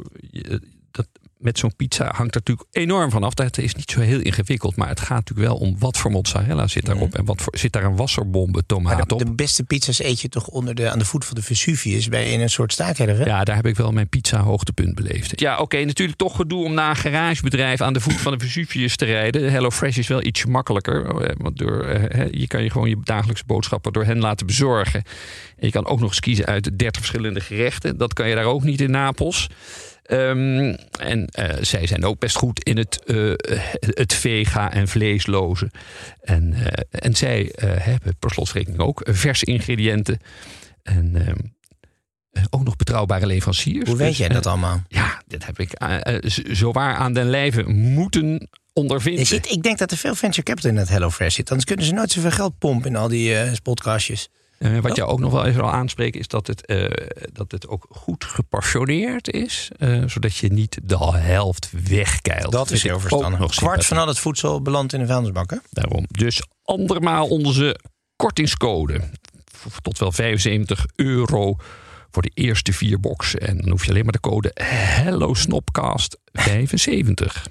dat, 0.90 1.06
met 1.38 1.58
zo'n 1.58 1.76
pizza 1.76 2.04
hangt 2.04 2.34
er 2.34 2.40
natuurlijk 2.44 2.68
enorm 2.70 3.10
van 3.10 3.22
af. 3.24 3.34
Dat 3.34 3.58
is 3.58 3.74
niet 3.74 3.90
zo 3.90 4.00
heel 4.00 4.20
ingewikkeld. 4.20 4.76
Maar 4.76 4.88
het 4.88 5.00
gaat 5.00 5.08
natuurlijk 5.16 5.48
wel 5.48 5.56
om 5.56 5.76
wat 5.78 5.96
voor 5.98 6.10
mozzarella 6.10 6.66
zit 6.66 6.86
daarop. 6.86 7.14
En 7.14 7.24
wat 7.24 7.42
voor, 7.42 7.56
zit 7.58 7.72
daar 7.72 7.84
een 7.84 7.96
wasserbombe 7.96 8.62
tomaat 8.66 9.08
de, 9.08 9.14
op. 9.14 9.20
de 9.20 9.32
beste 9.32 9.64
pizza's 9.64 9.98
eet 10.02 10.20
je 10.20 10.28
toch 10.28 10.46
onder 10.46 10.74
de, 10.74 10.90
aan 10.90 10.98
de 10.98 11.04
voet 11.04 11.24
van 11.24 11.34
de 11.34 11.42
Vesuvius 11.42 12.08
bij 12.08 12.32
in 12.32 12.40
een 12.40 12.50
soort 12.50 12.72
staakerf, 12.72 13.18
hè? 13.18 13.24
Ja, 13.24 13.44
daar 13.44 13.56
heb 13.56 13.66
ik 13.66 13.76
wel 13.76 13.92
mijn 13.92 14.08
pizza 14.08 14.40
hoogtepunt 14.42 14.94
beleefd. 14.94 15.40
Ja, 15.40 15.58
oké, 15.58 15.84
natuurlijk 15.84 16.18
toch 16.18 16.36
gedoe 16.36 16.64
om 16.64 16.74
na 16.74 16.90
een 16.90 16.96
garagebedrijf 16.96 17.80
aan 17.80 17.92
de 17.92 18.00
voet 18.00 18.20
van 18.20 18.32
de 18.38 18.44
Vesuvius 18.44 18.96
te 18.96 19.04
rijden. 19.04 19.50
Hello 19.50 19.70
Fresh 19.70 19.96
is 19.96 20.08
wel 20.08 20.24
iets 20.24 20.44
makkelijker. 20.46 21.06
eh, 21.06 21.34
Want 21.38 21.58
door, 21.58 21.84
eh, 21.84 22.26
je 22.30 22.46
kan 22.46 22.62
je 22.62 22.70
gewoon 22.70 22.88
je 22.88 22.96
dagelijkse 23.02 23.44
boodschappen 23.46 23.92
door 23.92 24.04
hen 24.04 24.18
laten 24.18 24.46
bezorgen. 24.46 25.02
En 25.56 25.66
je 25.66 25.70
kan 25.70 25.86
ook 25.86 26.00
nog 26.00 26.08
eens 26.08 26.20
kiezen 26.20 26.44
uit 26.46 26.78
30 26.78 27.00
verschillende 27.00 27.40
gerechten. 27.40 27.96
Dat 27.96 28.12
kan 28.12 28.28
je 28.28 28.34
daar 28.34 28.44
ook 28.44 28.62
niet 28.62 28.80
in 28.80 28.90
Napels. 28.90 29.48
Ehm, 30.08 30.74
en 31.00 31.26
eh, 31.26 31.56
zij 31.60 31.86
zijn 31.86 32.04
ook 32.04 32.18
best 32.18 32.36
goed 32.36 32.64
in 32.64 32.76
het, 32.76 33.04
eh, 33.04 33.32
het 33.80 34.14
vega 34.14 34.72
en 34.72 34.88
vleesloze. 34.88 35.70
En, 36.20 36.52
eh, 36.52 36.84
en 36.90 37.16
zij 37.16 37.52
hebben 37.60 38.16
per 38.18 38.30
slotverrekening 38.30 38.82
ook 38.82 39.00
verse 39.10 39.44
ingrediënten. 39.44 40.18
En 40.82 41.26
ehm, 41.26 41.36
eh, 42.30 42.44
ook 42.50 42.64
nog 42.64 42.76
betrouwbare 42.76 43.26
leveranciers. 43.26 43.88
Hoe 43.88 43.96
weet 43.96 44.08
Dus, 44.08 44.18
jij 44.18 44.28
dat 44.28 44.46
allemaal? 44.46 44.82
ja, 44.88 45.22
dat 45.26 45.44
heb 45.44 45.58
ik 45.58 45.70
zowaar 46.52 46.94
aan 46.94 47.12
den 47.12 47.30
lijve 47.30 47.62
moeten 47.68 48.48
ondervinden. 48.72 49.20
Er 49.20 49.26
zit, 49.26 49.50
ik 49.50 49.62
denk 49.62 49.78
dat 49.78 49.90
er 49.90 49.96
veel 49.96 50.14
venture 50.14 50.42
capital 50.42 50.70
in 50.70 50.76
dat 50.76 50.88
HelloFresh 50.88 51.34
zit. 51.34 51.48
Anders 51.48 51.66
kunnen 51.66 51.86
ze 51.86 51.92
nooit 51.92 52.10
zoveel 52.10 52.30
geld 52.30 52.58
pompen 52.58 52.90
in 52.90 52.96
al 52.96 53.08
die 53.08 53.34
eh 53.34 53.52
podcastjes. 53.62 54.28
Eh, 54.58 54.78
wat 54.78 54.96
je 54.96 55.04
ook 55.04 55.20
nog 55.20 55.32
wel 55.32 55.44
even 55.44 55.60
wil 55.60 55.70
aanspreken 55.70 56.20
is 56.20 56.28
dat 56.28 56.46
het, 56.46 56.66
eh, 56.66 56.84
dat 57.32 57.50
het 57.50 57.68
ook 57.68 57.86
goed 57.90 58.24
geportioneerd 58.24 59.30
is. 59.30 59.70
eh, 59.78 60.02
zodat 60.06 60.36
je 60.36 60.52
niet 60.52 60.78
de 60.82 60.96
helft 60.98 61.70
wegkeilt. 61.88 62.52
Dat 62.52 62.70
is 62.70 62.84
ik 62.84 62.90
heel 62.90 63.00
verstandig. 63.00 63.54
Kwart 63.54 63.86
van 63.86 63.96
al 63.96 64.06
het 64.06 64.18
voedsel 64.18 64.62
belandt 64.62 64.92
in 64.92 65.00
de 65.00 65.06
vuilnisbak, 65.06 65.50
hè? 65.50 65.56
Daarom. 65.70 66.04
Dus 66.10 66.42
andermaal 66.62 67.28
onze 67.28 67.78
kortingscode. 68.16 69.00
Tot 69.82 69.98
wel 69.98 70.12
75 70.12 70.86
euro 70.94 71.56
voor 72.10 72.22
de 72.22 72.30
eerste 72.34 72.72
vier 72.72 73.00
boxen. 73.00 73.40
En 73.40 73.56
dan 73.56 73.70
hoef 73.70 73.84
je 73.84 73.90
alleen 73.90 74.04
maar 74.04 74.12
de 74.12 74.20
code 74.20 74.50
Hello 74.62 75.34
Snopcast 75.34 76.16
75. 76.32 77.46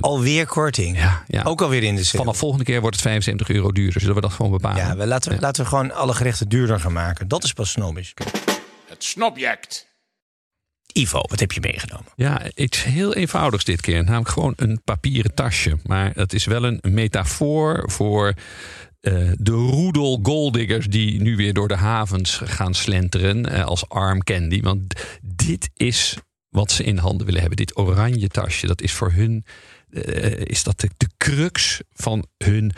Alweer 0.00 0.46
korting. 0.46 0.96
Ja, 0.96 1.24
ja. 1.26 1.42
Ook 1.42 1.60
alweer 1.60 1.82
in 1.82 1.96
de 1.96 2.04
sale. 2.04 2.22
Vanaf 2.22 2.38
volgende 2.38 2.64
keer 2.64 2.80
wordt 2.80 2.96
het 2.96 3.04
75 3.04 3.48
euro 3.48 3.72
duurder. 3.72 4.00
Zullen 4.00 4.14
we 4.14 4.20
dat 4.20 4.32
gewoon 4.32 4.50
bepalen? 4.50 4.86
Ja, 4.86 4.96
we 4.96 5.06
laten, 5.06 5.32
we, 5.32 5.40
laten 5.40 5.62
we 5.62 5.68
gewoon 5.68 5.92
alle 5.92 6.14
gerechten 6.14 6.48
duurder 6.48 6.80
gaan 6.80 6.92
maken. 6.92 7.28
Dat 7.28 7.44
is 7.44 7.52
pas 7.52 7.70
snobisch. 7.70 8.14
Het 8.88 9.04
snobject. 9.04 9.88
Ivo, 10.92 11.20
wat 11.20 11.40
heb 11.40 11.52
je 11.52 11.60
meegenomen? 11.60 12.06
Ja, 12.16 12.40
iets 12.54 12.84
heel 12.84 13.14
eenvoudigs 13.14 13.64
dit 13.64 13.80
keer. 13.80 14.04
Namelijk 14.04 14.28
gewoon 14.28 14.52
een 14.56 14.80
papieren 14.84 15.34
tasje. 15.34 15.78
Maar 15.82 16.10
het 16.14 16.32
is 16.32 16.44
wel 16.44 16.64
een 16.64 16.80
metafoor 16.82 17.90
voor 17.90 18.34
eh, 19.00 19.30
de 19.38 19.52
roedel 19.52 20.18
golddiggers... 20.22 20.86
die 20.86 21.20
nu 21.20 21.36
weer 21.36 21.54
door 21.54 21.68
de 21.68 21.76
havens 21.76 22.40
gaan 22.44 22.74
slenteren 22.74 23.46
eh, 23.46 23.64
als 23.64 23.88
arm 23.88 24.22
candy. 24.22 24.60
Want 24.60 24.94
dit 25.22 25.70
is 25.74 26.16
wat 26.48 26.72
ze 26.72 26.84
in 26.84 26.96
handen 26.96 27.26
willen 27.26 27.40
hebben. 27.40 27.58
Dit 27.58 27.76
oranje 27.76 28.28
tasje, 28.28 28.66
dat 28.66 28.82
is 28.82 28.92
voor 28.92 29.12
hun... 29.12 29.44
eh, 29.90 30.38
is 30.38 30.62
dat 30.62 30.80
de, 30.80 30.90
de 30.96 31.08
crux 31.16 31.80
van 31.92 32.26
hun 32.38 32.72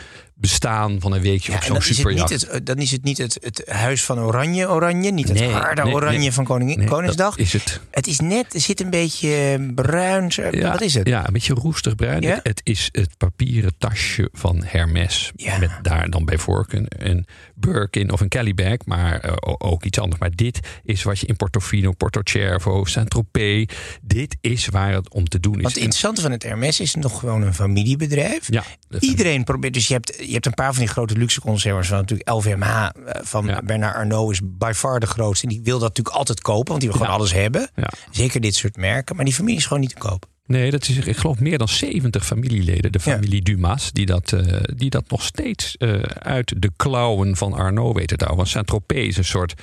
bestaan 0.49 0.99
van 0.99 1.11
een 1.13 1.21
weekje 1.21 1.51
Ja, 1.51 1.57
op 1.57 1.63
zo'n 1.63 1.73
dan, 1.73 1.81
is 1.81 1.87
het 1.87 1.97
superjacht. 1.97 2.47
eh, 2.47 2.59
dan 2.63 2.77
is 2.77 2.91
het 2.91 3.03
niet 3.03 3.17
het, 3.17 3.37
het 3.41 3.63
huis 3.69 4.03
van 4.03 4.19
Oranje 4.19 4.69
Oranje. 4.69 5.11
Niet 5.11 5.27
het 5.27 5.39
Nee, 5.39 5.49
harde 5.49 5.83
nee, 5.83 5.93
Oranje 5.93 6.17
nee. 6.19 6.31
van 6.31 6.43
Koningin, 6.43 6.85
Koningsdag. 6.85 7.37
is 7.37 7.53
het. 7.53 7.79
Het 7.91 8.07
is 8.07 8.19
net, 8.19 8.53
er 8.53 8.59
zit 8.59 8.81
een 8.81 8.89
beetje 8.89 9.71
bruin. 9.75 10.31
zo- 10.31 10.49
wat 10.61 10.81
is 10.81 10.93
het? 10.93 11.07
Ja, 11.07 11.27
een 11.27 11.33
beetje 11.33 11.53
roestig 11.53 11.95
bruin. 11.95 12.21
Ja? 12.21 12.29
Het, 12.35 12.39
het 12.47 12.61
is 12.63 12.89
het 12.91 13.17
papieren 13.17 13.73
tasje 13.77 14.29
van 14.33 14.63
Hermes. 14.65 15.31
Ja. 15.35 15.57
Met 15.57 15.69
daar 15.81 16.09
dan 16.09 16.25
bij 16.25 16.37
voorkeur 16.37 16.79
een, 16.79 17.07
een 17.07 17.25
Birkin 17.55 18.11
of 18.11 18.21
een 18.21 18.29
Caliban. 18.29 18.79
Maar 18.85 19.19
eh, 19.19 19.33
ook 19.57 19.83
iets 19.83 19.99
anders. 19.99 20.19
Maar 20.21 20.35
dit 20.35 20.59
is 20.83 21.03
wat 21.03 21.19
je 21.19 21.25
in 21.27 21.35
Portofino, 21.35 21.91
Porto 21.91 22.21
Cervo, 22.23 22.85
Saint-Tropez. 22.85 23.65
Dit 24.01 24.35
is 24.41 24.67
waar 24.67 24.93
het 24.93 25.09
om 25.13 25.27
te 25.27 25.39
doen 25.39 25.55
is. 25.55 25.61
Want 25.61 25.73
het 25.73 25.83
interessante 25.83 26.21
van 26.21 26.31
het 26.31 26.43
Hermes 26.43 26.79
is 26.79 26.95
nog 26.95 27.19
gewoon 27.19 27.41
een 27.41 27.53
familiebedrijf. 27.53 28.51
ja, 28.51 28.63
de- 28.87 28.99
Iedereen 28.99 29.43
probeert, 29.43 29.73
dus 29.73 29.87
je 29.87 29.93
hebt, 29.93 30.15
je 30.33 30.39
hebt 30.39 30.45
een 30.45 30.63
paar 30.63 30.73
van 30.73 30.83
die 30.83 30.91
grote 30.91 31.17
luxe 31.17 31.41
van 31.41 31.59
natuurlijk 31.89 32.29
LVMH 32.29 32.63
eh, 32.63 32.89
van 33.21 33.45
Ja. 33.45 33.61
Bernard 33.63 33.95
Arnault 33.95 34.31
is 34.31 34.39
by 34.43 34.71
far 34.75 34.99
de 34.99 35.05
grootste. 35.05 35.47
En 35.47 35.53
die 35.53 35.61
wil 35.63 35.79
dat 35.79 35.87
natuurlijk 35.87 36.15
altijd 36.15 36.41
kopen, 36.41 36.67
want 36.67 36.79
die 36.79 36.89
wil 36.89 36.99
gewoon 36.99 37.15
alles 37.15 37.33
hebben. 37.33 37.69
Zeker 38.11 38.41
dit 38.41 38.55
soort 38.55 38.77
merken, 38.77 39.15
maar 39.15 39.25
die 39.25 39.33
familie 39.33 39.57
is 39.57 39.65
gewoon 39.65 39.81
niet 39.81 39.89
te 39.89 40.07
koop. 40.07 40.25
Nee, 40.45 40.71
dat 40.71 40.87
is, 40.87 40.97
ik 40.97 41.17
geloof, 41.17 41.39
meer 41.39 41.57
dan 41.57 41.67
70 41.67 42.25
familieleden. 42.25 42.91
De 42.91 42.99
familie 42.99 43.41
Dumas, 43.41 43.91
die 43.91 44.05
dat, 44.05 44.31
eh, 44.31 44.57
die 44.75 44.89
dat 44.89 45.09
nog 45.09 45.23
steeds 45.23 45.77
eh, 45.77 45.93
uit 46.19 46.53
de 46.57 46.71
klauwen 46.75 47.35
van 47.35 47.53
Arnaud 47.53 47.95
weten 47.95 48.17
te 48.17 48.25
houden. 48.25 48.37
Want 48.37 48.47
Saint-Tropez 48.49 49.07
is 49.07 49.17
een 49.17 49.25
soort 49.25 49.53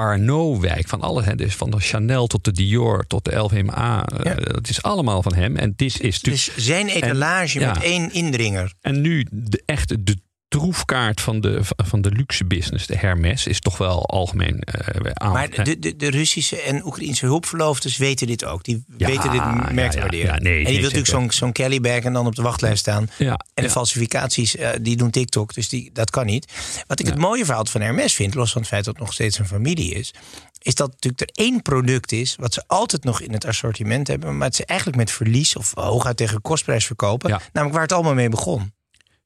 Arnaud-wijk 0.00 0.88
van 0.88 1.00
alles. 1.00 1.24
Hè. 1.24 1.34
Dus 1.34 1.54
van 1.54 1.70
de 1.70 1.80
Chanel 1.80 2.26
tot 2.26 2.44
de 2.44 2.52
Dior 2.52 3.06
tot 3.06 3.24
de 3.24 3.34
LVMA. 3.36 4.04
eh, 4.06 4.24
Ja. 4.24 4.34
dat 4.34 4.68
is 4.68 4.82
allemaal 4.82 5.22
van 5.22 5.34
hem. 5.34 5.56
En 5.56 5.72
dit 5.76 6.00
is. 6.00 6.20
Dus 6.20 6.56
zijn 6.56 6.88
etalage 6.88 7.58
met 7.58 7.82
één 7.82 8.12
indringer. 8.12 8.72
En 8.80 9.00
nu 9.00 9.26
de 9.30 9.62
echte 9.66 10.02
de 10.02 10.16
troefkaart 10.48 11.20
van 11.20 11.40
de, 11.40 11.60
van 11.76 12.00
de 12.00 12.10
luxe 12.10 12.44
business. 12.44 12.86
De 12.86 12.96
Hermes 12.96 13.46
is 13.46 13.60
toch 13.60 13.78
wel 13.78 14.06
algemeen 14.06 14.62
uh, 15.02 15.10
aan. 15.12 15.32
Maar 15.32 15.64
de, 15.64 15.78
de, 15.78 15.96
de 15.96 16.10
Russische 16.10 16.60
en 16.60 16.84
Oekraïnse 16.84 17.26
hulpverloofdes 17.26 17.96
weten 17.96 18.26
dit 18.26 18.44
ook. 18.44 18.64
Die 18.64 18.84
weten 18.86 19.30
dit 19.30 19.72
merk 19.72 19.90
te 19.90 19.96
ja, 19.96 20.02
waarderen. 20.02 20.26
ja, 20.26 20.38
nee, 20.38 20.52
en 20.52 20.64
die 20.64 20.64
nee, 20.64 20.72
wil 20.72 20.82
natuurlijk 20.82 21.06
zo'n 21.06 21.30
zo'n 21.30 21.52
Kellybag 21.52 21.98
en 21.98 22.12
dan 22.12 22.26
op 22.26 22.34
de 22.34 22.42
wachtlijst 22.42 22.78
staan. 22.78 23.10
Ja, 23.18 23.40
En 23.54 23.64
de 23.64 23.70
falsificaties, 23.70 24.56
eh, 24.56 24.70
die 24.80 24.96
doen 24.96 25.10
TikTok. 25.10 25.54
Dus 25.54 25.68
die, 25.68 25.90
dat 25.92 26.10
kan 26.10 26.26
niet. 26.26 26.52
Wat 26.86 27.00
ik 27.00 27.06
het 27.06 27.18
mooie 27.18 27.44
verhaal 27.44 27.64
van 27.66 27.80
Hermes 27.80 28.14
vind, 28.14 28.34
los 28.34 28.52
van 28.52 28.60
het 28.60 28.70
feit 28.70 28.84
dat 28.84 28.94
het 28.94 29.02
nog 29.02 29.12
steeds 29.12 29.38
een 29.38 29.46
familie 29.46 29.94
is, 29.94 30.14
is 30.62 30.74
dat 30.74 30.90
natuurlijk 30.90 31.20
er 31.20 31.44
één 31.44 31.62
product 31.62 32.12
is 32.12 32.36
wat 32.38 32.54
ze 32.54 32.62
altijd 32.66 33.04
nog 33.04 33.20
in 33.20 33.32
het 33.32 33.44
assortiment 33.44 34.08
hebben, 34.08 34.36
maar 34.36 34.46
het 34.46 34.56
ze 34.56 34.64
eigenlijk 34.64 34.98
met 34.98 35.10
verlies 35.10 35.56
of 35.56 35.72
hooguit 35.74 36.16
tegen 36.16 36.40
kostprijs 36.40 36.86
verkopen. 36.86 37.30
Namelijk 37.30 37.72
waar 37.72 37.82
het 37.82 37.92
allemaal 37.92 38.14
mee 38.14 38.28
begon. 38.28 38.74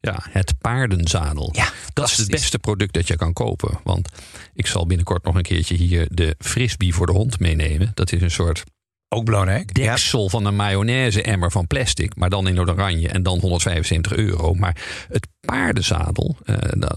Ja, 0.00 0.18
het 0.30 0.52
paardenzadel. 0.58 1.48
Ja, 1.52 1.68
dat 1.92 2.10
is 2.10 2.16
het 2.16 2.30
beste 2.30 2.58
product 2.58 2.94
dat 2.94 3.06
je 3.06 3.16
kan 3.16 3.32
kopen. 3.32 3.80
Want 3.84 4.08
ik 4.54 4.66
zal 4.66 4.86
binnenkort 4.86 5.24
nog 5.24 5.34
een 5.34 5.42
keertje 5.42 5.74
hier 5.74 6.06
de 6.10 6.34
frisbee 6.38 6.94
voor 6.94 7.06
de 7.06 7.12
hond 7.12 7.40
meenemen. 7.40 7.90
Dat 7.94 8.12
is 8.12 8.22
een 8.22 8.30
soort 8.30 8.64
Ook 9.08 9.24
belangrijk. 9.24 9.76
Ja. 9.76 9.84
deksel 9.84 10.28
van 10.28 10.44
een 10.44 10.56
mayonaise-emmer 10.56 11.50
van 11.50 11.66
plastic. 11.66 12.16
Maar 12.16 12.30
dan 12.30 12.48
in 12.48 12.60
oranje 12.60 13.08
en 13.08 13.22
dan 13.22 13.38
175 13.38 14.12
euro. 14.12 14.54
Maar 14.54 14.76
het 15.08 15.28
paardenzadel, 15.50 16.36
eh, 16.44 16.54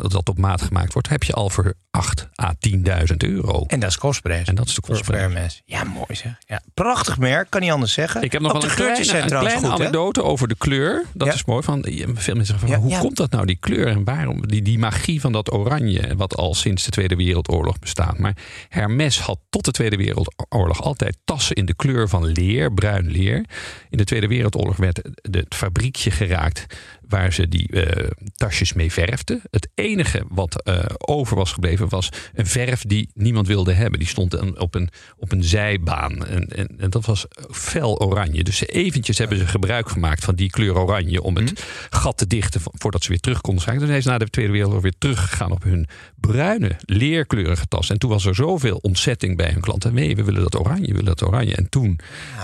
dat 0.08 0.30
op 0.30 0.38
maat 0.38 0.62
gemaakt 0.62 0.94
wordt, 0.94 1.10
heb 1.10 1.24
je 1.24 1.34
al 1.34 1.50
voor 1.50 1.74
8 1.92 2.30
à 2.42 2.54
10.000 2.60 3.24
euro. 3.24 3.64
En 3.68 3.80
dat 3.80 3.90
is 3.90 3.98
kostprijs. 3.98 4.48
En 4.48 4.56
dat 4.56 4.68
is 4.68 4.74
de 4.76 4.82
kostprijs. 4.82 5.22
Hermes. 5.22 5.62
Ja, 5.66 5.84
mooi 5.84 6.06
zeg. 6.16 6.36
Ja. 6.48 6.62
Prachtig 6.74 7.18
merk, 7.18 7.50
kan 7.50 7.62
niet 7.62 7.72
anders 7.72 7.94
zeggen. 7.94 8.22
Ik 8.22 8.32
heb 8.32 8.42
nog 8.42 8.54
Ook 8.54 8.62
wel 8.62 8.70
een 8.70 8.76
kleine, 8.76 9.22
een 9.22 9.28
kleine 9.28 9.68
anekdote 9.68 10.24
over 10.24 10.48
de 10.48 10.56
kleur. 10.58 11.04
Dat 11.14 11.28
Ja. 11.28 11.34
is 11.34 11.46
mooi. 11.46 11.64
Van, 11.64 11.86
je- 11.90 12.12
veel 12.16 12.36
mensen 12.36 12.46
zeggen 12.46 12.60
van, 12.60 12.70
Ja, 12.70 12.78
hoe 12.78 12.90
ja. 12.90 13.00
komt 13.00 13.18
dat 13.18 13.32
nou, 13.32 13.46
die 13.46 13.58
kleur? 13.60 13.88
En 13.88 14.04
waarom? 14.04 14.48
Die, 14.48 14.62
die 14.62 14.80
magie 14.80 15.22
van 15.22 15.32
dat 15.32 15.54
oranje, 15.54 16.16
wat 16.16 16.36
al 16.36 16.54
sinds 16.56 16.84
de 16.86 16.92
Tweede 16.92 17.16
Wereldoorlog 17.16 17.80
bestaat. 17.80 18.18
Maar 18.18 18.38
Hermes 18.70 19.20
had 19.20 19.40
tot 19.50 19.66
de 19.66 19.72
Tweede 19.72 19.96
Wereldoorlog 19.96 20.82
altijd 20.82 21.18
tassen 21.26 21.56
in 21.56 21.66
de 21.66 21.74
kleur 21.76 22.10
van 22.10 22.26
leer, 22.26 22.74
bruin 22.74 23.08
leer. 23.12 23.46
In 23.90 23.98
de 23.98 24.04
Tweede 24.04 24.28
Wereldoorlog 24.28 24.76
werd 24.78 25.02
het 25.32 25.56
fabriekje 25.56 26.12
geraakt 26.12 26.66
waar 27.08 27.34
ze 27.34 27.48
die 27.48 27.68
eh, 27.70 28.10
tasjes 28.36 28.74
mee 28.74 28.92
verfden. 28.92 29.42
Het 29.52 29.68
enige 29.76 30.24
wat 30.30 30.64
eh, 30.64 30.80
over 30.98 31.36
was 31.38 31.52
gebleven 31.52 31.90
was 31.90 32.10
een 32.34 32.46
verf 32.48 32.82
die 32.82 33.10
niemand 33.14 33.48
wilde 33.48 33.74
hebben. 33.74 34.00
Die 34.00 34.08
stond 34.08 34.34
een- 34.34 34.60
op 34.60 34.76
een, 34.76 34.90
op 35.18 35.32
een 35.32 35.44
zijbaan. 35.44 36.26
En, 36.26 36.48
en, 36.48 36.68
en 36.78 36.90
dat 36.90 37.06
was 37.06 37.26
fel 37.52 38.00
oranje. 38.02 38.44
Dus 38.44 38.68
eventjes 38.68 39.18
hebben 39.18 39.38
ze 39.38 39.48
gebruik 39.48 39.90
gemaakt 39.90 40.24
van 40.24 40.36
die 40.36 40.50
kleur 40.50 40.78
oranje... 40.78 41.22
om 41.22 41.36
het 41.36 41.64
gat 41.90 42.18
te 42.18 42.28
dichten 42.28 42.62
vo- 42.62 42.72
voordat 42.74 43.04
ze 43.04 43.10
weer 43.10 43.20
terug 43.20 43.42
konden 43.42 43.62
schakelen. 43.62 43.86
Toen 43.88 43.96
zijn 44.02 44.08
ze 44.08 44.20
na 44.20 44.26
de 44.26 44.32
Tweede 44.32 44.52
Wereldoorlog 44.52 44.84
weer 44.84 44.98
teruggegaan 44.98 45.52
op 45.52 45.64
hun 45.64 45.88
bruine, 46.28 46.72
leerkleurige 46.86 47.68
tas. 47.68 47.90
En 47.90 47.98
toen 48.00 48.10
was 48.10 48.26
er 48.26 48.36
zoveel 48.36 48.78
ontzetting 48.82 49.38
bij 49.38 49.52
hun 49.52 49.62
klanten. 49.62 49.94
Nee, 49.94 50.16
we 50.16 50.24
willen 50.24 50.42
dat 50.42 50.60
oranje, 50.60 50.86
we 50.88 50.92
willen 50.92 51.06
dat 51.06 51.24
oranje. 51.24 51.56
En 51.56 51.70
toen 51.70 52.00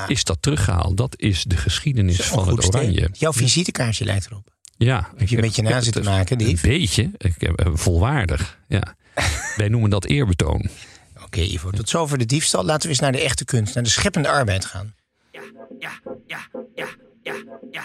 is 0.07 0.23
dat 0.23 0.37
teruggehaald. 0.41 0.97
Dat 0.97 1.13
is 1.17 1.43
de 1.43 1.57
geschiedenis 1.57 2.21
van 2.21 2.47
een 2.47 2.55
het 2.55 2.75
oranje. 2.75 3.09
Jouw 3.13 3.33
visitekaartje 3.33 4.05
lijkt 4.05 4.25
erop. 4.25 4.47
Ja, 4.77 5.09
Heb 5.17 5.27
je 5.29 5.35
een 5.35 5.41
beetje 5.41 5.61
na 5.61 5.81
zitten 5.81 6.03
maken, 6.03 6.39
Een 6.39 6.47
Dief? 6.47 6.61
beetje. 6.61 7.11
Ik 7.17 7.35
heb, 7.37 7.59
eh, 7.59 7.67
volwaardig, 7.73 8.59
ja. 8.67 8.95
Wij 9.55 9.67
noemen 9.67 9.89
dat 9.89 10.05
eerbetoon. 10.05 10.69
Oké, 11.23 11.39
Ivo, 11.41 11.69
tot 11.69 11.89
zover 11.89 12.17
de 12.17 12.25
diefstal. 12.25 12.63
Laten 12.63 12.81
we 12.83 12.89
eens 12.89 12.99
naar 12.99 13.11
de 13.11 13.21
echte 13.21 13.45
kunst, 13.45 13.73
naar 13.75 13.83
de 13.83 13.89
scheppende 13.89 14.29
arbeid 14.29 14.65
gaan. 14.65 14.93
Ja, 17.71 17.81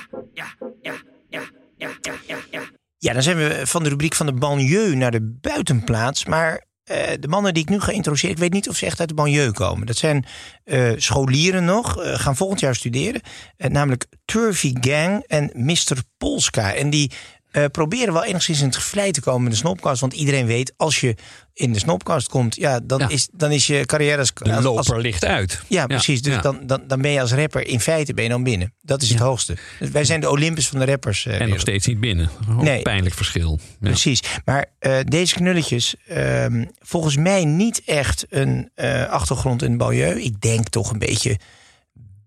dan 3.13 3.23
zijn 3.23 3.37
we 3.37 3.61
van 3.65 3.83
de 3.83 3.89
rubriek 3.89 4.15
van 4.15 4.27
de 4.27 4.33
banlieue 4.33 4.97
naar 4.97 5.11
de 5.11 5.39
buitenplaats. 5.41 6.25
Maar 6.25 6.65
eh, 6.85 7.13
de 7.21 7.29
mannen 7.29 7.55
die 7.55 7.63
ik 7.63 7.69
nu 7.69 7.81
ga 7.81 7.93
introduceren, 7.93 8.35
ik 8.35 8.41
weet 8.41 8.53
niet 8.53 8.69
of 8.69 8.77
ze 8.77 8.87
echt 8.87 9.01
uit 9.01 9.09
de 9.09 9.15
banlieue 9.15 9.53
komen. 9.53 9.87
Dat 9.87 9.97
zijn 9.97 10.25
eh, 10.65 10.93
scholieren 10.97 11.65
nog, 11.65 12.03
eh, 12.03 12.19
gaan 12.19 12.37
volgend 12.37 12.61
jaar 12.61 12.75
studeren. 12.75 13.21
Namelijk 13.57 14.07
Turvy 14.25 14.73
Gang 14.81 15.25
en 15.27 15.51
Mr. 15.55 16.03
Polska. 16.19 16.75
En 16.75 16.91
die 16.91 17.11
eh, 17.55 17.65
proberen 17.73 18.13
wel 18.13 18.25
enigszins 18.25 18.61
in 18.61 18.67
het 18.67 18.77
gevlei 18.77 19.11
te 19.11 19.21
komen 19.21 19.45
in 19.45 19.51
de 19.51 19.57
snopkast. 19.57 20.01
Want 20.01 20.13
iedereen 20.13 20.47
weet, 20.47 20.73
als 20.77 21.01
je 21.01 21.15
in 21.53 21.73
de 21.73 21.79
snopkast 21.79 22.29
komt, 22.29 22.57
ja, 22.57 22.81
dan, 22.85 22.99
Ja. 22.99 23.09
Is, 23.09 23.29
dan 23.33 23.51
is 23.53 23.67
je 23.67 23.87
carrière 23.87 24.19
als, 24.19 24.33
De 24.35 24.61
loper 24.63 24.95
als- 24.95 25.03
ligt 25.03 25.25
uit. 25.25 25.63
ja, 25.69 25.87
precies. 25.87 26.23
Dus 26.23 26.35
ja. 26.35 26.41
Dan, 26.41 26.59
dan, 26.67 26.83
dan 26.87 27.01
ben 27.03 27.11
je 27.11 27.21
als 27.21 27.33
rapper 27.33 27.67
in 27.67 27.81
feite 27.81 28.15
ben 28.15 28.25
je 28.25 28.31
dan 28.31 28.43
binnen. 28.43 28.75
Dat 28.83 29.03
is 29.03 29.09
het 29.11 29.19
hoogste. 29.19 29.57
Dus 29.79 29.91
wij 29.91 30.05
zijn 30.05 30.21
de 30.21 30.31
Olympus 30.31 30.69
van 30.69 30.79
de 30.79 30.85
rappers. 30.85 31.27
eh, 31.27 31.41
En 31.41 31.49
nog 31.49 31.61
steeds 31.61 31.87
niet 31.87 32.01
binnen. 32.01 32.31
Nee. 32.61 32.83
pijnlijk 32.83 33.15
verschil. 33.15 33.61
Precies. 33.81 34.23
Maar 34.45 34.67
eh, 34.79 34.99
deze 35.05 35.35
knulletjes, 35.35 35.95
ehm, 36.09 36.65
volgens 36.81 37.17
mij 37.17 37.45
niet 37.45 37.83
echt 37.85 38.27
een 38.29 38.71
achtergrond 39.09 39.63
in 39.63 39.71
de 39.71 39.77
banlieue. 39.77 40.23
Ik 40.23 40.41
denk 40.41 40.69
toch 40.69 40.91
een 40.93 40.99
beetje 40.99 41.39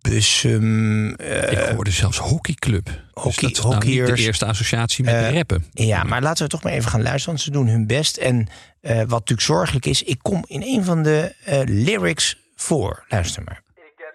Bussum. 0.01 1.15
eh, 1.15 1.51
Ik 1.51 1.57
hoorde 1.57 1.91
zelfs 1.91 2.17
hockeyclub. 2.17 2.89
Hockey- 3.13 3.31
dus 3.31 3.41
dat 3.41 3.51
is 3.51 3.63
nou 3.63 3.85
niet 3.85 4.05
de 4.05 4.15
eerste 4.23 4.45
associatie 4.45 5.03
met 5.03 5.13
Eh, 5.13 5.33
rappen. 5.33 5.65
ja, 5.71 6.03
maar 6.03 6.21
laten 6.21 6.43
we 6.43 6.49
toch 6.49 6.63
maar 6.63 6.73
even 6.73 6.89
gaan 6.89 7.01
luisteren. 7.01 7.27
Want 7.33 7.41
ze 7.41 7.51
doen 7.51 7.67
hun 7.67 7.87
best. 7.87 8.17
En 8.17 8.47
eh, 8.81 8.97
wat 8.97 9.09
natuurlijk 9.09 9.41
zorgelijk 9.41 9.85
is, 9.85 10.03
ik 10.03 10.19
kom 10.21 10.43
in 10.47 10.61
een 10.61 10.83
van 10.83 11.03
de 11.03 11.35
eh, 11.45 11.59
lyrics 11.65 12.37
voor. 12.55 13.05
Luister 13.07 13.43
maar. 13.45 13.61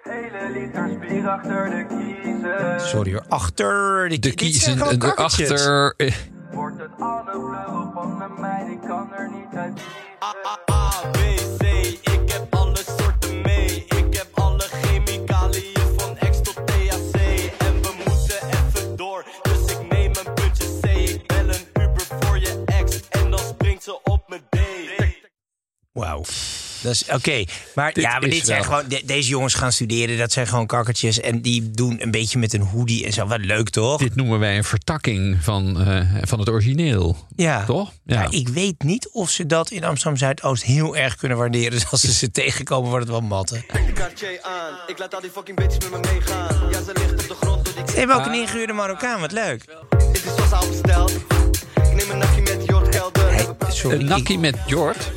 Hele 0.02 1.30
achter 1.30 1.70
de 1.70 1.86
kiezen. 1.88 2.80
Sorry 2.88 3.12
hoor. 3.12 3.24
Achter. 3.28 4.08
De 4.20 4.34
kiezen 4.34 4.78
kakkertjes. 4.98 5.48
erachter. 5.66 5.94
eh, 5.96 6.12
Wordt 6.52 6.78
het 6.80 6.90
de 6.98 7.30
vleugel 7.32 7.90
van 7.94 8.18
de 8.18 8.40
meid, 8.40 8.68
ik 8.68 8.80
kan 8.88 9.12
er 9.14 9.30
niet 9.30 9.58
uit 9.58 9.78
A, 10.70 10.88
B, 11.10 11.16
C, 11.58 11.62
Dat 26.82 26.92
is 26.92 27.04
oké. 27.10 27.44
Maar 27.74 27.92
Dit 27.92 28.04
ja, 28.04 28.10
maar 28.10 28.20
dit 28.28 28.46
zijn 28.46 28.60
wel- 28.60 28.70
gewoon. 28.70 28.88
de- 28.88 29.02
deze 29.04 29.28
jongens 29.28 29.54
gaan 29.54 29.72
studeren. 29.72 30.18
Dat 30.18 30.32
zijn 30.32 30.46
gewoon 30.46 30.66
kakkertjes. 30.66 31.20
En 31.20 31.40
die 31.42 31.70
doen 31.70 32.02
een 32.02 32.10
beetje 32.10 32.38
met 32.38 32.52
een 32.52 32.60
hoodie 32.60 33.04
en 33.06 33.12
zo. 33.12 33.26
Wat 33.26 33.40
leuk 33.44 33.68
toch? 33.70 33.98
Dit 33.98 34.14
noemen 34.14 34.38
wij 34.38 34.56
een 34.56 34.64
vertakking 34.64 35.38
van, 35.40 35.80
eh, 35.86 36.00
van 36.22 36.38
het 36.38 36.48
origineel. 36.48 37.16
ja. 37.36 37.64
Toch? 37.64 37.92
Ja. 38.04 38.26
ik 38.30 38.48
weet 38.48 38.82
niet 38.82 39.08
of 39.12 39.30
ze 39.30 39.46
dat 39.46 39.70
in 39.70 39.84
Amsterdam 39.84 40.16
Zuidoost 40.18 40.62
heel 40.62 40.96
erg 40.96 41.16
kunnen 41.16 41.38
waarderen. 41.38 41.70
Dus 41.70 41.90
als 41.90 42.00
ze 42.00 42.12
ze 42.12 42.30
tegenkomen, 42.30 42.88
wordt 42.90 43.04
het 43.08 43.14
wel 43.18 43.28
matten. 43.28 43.64
Cartier 43.94 44.38
aan, 44.42 44.74
ik 44.86 44.98
laat 44.98 45.14
al 45.14 45.20
die 45.20 45.30
fucking 45.30 45.56
bitches 45.56 45.90
met 45.90 46.00
me 46.02 46.12
meegaan. 46.12 46.70
Ja, 46.70 46.82
ze 46.82 46.92
ligt 46.94 47.12
op 47.12 47.28
de 47.28 47.34
grond 47.40 47.68
Ze 47.90 47.98
hebben 47.98 48.16
ook 48.16 48.26
een 48.26 48.34
ingehuurde 48.34 48.72
Marokkaan. 48.72 49.20
Wat 49.20 49.32
leuk. 49.32 49.64
Dit 50.12 50.24
is 50.24 50.34
zoals 50.36 50.52
al 50.52 50.68
besteld. 50.68 51.10
Ik 51.74 51.92
neem 51.94 52.10
een 52.10 52.42
met 52.42 52.61
Sorry. 53.68 53.98
Een 53.98 54.04
nakkie 54.04 54.38
met 54.38 54.56
Jord. 54.66 55.10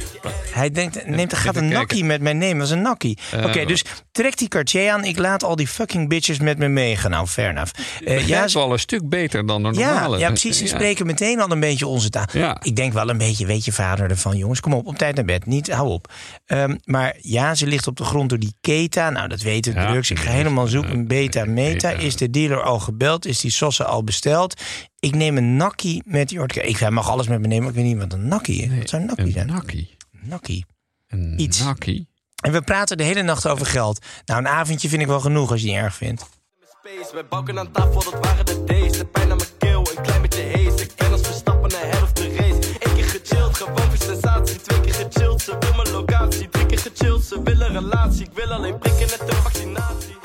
Hij 0.52 0.72
denkt, 0.72 1.08
neemt, 1.08 1.34
gaat 1.34 1.56
een 1.56 1.68
nakkie 1.68 2.04
met 2.04 2.22
mij 2.22 2.34
nemen. 2.34 2.58
Dat 2.58 2.68
is 2.68 2.74
een 2.74 2.82
nakkie. 2.82 3.18
Oké, 3.36 3.60
Eh, 3.60 3.68
dus 3.68 3.84
trek 4.12 4.38
die 4.38 4.48
Cartier 4.48 4.92
aan. 4.92 5.04
Ik 5.04 5.18
laat 5.18 5.44
al 5.44 5.56
die 5.56 5.68
fucking 5.68 6.10
bitches 6.10 6.40
met 6.40 6.58
me 6.58 6.68
meegaan. 6.68 7.12
Nou, 7.12 7.28
fair 7.28 7.50
enough. 7.50 7.72
Eh, 8.06 8.20
ja, 8.28 8.38
ja, 8.38 8.44
is 8.44 8.54
wel 8.54 8.72
een 8.72 8.80
stuk 8.80 9.10
beter 9.10 9.46
dan 9.46 9.64
de 9.64 9.74
Ja, 9.74 9.92
normale. 9.94 10.18
ja, 10.18 10.28
precies. 10.28 10.58
Ze 10.58 10.64
Ja. 10.64 10.70
spreken 10.70 11.06
meteen 11.06 11.40
al 11.42 11.52
een 11.52 11.60
beetje 11.60 11.88
onze 11.88 12.10
taal. 12.10 12.26
Ja. 12.32 12.58
Ik 12.62 12.76
denk 12.76 12.94
wel 12.94 13.10
een 13.10 13.18
beetje, 13.18 13.46
weet 13.46 13.66
je 13.66 13.72
vader 13.72 14.10
ervan, 14.10 14.38
jongens. 14.38 14.60
Kom 14.60 14.74
op, 14.74 14.88
op 14.88 14.98
tijd 14.98 15.16
naar 15.16 15.26
bed. 15.26 15.46
Niet, 15.46 15.72
hou 15.72 15.90
op. 15.90 16.12
Ehm, 16.46 16.76
maar 16.84 17.16
ja, 17.22 17.56
ze 17.56 17.68
ligt 17.68 17.88
op 17.88 17.98
de 17.98 18.04
grond 18.04 18.30
door 18.30 18.40
die 18.40 18.54
keta. 18.62 19.10
Nou, 19.10 19.28
dat 19.28 19.42
weten 19.42 19.74
de 19.74 19.80
Ja, 19.80 19.92
drugs. 19.92 20.12
Ik 20.12 20.20
ga 20.20 20.30
ja, 20.30 20.36
helemaal 20.36 20.68
zoeken. 20.68 20.98
ja, 20.98 21.04
Beta, 21.04 21.46
meta. 21.46 21.90
Is 21.90 22.16
de 22.16 22.30
dealer 22.30 22.62
al 22.62 22.80
gebeld? 22.80 23.26
Is 23.26 23.40
die 23.40 23.52
sosse 23.52 23.84
al 23.84 24.04
besteld? 24.04 24.62
Ik 25.00 25.16
neem 25.16 25.38
een 25.38 25.56
nakkie 25.56 26.02
met 26.06 26.30
die 26.30 26.40
ortke. 26.40 26.62
Ik 26.62 26.78
hij 26.78 26.92
mag 26.92 27.10
alles 27.10 27.28
met 27.28 27.40
me 27.42 27.48
nemen. 27.48 27.64
maar 27.64 27.74
Ik 27.74 27.76
weet 27.84 27.86
niet 27.94 27.98
wat 27.98 28.14
een 28.14 28.28
nakkie 28.28 28.62
is. 28.62 28.78
wat 28.78 28.90
zou 28.90 29.02
een 29.02 29.08
nakkie 29.08 29.26
Een 29.26 29.32
zijn? 29.32 29.48
nakkie. 29.48 29.98
nakkie. 30.12 30.66
Een 31.08 31.42
Iets. 31.42 31.60
nakkie. 31.60 32.08
En 32.44 32.52
we 32.52 32.62
praten 32.62 32.98
de 32.98 33.04
hele 33.04 33.22
nacht 33.22 33.48
over 33.48 33.66
geld. 33.66 34.06
Nou, 34.26 34.40
een 34.40 34.48
avondje 34.48 34.90
vind 34.90 35.02
ik 35.02 35.08
wel 35.08 35.20
genoeg 35.20 35.52
als 35.52 35.62
je 35.62 35.68
het 35.68 35.76
niet 35.76 35.86
erg 35.86 35.96
vindt. 35.96 36.26
Space, 36.80 37.14
wij 37.14 37.26
bouwen 37.28 37.60
aan 37.60 37.72
tafel, 37.72 38.04
dat 38.12 38.18
waren 38.26 38.46
de 38.46 38.64
days. 38.64 38.98
De 38.98 39.06
pijn 39.06 39.32
aan 39.32 39.38
mijn 39.38 39.50
keel, 39.58 39.88
een 39.96 40.04
klein 40.04 40.22
beetje 40.22 40.44
haze. 40.52 40.84
Ik 40.84 40.96
ben 40.96 41.12
als 41.12 41.22
Verstappen 41.22 41.70
naar 41.72 41.82
head 41.90 42.02
of 42.02 42.12
the 42.12 42.30
race. 42.36 42.70
Eén 42.80 42.96
keer 42.96 43.04
gechilled, 43.06 43.58
gewoon 43.58 43.78
voor 43.78 43.98
sensatie. 43.98 44.62
Twee 44.62 44.80
keer 44.82 44.94
gechilled, 44.94 45.42
ze 45.42 45.58
wil 45.60 45.74
mijn 45.76 45.90
locatie. 45.92 46.50
Drie 46.50 46.66
keer 46.66 46.80
gechilled, 46.80 47.24
ze 47.24 47.42
wil 47.44 47.60
een 47.62 47.72
relatie. 47.74 48.26
Ik 48.26 48.32
wil 48.34 48.52
alleen 48.52 48.78
prikken 48.80 49.08
net 49.08 49.24
de 49.30 49.36
vaccinatie. 49.36 50.16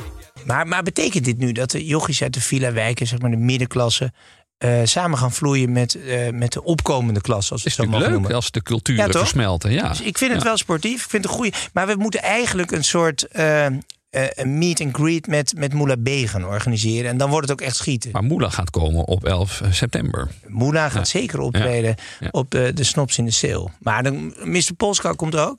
Maar, 0.45 0.67
maar 0.67 0.83
betekent 0.83 1.25
dit 1.25 1.39
nu 1.39 1.53
dat 1.53 1.71
de 1.71 1.87
jochies 1.87 2.23
uit 2.23 2.35
de 2.35 2.41
villa-wijken, 2.41 3.07
zeg 3.07 3.19
maar 3.21 3.31
de 3.31 3.37
middenklasse, 3.37 4.13
eh, 4.61 4.81
samen 4.85 5.19
gaan 5.19 5.33
vloeien 5.33 5.73
met, 5.73 5.95
eh, 5.95 6.29
met 6.33 6.53
de 6.53 6.65
opkomende 6.65 7.21
klasse? 7.21 7.53
Als 7.53 7.65
is 7.65 7.77
het 7.77 7.91
zo 7.91 7.99
leuk 7.99 8.09
noemen? 8.11 8.35
als 8.35 8.51
de 8.51 8.63
culturen 8.63 9.07
Ja, 9.07 9.19
versmelten. 9.19 9.73
Ja. 9.73 9.89
Dus 9.89 10.01
ik 10.01 10.19
vind 10.19 10.31
het 10.33 10.41
Ja. 10.43 10.47
wel 10.47 10.57
sportief. 10.57 11.05
Ik 11.05 11.11
vind 11.11 11.23
het 11.25 11.33
een 11.33 11.39
goede. 11.39 11.57
Maar 11.73 11.87
we 11.87 11.95
moeten 11.99 12.23
eigenlijk 12.23 12.71
een 12.71 12.85
soort. 12.85 13.23
eh, 13.29 13.67
eh, 13.67 13.73
een 14.11 14.59
meet 14.59 14.81
and 14.81 14.97
greet 14.97 15.27
met, 15.27 15.53
met 15.57 15.73
Moula 15.75 15.95
B 15.97 16.09
gaan 16.25 16.45
organiseren. 16.47 17.11
En 17.11 17.17
dan 17.17 17.31
wordt 17.31 17.49
het 17.49 17.61
ook 17.61 17.67
echt 17.67 17.77
schieten. 17.77 18.11
Maar 18.13 18.23
Moela 18.25 18.49
gaat 18.51 18.71
komen 18.71 19.07
op 19.07 19.25
11 19.25 19.61
september. 19.71 20.29
Moula 20.47 20.89
gaat 20.89 21.09
zeker 21.09 21.41
optreden 21.41 21.95
op 22.31 22.51
de, 22.51 22.73
de 22.75 22.85
Snops 22.85 23.19
in 23.19 23.25
de 23.25 23.31
Sale. 23.31 23.69
Maar 23.81 24.03
dan, 24.03 24.35
Mr. 24.45 24.73
Polska 24.77 25.13
komt 25.13 25.37
ook. 25.37 25.59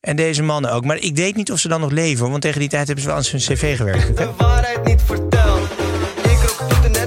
En 0.00 0.16
deze 0.16 0.42
mannen 0.42 0.72
ook. 0.72 0.84
Maar 0.84 0.96
ik 0.96 1.16
weet 1.16 1.36
niet 1.36 1.52
of 1.52 1.58
ze 1.58 1.68
dan 1.68 1.80
nog 1.80 1.90
leven. 1.90 2.30
Want 2.30 2.42
tegen 2.42 2.60
die 2.60 2.68
tijd 2.68 2.86
hebben 2.86 3.04
ze 3.04 3.08
wel 3.10 3.18
aan 3.18 3.24
zijn 3.24 3.42
cv 3.42 3.76
gewerkt. 3.76 4.16
De 4.16 4.30
waarheid 4.36 4.84
niet 4.84 5.02
verteld. 5.02 5.70
Ik 6.24 6.38
rook 6.42 6.68
toeten 6.68 6.90
net 6.90 7.02
Elon. 7.02 7.04
Ze 7.04 7.05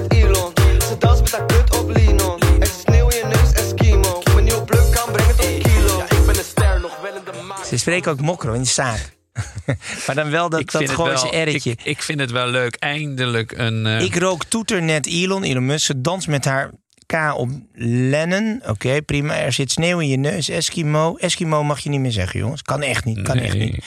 dans 1.00 1.20
met 1.20 1.30
haar 1.32 1.46
kut 1.46 1.78
op 1.78 1.88
Linon. 1.90 2.40
Er 2.40 2.62
is 2.62 2.80
sneeuw 2.80 3.08
in 3.08 3.16
je 3.16 3.24
neus, 3.24 3.52
Eskimo. 3.52 4.22
Mijn 4.32 4.44
nieuwe 4.44 4.64
pluk 4.64 4.90
kan 4.92 5.12
brengen 5.12 5.36
tot 5.36 5.62
kilo. 5.62 5.96
Ja, 5.98 6.04
ik 6.04 6.26
ben 6.26 6.38
een 6.38 6.44
ster, 6.44 6.80
nog 6.80 7.00
wel 7.00 7.14
in 7.16 7.20
de 7.24 7.42
maan. 7.46 7.64
Ze 7.64 7.76
spreken 7.76 8.12
ook 8.12 8.20
mokro 8.20 8.52
in 8.52 8.62
de 8.62 8.68
zaak. 8.68 9.18
maar 10.06 10.14
dan 10.14 10.30
wel 10.30 10.48
dat, 10.48 10.70
dat 10.70 10.90
Gooise 10.90 11.30
erretje. 11.30 11.70
Ik, 11.70 11.80
ik 11.84 12.02
vind 12.02 12.20
het 12.20 12.30
wel 12.30 12.46
leuk. 12.46 12.74
Eindelijk 12.74 13.52
een. 13.52 13.86
eh, 13.86 14.00
Ik 14.00 14.16
rook 14.16 14.44
toeter 14.44 14.82
net 14.82 15.06
Elon, 15.06 15.42
Elon 15.42 15.66
Musk. 15.66 15.86
Ze 15.86 16.00
danst 16.00 16.28
met 16.28 16.44
haar 16.44 16.70
K 17.06 17.12
op 17.36 17.48
Lennon. 17.74 18.62
Oké, 18.66 19.02
prima. 19.02 19.36
Er 19.38 19.52
zit 19.52 19.70
sneeuw 19.70 19.98
in 19.98 20.08
je 20.08 20.16
neus. 20.16 20.48
Eskimo. 20.48 21.16
Eskimo 21.16 21.62
mag 21.64 21.78
je 21.80 21.88
niet 21.88 22.00
meer 22.00 22.12
zeggen, 22.12 22.40
jongens. 22.40 22.62
Kan 22.62 22.82
echt 22.82 23.04
niet. 23.04 23.22
Kan 23.22 23.36
echt 23.38 23.54
niet. 23.58 23.84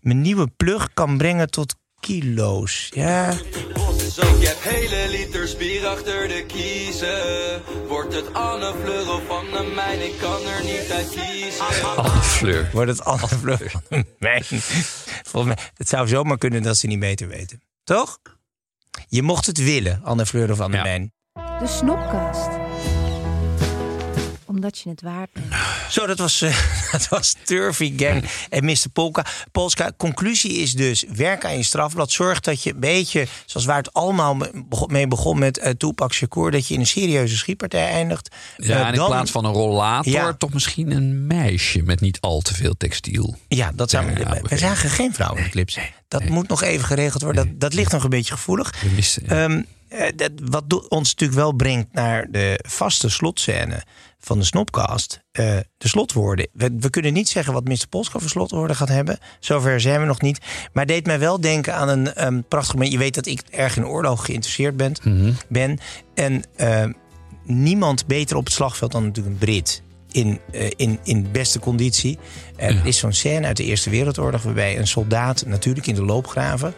Mijn 0.00 0.20
nieuwe 0.20 0.48
plug 0.56 0.88
kan 0.94 1.16
brengen 1.18 1.50
tot 1.50 1.74
kilo's. 2.00 2.88
Ja. 2.94 3.34
Zo, 4.16 4.36
ik 4.36 4.46
heb 4.46 4.56
hele 4.60 5.10
liters 5.10 5.56
bier 5.56 5.86
achter 5.86 6.28
de 6.28 6.44
kiezen. 6.46 7.62
Wordt 7.88 8.14
het 8.14 8.34
Anne 8.34 8.74
Fleur 8.82 9.12
of 9.12 9.22
van 9.26 9.44
de 9.44 9.72
mijn, 9.74 10.04
ik 10.04 10.18
kan 10.18 10.46
er 10.46 10.64
niet 10.64 10.90
uit 10.90 11.08
kiezen. 11.08 11.96
Anne 11.96 12.22
Fleur. 12.22 12.70
Wordt 12.72 12.90
het 12.90 13.04
Anne 13.04 13.28
Fleur 13.28 13.70
van 13.70 14.04
mijn. 14.18 14.44
Volgens 15.30 15.54
mij, 15.54 15.64
het 15.74 15.88
zou 15.88 16.08
zomaar 16.08 16.38
kunnen 16.38 16.62
dat 16.62 16.76
ze 16.76 16.86
niet 16.86 17.00
beter 17.00 17.28
weten. 17.28 17.62
Toch? 17.84 18.18
Je 19.08 19.22
mocht 19.22 19.46
het 19.46 19.58
willen, 19.58 20.00
Anne 20.04 20.26
Fleur 20.26 20.50
of 20.50 20.60
Anne 20.60 20.76
Ja. 20.76 20.82
Mijn. 20.82 21.12
De 21.32 21.66
Snopkast. 21.66 22.65
Omdat 24.56 24.78
je 24.78 24.88
het 24.90 25.02
waard 25.02 25.32
bent. 25.32 25.46
Zo, 25.90 26.06
dat 26.06 26.18
was, 26.18 26.42
eh, 26.42 26.56
dat 26.92 27.08
was 27.08 27.34
Turfy 27.44 27.92
Gang 27.96 28.24
en 28.50 28.64
Mr. 28.64 28.88
Polka. 28.92 29.24
Polska, 29.52 29.92
conclusie 29.96 30.52
is 30.52 30.72
dus, 30.72 31.04
werk 31.14 31.44
aan 31.44 31.56
je 31.56 31.62
strafblad. 31.62 32.10
Zorg 32.12 32.40
dat 32.40 32.62
je 32.62 32.70
een 32.72 32.80
beetje, 32.80 33.26
zoals 33.46 33.66
waar 33.66 33.76
het 33.76 33.92
allemaal 33.92 34.36
mee 34.86 35.06
begon 35.08 35.38
met 35.38 35.58
uh, 35.58 35.68
Tupac 35.70 36.12
Shakur... 36.12 36.50
dat 36.50 36.68
je 36.68 36.74
in 36.74 36.80
een 36.80 36.86
serieuze 36.86 37.36
schietpartij 37.36 37.88
eindigt. 37.90 38.34
Ja, 38.56 38.74
Eh, 38.74 38.80
en 38.80 38.88
in 38.92 38.94
dan- 38.94 39.06
plaats 39.06 39.30
van 39.30 39.44
een 39.44 39.52
rollator, 39.52 40.12
Ja. 40.12 40.32
toch 40.32 40.52
misschien 40.52 40.90
een 40.90 41.26
meisje 41.26 41.82
met 41.82 42.00
niet 42.00 42.20
al 42.20 42.40
te 42.40 42.54
veel 42.54 42.76
textiel. 42.76 43.36
Ja, 43.48 43.72
dat 43.74 43.90
zou, 43.90 44.04
Ja, 44.04 44.10
ja, 44.10 44.16
we 44.18 44.24
begrepen. 44.24 44.58
zagen 44.58 44.90
geen 44.90 45.14
vrouwenclips. 45.14 45.78
dat 46.08 46.24
moet 46.28 46.48
nog 46.48 46.62
even 46.62 46.86
geregeld 46.86 47.22
worden. 47.22 47.46
Dat, 47.48 47.60
dat 47.60 47.74
ligt 47.74 47.92
nog 47.92 48.04
een 48.04 48.10
beetje 48.10 48.32
gevoelig. 48.34 48.74
We 48.82 48.88
missen- 48.94 49.26
Ehm, 49.28 49.62
eh, 49.88 50.08
dat, 50.16 50.30
wat 50.44 50.88
ons 50.88 51.08
natuurlijk 51.10 51.38
wel 51.40 51.52
brengt 51.52 51.92
naar 51.92 52.26
de 52.30 52.60
vaste 52.68 53.08
slotscène 53.08 53.82
van 54.26 54.38
de 54.38 54.44
Snopcast. 54.44 55.20
eh, 55.32 55.56
de 55.78 55.88
slotwoorden. 55.88 56.48
We, 56.52 56.76
we 56.78 56.90
kunnen 56.90 57.12
niet 57.12 57.28
zeggen 57.28 57.52
wat 57.52 57.64
Mr. 57.64 57.88
Polska 57.88 58.18
voor 58.18 58.28
slotwoorden 58.28 58.76
gaat 58.76 58.88
hebben. 58.88 59.18
Zover 59.40 59.80
zijn 59.80 60.00
we 60.00 60.06
nog 60.06 60.20
niet. 60.20 60.38
Maar 60.72 60.86
deed 60.86 61.06
mij 61.06 61.18
wel 61.18 61.40
denken 61.40 61.74
aan 61.74 61.88
een 62.14 62.44
prachtig 62.48 62.74
moment. 62.74 62.92
Je 62.92 62.98
weet 62.98 63.14
dat 63.14 63.26
ik 63.26 63.42
erg 63.50 63.76
in 63.76 63.86
oorlog 63.86 64.24
geïnteresseerd 64.24 64.76
ben. 64.76 64.94
ben. 65.48 65.78
En 66.14 66.42
ehm, 66.56 66.92
niemand 67.44 68.06
beter 68.06 68.36
op 68.36 68.44
het 68.44 68.54
slagveld 68.54 68.92
dan 68.92 69.04
natuurlijk 69.04 69.34
een 69.34 69.46
Brit. 69.46 69.82
In, 70.10 70.40
eh, 70.52 70.70
in, 70.76 70.98
in 71.02 71.28
beste 71.32 71.58
conditie. 71.58 72.18
Er 72.56 72.86
is 72.86 72.98
zo'n 72.98 73.12
scène 73.12 73.46
uit 73.46 73.56
de 73.56 73.64
Eerste 73.64 73.90
Wereldoorlog... 73.90 74.42
waarbij 74.42 74.78
een 74.78 74.86
soldaat 74.86 75.46
natuurlijk 75.46 75.86
in 75.86 75.94
de 75.94 76.04
loopgraven... 76.04 76.74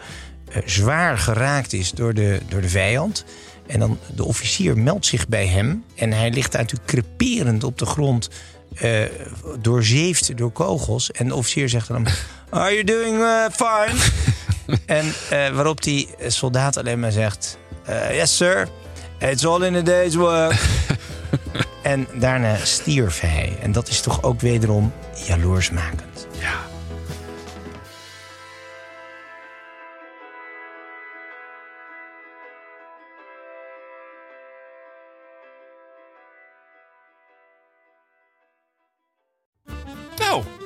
eh, 0.51 0.61
zwaar 0.65 1.17
geraakt 1.17 1.73
is 1.73 1.91
door 1.91 2.13
de, 2.13 2.39
door 2.49 2.61
de 2.61 2.69
vijand. 2.69 3.25
En 3.69 3.79
dan 3.79 3.99
de 4.15 4.23
officier 4.23 4.77
meldt 4.77 5.05
zich 5.05 5.27
bij 5.27 5.47
hem. 5.47 5.83
En 5.95 6.13
hij 6.13 6.31
ligt 6.31 6.53
natuurlijk 6.53 6.89
creperend 6.89 7.63
op 7.63 7.77
de 7.77 7.85
grond... 7.85 8.29
eh, 8.75 9.01
doorzeefd 9.59 10.37
door 10.37 10.51
kogels. 10.51 11.11
En 11.11 11.27
de 11.27 11.35
officier 11.35 11.69
zegt 11.69 11.87
dan... 11.87 12.07
Are 12.49 12.71
you 12.71 12.83
doing 12.83 13.21
eh, 13.21 13.45
fine? 13.51 13.99
en 14.99 15.13
eh, 15.29 15.49
waarop 15.49 15.83
die 15.83 16.07
soldaat 16.27 16.77
alleen 16.77 16.99
maar 16.99 17.11
zegt... 17.11 17.57
yes, 18.11 18.37
sir. 18.37 18.67
It's 19.19 19.45
all 19.45 19.61
in 19.61 19.75
a 19.75 19.81
day's 19.81 20.15
work. 20.15 20.61
en 21.81 22.07
daarna 22.13 22.55
stierf 22.63 23.19
hij. 23.19 23.57
En 23.61 23.71
dat 23.71 23.87
is 23.87 24.01
toch 24.01 24.23
ook 24.23 24.41
wederom 24.41 24.93
jaloersmakend. 25.27 26.27
Ja. 26.39 26.68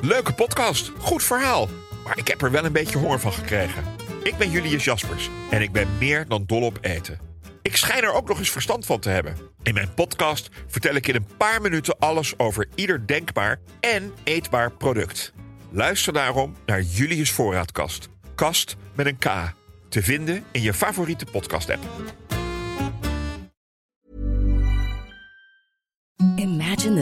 Leuke 0.03 0.33
podcast. 0.33 0.91
Goed 0.97 1.23
verhaal. 1.23 1.69
Maar 2.03 2.17
ik 2.17 2.27
heb 2.27 2.41
er 2.41 2.51
wel 2.51 2.65
een 2.65 2.71
beetje 2.71 2.97
honger 2.97 3.19
van 3.19 3.33
gekregen. 3.33 3.83
Ik 4.23 4.37
ben 4.37 4.49
Julius 4.49 4.83
Jaspers 4.83 5.29
en 5.49 5.61
ik 5.61 5.71
ben 5.71 5.87
meer 5.97 6.27
dan 6.27 6.43
dol 6.45 6.61
op 6.61 6.77
eten. 6.81 7.19
Ik 7.61 7.75
schijn 7.75 8.03
er 8.03 8.13
ook 8.13 8.27
nog 8.27 8.39
eens 8.39 8.49
verstand 8.49 8.85
van 8.85 8.99
te 8.99 9.09
hebben. 9.09 9.37
In 9.63 9.73
mijn 9.73 9.93
podcast 9.93 10.49
vertel 10.67 10.95
ik 10.95 11.07
in 11.07 11.15
een 11.15 11.27
paar 11.37 11.61
minuten 11.61 11.99
alles 11.99 12.39
over 12.39 12.67
ieder 12.75 13.07
denkbaar 13.07 13.59
en 13.79 14.13
eetbaar 14.23 14.71
product. 14.71 15.33
Luister 15.69 16.13
daarom 16.13 16.55
naar 16.65 16.81
Julius 16.81 17.31
Voorraadkast. 17.31 18.09
Kast 18.35 18.75
met 18.95 19.05
een 19.05 19.17
K. 19.17 19.53
Te 19.89 20.03
vinden 20.03 20.43
in 20.51 20.61
je 20.61 20.73
favoriete 20.73 21.25
podcast-app. 21.25 21.83